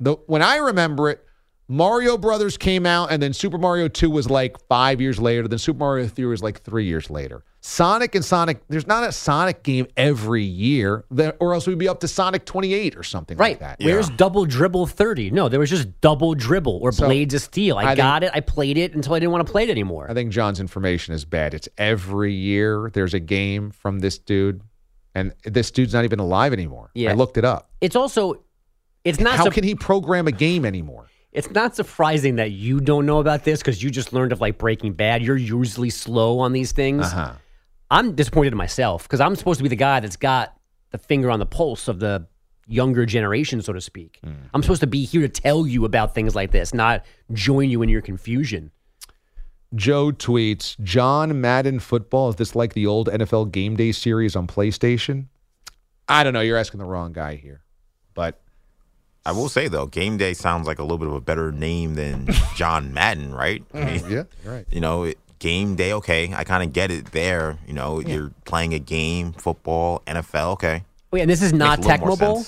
the 0.00 0.14
when 0.26 0.42
I 0.42 0.56
remember 0.56 1.10
it, 1.10 1.24
Mario 1.68 2.18
Brothers 2.18 2.56
came 2.56 2.84
out, 2.86 3.10
and 3.10 3.22
then 3.22 3.32
Super 3.32 3.56
Mario 3.56 3.88
Two 3.88 4.10
was 4.10 4.28
like 4.28 4.56
five 4.68 5.00
years 5.00 5.18
later. 5.18 5.46
Then 5.48 5.58
Super 5.58 5.78
Mario 5.78 6.06
Three 6.08 6.26
was 6.26 6.42
like 6.42 6.60
three 6.62 6.84
years 6.84 7.08
later. 7.08 7.44
Sonic 7.66 8.14
and 8.14 8.22
Sonic, 8.22 8.60
there's 8.68 8.86
not 8.86 9.04
a 9.08 9.10
Sonic 9.10 9.62
game 9.62 9.86
every 9.96 10.44
year, 10.44 11.06
that- 11.12 11.38
or 11.40 11.54
else 11.54 11.66
we'd 11.66 11.78
be 11.78 11.88
up 11.88 11.98
to 12.00 12.08
Sonic 12.08 12.44
28 12.44 12.94
or 12.94 13.02
something 13.02 13.38
Right. 13.38 13.52
like 13.52 13.78
that. 13.78 13.78
Where's 13.82 14.10
Double 14.10 14.44
Dribble 14.44 14.86
30? 14.86 15.30
No, 15.30 15.48
there 15.48 15.58
was 15.58 15.70
just 15.70 15.98
Double 16.02 16.34
Dribble 16.34 16.78
or 16.82 16.92
So, 16.92 17.06
Blades 17.06 17.32
of 17.32 17.40
Steel. 17.40 17.78
I, 17.78 17.82
I 17.82 17.86
think- 17.86 17.96
got 17.96 18.22
it. 18.22 18.32
I 18.34 18.40
played 18.40 18.76
it 18.76 18.94
until 18.94 19.14
I 19.14 19.18
didn't 19.18 19.32
want 19.32 19.46
to 19.46 19.50
play 19.50 19.62
it 19.62 19.70
anymore. 19.70 20.06
I 20.10 20.12
think 20.12 20.30
John's 20.30 20.60
information 20.60 21.14
is 21.14 21.24
bad. 21.24 21.54
It's 21.54 21.66
every 21.78 22.34
year 22.34 22.90
there's 22.92 23.14
a 23.14 23.18
game 23.18 23.70
from 23.70 24.00
this 24.00 24.18
dude, 24.18 24.60
and 25.14 25.32
this 25.46 25.70
dude's 25.70 25.94
not 25.94 26.04
even 26.04 26.18
alive 26.18 26.52
anymore. 26.52 26.90
Yeah. 26.94 27.12
I 27.12 27.14
looked 27.14 27.38
it 27.38 27.46
up. 27.46 27.70
It's 27.80 27.96
also, 27.96 28.42
it's 29.04 29.18
not. 29.20 29.36
How 29.36 29.44
sup- 29.44 29.54
can 29.54 29.64
he 29.64 29.74
program 29.74 30.26
a 30.28 30.32
game 30.32 30.66
anymore? 30.66 31.06
It's 31.32 31.50
not 31.50 31.74
surprising 31.74 32.36
that 32.36 32.50
you 32.50 32.78
don't 32.80 33.06
know 33.06 33.20
about 33.20 33.42
this 33.44 33.60
because 33.60 33.82
you 33.82 33.88
just 33.90 34.12
learned 34.12 34.32
of 34.32 34.42
like 34.42 34.58
Breaking 34.58 34.92
Bad. 34.92 35.22
You're 35.22 35.38
usually 35.38 35.88
slow 35.90 36.40
on 36.40 36.52
these 36.52 36.70
things. 36.72 37.06
Uh-huh. 37.06 37.32
I'm 37.94 38.16
disappointed 38.16 38.52
in 38.52 38.56
myself 38.58 39.04
because 39.04 39.20
I'm 39.20 39.36
supposed 39.36 39.58
to 39.58 39.62
be 39.62 39.68
the 39.68 39.76
guy 39.76 40.00
that's 40.00 40.16
got 40.16 40.56
the 40.90 40.98
finger 40.98 41.30
on 41.30 41.38
the 41.38 41.46
pulse 41.46 41.86
of 41.86 42.00
the 42.00 42.26
younger 42.66 43.06
generation, 43.06 43.62
so 43.62 43.72
to 43.72 43.80
speak. 43.80 44.18
Hmm. 44.24 44.32
I'm 44.52 44.62
supposed 44.62 44.80
to 44.80 44.88
be 44.88 45.04
here 45.04 45.20
to 45.20 45.28
tell 45.28 45.64
you 45.64 45.84
about 45.84 46.12
things 46.12 46.34
like 46.34 46.50
this, 46.50 46.74
not 46.74 47.04
join 47.32 47.70
you 47.70 47.82
in 47.82 47.88
your 47.88 48.02
confusion. 48.02 48.72
Joe 49.76 50.10
tweets, 50.10 50.78
John 50.82 51.40
Madden 51.40 51.78
football. 51.78 52.28
Is 52.30 52.36
this 52.36 52.56
like 52.56 52.74
the 52.74 52.86
old 52.86 53.08
NFL 53.08 53.52
game 53.52 53.76
day 53.76 53.92
series 53.92 54.34
on 54.34 54.48
PlayStation? 54.48 55.26
I 56.08 56.24
don't 56.24 56.32
know. 56.32 56.40
You're 56.40 56.58
asking 56.58 56.78
the 56.78 56.86
wrong 56.86 57.12
guy 57.12 57.36
here. 57.36 57.62
But 58.14 58.40
I 59.24 59.30
will 59.30 59.48
say 59.48 59.68
though, 59.68 59.86
game 59.86 60.16
day 60.16 60.34
sounds 60.34 60.66
like 60.66 60.80
a 60.80 60.82
little 60.82 60.98
bit 60.98 61.08
of 61.08 61.14
a 61.14 61.20
better 61.20 61.52
name 61.52 61.94
than 61.94 62.28
John 62.56 62.92
Madden, 62.92 63.32
right? 63.32 63.62
I 63.72 63.84
mean, 63.84 64.10
yeah, 64.10 64.24
right. 64.44 64.66
You 64.70 64.80
know, 64.80 65.04
it, 65.04 65.18
game 65.38 65.76
day. 65.76 65.92
Okay, 65.92 66.32
I 66.34 66.44
kind 66.44 66.62
of 66.62 66.72
get 66.72 66.90
it 66.90 67.12
there. 67.12 67.58
You 67.66 67.74
know, 67.74 68.00
you're 68.00 68.30
playing 68.44 68.74
a 68.74 68.78
game, 68.78 69.32
football, 69.32 70.02
NFL. 70.06 70.52
Okay. 70.54 70.84
Wait, 71.10 71.20
and 71.22 71.30
this 71.30 71.42
is 71.42 71.52
not 71.52 71.78
Makes 71.78 71.88
a 71.88 71.98
Tecmo 71.98 72.18
Bowl? 72.18 72.44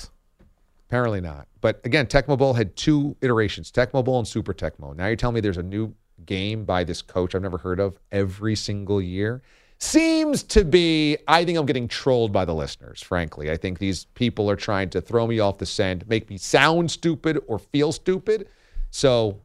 Apparently 0.89 1.21
not. 1.21 1.47
But 1.61 1.81
again, 1.85 2.07
Tecmo 2.07 2.39
Bowl 2.39 2.55
had 2.55 2.77
two 2.77 3.17
iterations, 3.21 3.73
Tecmo 3.73 4.05
Bowl 4.05 4.19
and 4.19 4.27
Super 4.27 4.55
Tecmo. 4.55 4.95
Now 4.95 5.07
you're 5.07 5.17
telling 5.17 5.35
me 5.35 5.41
there's 5.41 5.57
a 5.57 5.63
new 5.63 5.95
game 6.25 6.65
by 6.65 6.85
this 6.85 7.03
coach 7.03 7.35
I've 7.35 7.43
never 7.43 7.59
heard 7.59 7.81
of 7.81 7.99
every 8.13 8.57
single 8.57 9.03
year? 9.03 9.43
Seems 9.79 10.43
to 10.45 10.65
be, 10.65 11.19
I 11.29 11.45
think 11.45 11.59
I'm 11.59 11.67
getting 11.67 11.87
trolled 11.87 12.33
by 12.33 12.47
the 12.47 12.55
listeners, 12.55 13.03
frankly. 13.03 13.51
I 13.51 13.59
think 13.59 13.79
these 13.79 14.07
people 14.15 14.51
are 14.51 14.57
trying 14.57 14.89
to 14.91 15.03
throw 15.03 15.27
me 15.27 15.39
off 15.39 15.59
the 15.59 15.67
scent, 15.67 16.09
make 16.09 16.31
me 16.31 16.39
sound 16.39 16.91
stupid 16.91 17.39
or 17.47 17.59
feel 17.59 17.93
stupid. 17.93 18.49
So 18.91 19.43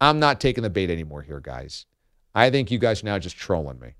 I'm 0.00 0.18
not 0.18 0.40
taking 0.40 0.62
the 0.62 0.70
bait 0.70 0.88
anymore 0.88 1.20
here, 1.20 1.40
guys. 1.40 1.84
I 2.34 2.50
think 2.50 2.70
you 2.70 2.78
guys 2.78 3.02
are 3.02 3.06
now 3.06 3.18
just 3.18 3.36
trolling 3.36 3.80
me. 3.80 3.94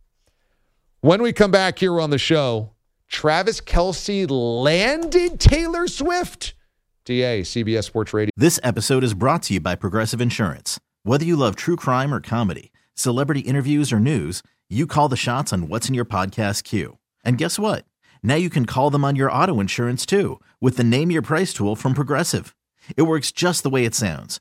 When 1.01 1.22
we 1.22 1.33
come 1.33 1.51
back 1.51 1.78
here 1.78 2.01
on 2.01 2.11
the 2.11 2.18
show, 2.18 2.70
Travis 3.09 3.61
Kelce 3.61 4.26
landed 4.31 5.41
Taylor 5.41 5.89
Swift. 5.89 6.55
DA, 7.05 7.43
CBS 7.43 7.85
Sports 7.85 8.12
Radio. 8.14 8.31
This 8.37 8.61
episode 8.62 9.03
is 9.03 9.14
brought 9.14 9.43
to 9.45 9.55
you 9.55 9.61
by 9.61 9.74
Progressive 9.74 10.20
Insurance. 10.20 10.78
Whether 11.03 11.24
you 11.24 11.35
love 11.35 11.57
true 11.57 11.76
crime 11.76 12.14
or 12.14 12.20
comedy, 12.20 12.70
celebrity 12.95 13.41
interviews 13.41 13.93
or 13.93 13.99
news, 13.99 14.43
you 14.68 14.87
call 14.87 15.09
the 15.09 15.16
shots 15.16 15.53
on 15.53 15.68
what's 15.68 15.89
in 15.89 15.95
your 15.95 16.05
podcast 16.05 16.62
queue. 16.62 16.99
And 17.24 17.39
guess 17.39 17.59
what? 17.59 17.85
Now 18.22 18.37
you 18.37 18.51
can 18.51 18.66
call 18.66 18.91
them 18.91 19.05
on 19.05 19.16
your 19.16 19.33
auto 19.33 19.59
insurance 19.59 20.07
too 20.07 20.41
with 20.61 20.76
the 20.76 20.85
Name 20.85 21.11
Your 21.11 21.22
Price 21.22 21.53
tool 21.53 21.74
from 21.74 21.95
Progressive. 21.95 22.55
It 22.97 23.03
works 23.03 23.33
just 23.33 23.62
the 23.62 23.70
way 23.70 23.85
it 23.85 23.95
sounds. 23.95 24.41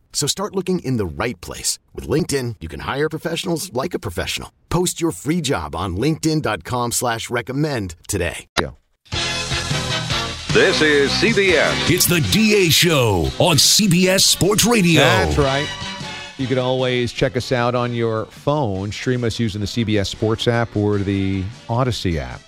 So 0.13 0.27
start 0.27 0.55
looking 0.55 0.77
in 0.79 0.97
the 0.97 1.05
right 1.07 1.39
place. 1.41 1.79
With 1.95 2.07
LinkedIn, 2.07 2.57
you 2.61 2.69
can 2.69 2.81
hire 2.81 3.09
professionals 3.09 3.73
like 3.73 3.95
a 3.95 3.99
professional. 3.99 4.51
Post 4.69 5.01
your 5.01 5.11
free 5.11 5.41
job 5.41 5.75
on 5.75 5.97
linkedin.com 5.97 6.91
slash 6.91 7.31
recommend 7.31 7.95
today. 8.07 8.45
This 10.53 10.81
is 10.81 11.09
CBS. 11.11 11.89
It's 11.89 12.05
the 12.05 12.19
DA 12.33 12.67
Show 12.69 13.29
on 13.39 13.55
CBS 13.55 14.19
Sports 14.21 14.65
Radio. 14.65 14.99
That's 14.99 15.37
right. 15.37 15.65
You 16.37 16.45
can 16.45 16.57
always 16.57 17.13
check 17.13 17.37
us 17.37 17.53
out 17.53 17.73
on 17.73 17.93
your 17.93 18.25
phone, 18.25 18.91
stream 18.91 19.23
us 19.23 19.39
using 19.39 19.61
the 19.61 19.67
CBS 19.67 20.07
Sports 20.07 20.49
app 20.49 20.75
or 20.75 20.97
the 20.97 21.43
Audacy 21.69 22.17
app. 22.17 22.41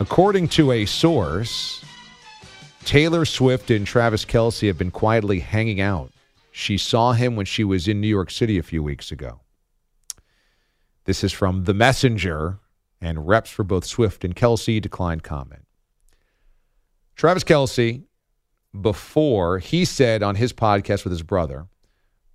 According 0.00 0.48
to 0.48 0.72
a 0.72 0.86
source, 0.86 1.84
Taylor 2.86 3.26
Swift 3.26 3.70
and 3.70 3.86
Travis 3.86 4.24
Kelce 4.24 4.66
have 4.68 4.78
been 4.78 4.90
quietly 4.90 5.40
hanging 5.40 5.82
out. 5.82 6.10
She 6.58 6.76
saw 6.76 7.12
him 7.12 7.36
when 7.36 7.46
she 7.46 7.62
was 7.62 7.86
in 7.86 8.00
New 8.00 8.08
York 8.08 8.32
City 8.32 8.58
a 8.58 8.64
few 8.64 8.82
weeks 8.82 9.12
ago. 9.12 9.42
This 11.04 11.22
is 11.22 11.32
from 11.32 11.64
The 11.64 11.72
Messenger, 11.72 12.58
and 13.00 13.28
reps 13.28 13.48
for 13.48 13.62
both 13.62 13.84
Swift 13.84 14.24
and 14.24 14.34
Kelce 14.34 14.82
declined 14.82 15.22
comment. 15.22 15.66
Travis 17.14 17.44
Kelce, 17.44 18.02
before 18.78 19.60
he 19.60 19.84
said 19.84 20.24
on 20.24 20.34
his 20.34 20.52
podcast 20.52 21.04
with 21.04 21.12
his 21.12 21.22
brother, 21.22 21.68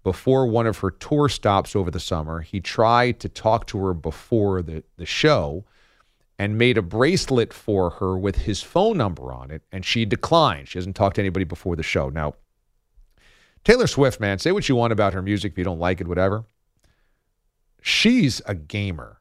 before 0.03 0.47
one 0.47 0.67
of 0.67 0.77
her 0.77 0.89
tour 0.89 1.27
stops 1.27 1.75
over 1.75 1.91
the 1.91 1.99
summer, 1.99 2.39
he 2.39 2.61
tried 2.61 3.19
to 3.19 3.27
talk 3.27 3.67
to 3.67 3.85
her 3.85 3.93
before 3.93 4.61
the, 4.61 4.85
the 4.95 5.05
show 5.05 5.65
and 6.39 6.57
made 6.57 6.77
a 6.77 6.81
bracelet 6.81 7.51
for 7.51 7.89
her 7.89 8.17
with 8.17 8.37
his 8.37 8.61
phone 8.63 8.97
number 8.97 9.33
on 9.33 9.51
it, 9.51 9.63
and 9.69 9.83
she 9.83 10.05
declined. 10.05 10.69
She 10.69 10.77
hasn't 10.77 10.95
talked 10.95 11.17
to 11.17 11.21
anybody 11.21 11.43
before 11.43 11.75
the 11.75 11.83
show. 11.83 12.07
Now, 12.07 12.35
Taylor 13.63 13.87
Swift, 13.87 14.19
man, 14.19 14.39
say 14.39 14.51
what 14.51 14.67
you 14.67 14.75
want 14.75 14.93
about 14.93 15.13
her 15.13 15.21
music 15.21 15.53
if 15.53 15.57
you 15.57 15.63
don't 15.63 15.79
like 15.79 16.01
it, 16.01 16.07
whatever. 16.07 16.43
She's 17.81 18.41
a 18.45 18.55
gamer. 18.55 19.19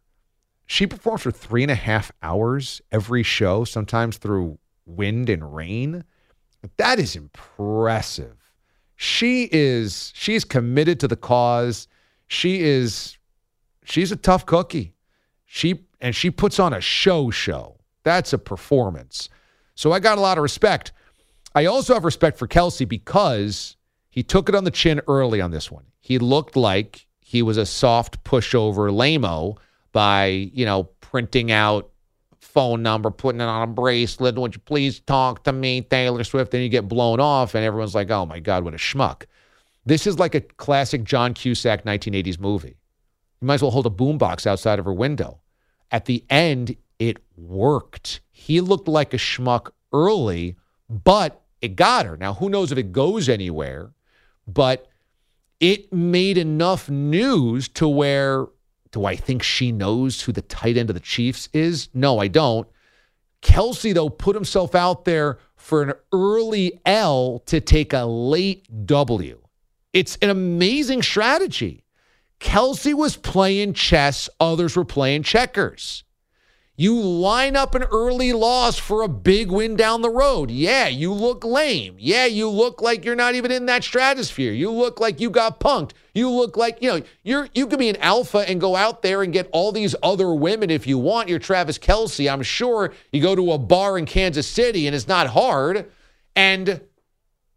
She 0.66 0.86
performs 0.86 1.22
for 1.22 1.30
three 1.30 1.62
and 1.62 1.70
a 1.70 1.76
half 1.76 2.10
hours 2.22 2.80
every 2.90 3.22
show, 3.22 3.64
sometimes 3.64 4.16
through 4.16 4.58
wind 4.86 5.28
and 5.28 5.54
rain. 5.54 6.04
That 6.76 6.98
is 6.98 7.16
impressive. 7.16 8.36
She 8.96 9.48
is 9.50 10.12
she's 10.14 10.44
committed 10.44 11.00
to 11.00 11.08
the 11.08 11.16
cause. 11.16 11.88
She 12.28 12.60
is 12.62 13.18
she's 13.84 14.12
a 14.12 14.16
tough 14.16 14.46
cookie. 14.46 14.94
She 15.46 15.86
and 16.00 16.14
she 16.14 16.30
puts 16.30 16.58
on 16.58 16.72
a 16.72 16.80
show 16.80 17.30
show. 17.30 17.78
That's 18.04 18.32
a 18.32 18.38
performance. 18.38 19.28
So 19.74 19.92
I 19.92 20.00
got 20.00 20.18
a 20.18 20.20
lot 20.20 20.38
of 20.38 20.42
respect. 20.42 20.92
I 21.54 21.66
also 21.66 21.94
have 21.94 22.04
respect 22.04 22.38
for 22.38 22.46
Kelce 22.46 22.88
because 22.88 23.76
he 24.12 24.22
took 24.22 24.48
it 24.48 24.54
on 24.54 24.62
the 24.62 24.70
chin 24.70 25.00
early 25.08 25.40
on 25.40 25.50
this 25.50 25.72
one. 25.72 25.84
He 25.98 26.18
looked 26.18 26.54
like 26.54 27.06
he 27.18 27.42
was 27.42 27.56
a 27.56 27.66
soft 27.66 28.22
pushover 28.22 28.92
lameo, 28.92 29.56
by, 29.92 30.26
you 30.26 30.64
know, 30.64 30.84
printing 31.00 31.52
out 31.52 31.90
phone 32.40 32.82
number, 32.82 33.10
putting 33.10 33.40
it 33.40 33.44
on 33.44 33.62
a 33.62 33.72
bracelet. 33.72 34.36
Would 34.36 34.54
you 34.54 34.60
please 34.60 35.00
talk 35.00 35.44
to 35.44 35.52
me, 35.52 35.82
Taylor 35.82 36.24
Swift? 36.24 36.50
Then 36.50 36.62
you 36.62 36.68
get 36.68 36.88
blown 36.88 37.20
off, 37.20 37.54
and 37.54 37.64
everyone's 37.64 37.94
like, 37.94 38.10
oh 38.10 38.26
my 38.26 38.40
God, 38.40 38.64
what 38.64 38.74
a 38.74 38.78
schmuck. 38.78 39.24
This 39.86 40.06
is 40.06 40.18
like 40.18 40.34
a 40.34 40.40
classic 40.40 41.04
John 41.04 41.34
Cusack 41.34 41.84
1980s 41.84 42.40
movie. 42.40 42.76
You 43.40 43.46
might 43.46 43.54
as 43.54 43.62
well 43.62 43.70
hold 43.70 43.86
a 43.86 43.90
boombox 43.90 44.46
outside 44.46 44.78
of 44.78 44.84
her 44.84 44.92
window. 44.92 45.40
At 45.90 46.04
the 46.06 46.24
end, 46.30 46.76
it 46.98 47.18
worked. 47.36 48.20
He 48.30 48.60
looked 48.60 48.88
like 48.88 49.12
a 49.12 49.18
schmuck 49.18 49.70
early, 49.92 50.56
but 50.88 51.42
it 51.60 51.76
got 51.76 52.06
her. 52.06 52.16
Now, 52.16 52.34
who 52.34 52.48
knows 52.48 52.72
if 52.72 52.78
it 52.78 52.92
goes 52.92 53.28
anywhere, 53.28 53.92
but 54.46 54.88
it 55.60 55.92
made 55.92 56.38
enough 56.38 56.90
news 56.90 57.68
to 57.68 57.88
where 57.88 58.46
do 58.90 59.04
I 59.06 59.16
think 59.16 59.42
she 59.42 59.72
knows 59.72 60.20
who 60.20 60.32
the 60.32 60.42
tight 60.42 60.76
end 60.76 60.90
of 60.90 60.94
the 60.94 61.00
Chiefs 61.00 61.48
is? 61.52 61.88
No, 61.94 62.18
I 62.18 62.28
don't. 62.28 62.68
Kelce, 63.42 63.94
though, 63.94 64.08
put 64.08 64.36
himself 64.36 64.74
out 64.74 65.04
there 65.04 65.38
for 65.56 65.82
an 65.82 65.92
early 66.12 66.80
L 66.84 67.40
to 67.46 67.60
take 67.60 67.92
a 67.92 68.04
late 68.04 68.86
W. 68.86 69.40
It's 69.92 70.16
an 70.22 70.30
amazing 70.30 71.02
strategy. 71.02 71.84
Kelce 72.40 72.94
was 72.94 73.16
playing 73.16 73.74
chess, 73.74 74.28
others 74.40 74.76
were 74.76 74.84
playing 74.84 75.22
checkers. 75.22 76.04
You 76.74 76.98
line 76.98 77.54
up 77.54 77.74
an 77.74 77.82
early 77.82 78.32
loss 78.32 78.78
for 78.78 79.02
a 79.02 79.08
big 79.08 79.50
win 79.50 79.76
down 79.76 80.00
the 80.00 80.08
road. 80.08 80.50
Yeah, 80.50 80.88
you 80.88 81.12
look 81.12 81.44
lame. 81.44 81.96
Yeah, 81.98 82.24
you 82.24 82.48
look 82.48 82.80
like 82.80 83.04
you're 83.04 83.14
not 83.14 83.34
even 83.34 83.50
in 83.50 83.66
that 83.66 83.84
stratosphere. 83.84 84.52
You 84.52 84.70
look 84.70 84.98
like 84.98 85.20
you 85.20 85.28
got 85.28 85.60
punked. 85.60 85.90
You 86.14 86.30
look 86.30 86.56
like, 86.56 86.80
you 86.80 86.88
know, 86.88 87.02
you're 87.24 87.48
you 87.54 87.66
could 87.66 87.78
be 87.78 87.90
an 87.90 87.96
alpha 87.96 88.38
and 88.48 88.58
go 88.58 88.74
out 88.74 89.02
there 89.02 89.22
and 89.22 89.34
get 89.34 89.50
all 89.52 89.70
these 89.70 89.94
other 90.02 90.32
women 90.32 90.70
if 90.70 90.86
you 90.86 90.96
want. 90.96 91.28
You're 91.28 91.38
Travis 91.38 91.78
Kelce. 91.78 92.32
I'm 92.32 92.42
sure 92.42 92.94
you 93.12 93.20
go 93.20 93.36
to 93.36 93.52
a 93.52 93.58
bar 93.58 93.98
in 93.98 94.06
Kansas 94.06 94.46
City 94.46 94.86
and 94.86 94.96
it's 94.96 95.08
not 95.08 95.26
hard. 95.28 95.90
And 96.34 96.80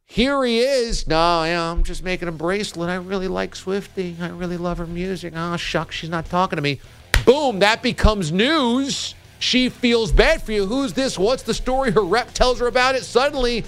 here 0.03 0.43
he 0.43 0.59
is. 0.59 1.07
No, 1.07 1.43
yeah, 1.45 1.71
I'm 1.71 1.83
just 1.83 2.03
making 2.03 2.27
a 2.27 2.33
bracelet. 2.33 2.89
I 2.89 2.95
really 2.95 3.29
like 3.29 3.55
Swifty. 3.55 4.17
I 4.19 4.27
really 4.27 4.57
love 4.57 4.77
her 4.77 4.85
music. 4.85 5.33
Oh, 5.35 5.55
shucks, 5.55 5.95
she's 5.95 6.09
not 6.09 6.25
talking 6.25 6.57
to 6.57 6.61
me. 6.61 6.81
Boom, 7.23 7.59
that 7.59 7.81
becomes 7.81 8.31
news. 8.31 9.15
She 9.39 9.69
feels 9.69 10.11
bad 10.11 10.41
for 10.41 10.51
you. 10.51 10.65
Who's 10.65 10.93
this? 10.93 11.19
What's 11.19 11.43
the 11.43 11.53
story? 11.53 11.91
Her 11.91 12.01
rep 12.01 12.31
tells 12.33 12.59
her 12.59 12.67
about 12.67 12.95
it. 12.95 13.03
Suddenly, 13.03 13.63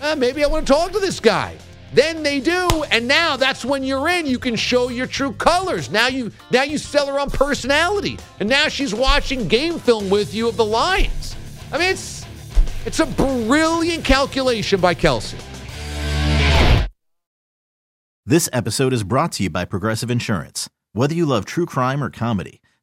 uh, 0.00 0.14
maybe 0.16 0.44
I 0.44 0.46
want 0.46 0.66
to 0.66 0.72
talk 0.72 0.92
to 0.92 1.00
this 1.00 1.20
guy. 1.20 1.56
Then 1.92 2.22
they 2.22 2.38
do, 2.38 2.68
and 2.92 3.08
now 3.08 3.36
that's 3.36 3.64
when 3.64 3.82
you're 3.82 4.08
in. 4.08 4.24
You 4.24 4.38
can 4.38 4.54
show 4.54 4.88
your 4.90 5.08
true 5.08 5.32
colors. 5.32 5.90
Now 5.90 6.06
you 6.06 6.30
now 6.52 6.62
you 6.62 6.78
sell 6.78 7.06
her 7.08 7.18
on 7.18 7.30
personality, 7.30 8.16
and 8.38 8.48
now 8.48 8.68
she's 8.68 8.94
watching 8.94 9.48
game 9.48 9.78
film 9.80 10.08
with 10.08 10.32
you 10.32 10.48
of 10.48 10.56
the 10.56 10.64
Lions. 10.64 11.34
I 11.72 11.78
mean, 11.78 11.90
it's 11.90 12.24
it's 12.86 13.00
a 13.00 13.06
brilliant 13.06 14.04
calculation 14.04 14.80
by 14.80 14.94
Kelce. 14.94 15.34
This 18.24 18.48
episode 18.52 18.92
is 18.92 19.02
brought 19.02 19.32
to 19.32 19.42
you 19.42 19.50
by 19.50 19.64
Progressive 19.64 20.10
Insurance. 20.10 20.70
Whether 20.92 21.14
you 21.14 21.26
love 21.26 21.44
true 21.44 21.66
crime 21.66 22.04
or 22.04 22.10
comedy, 22.10 22.59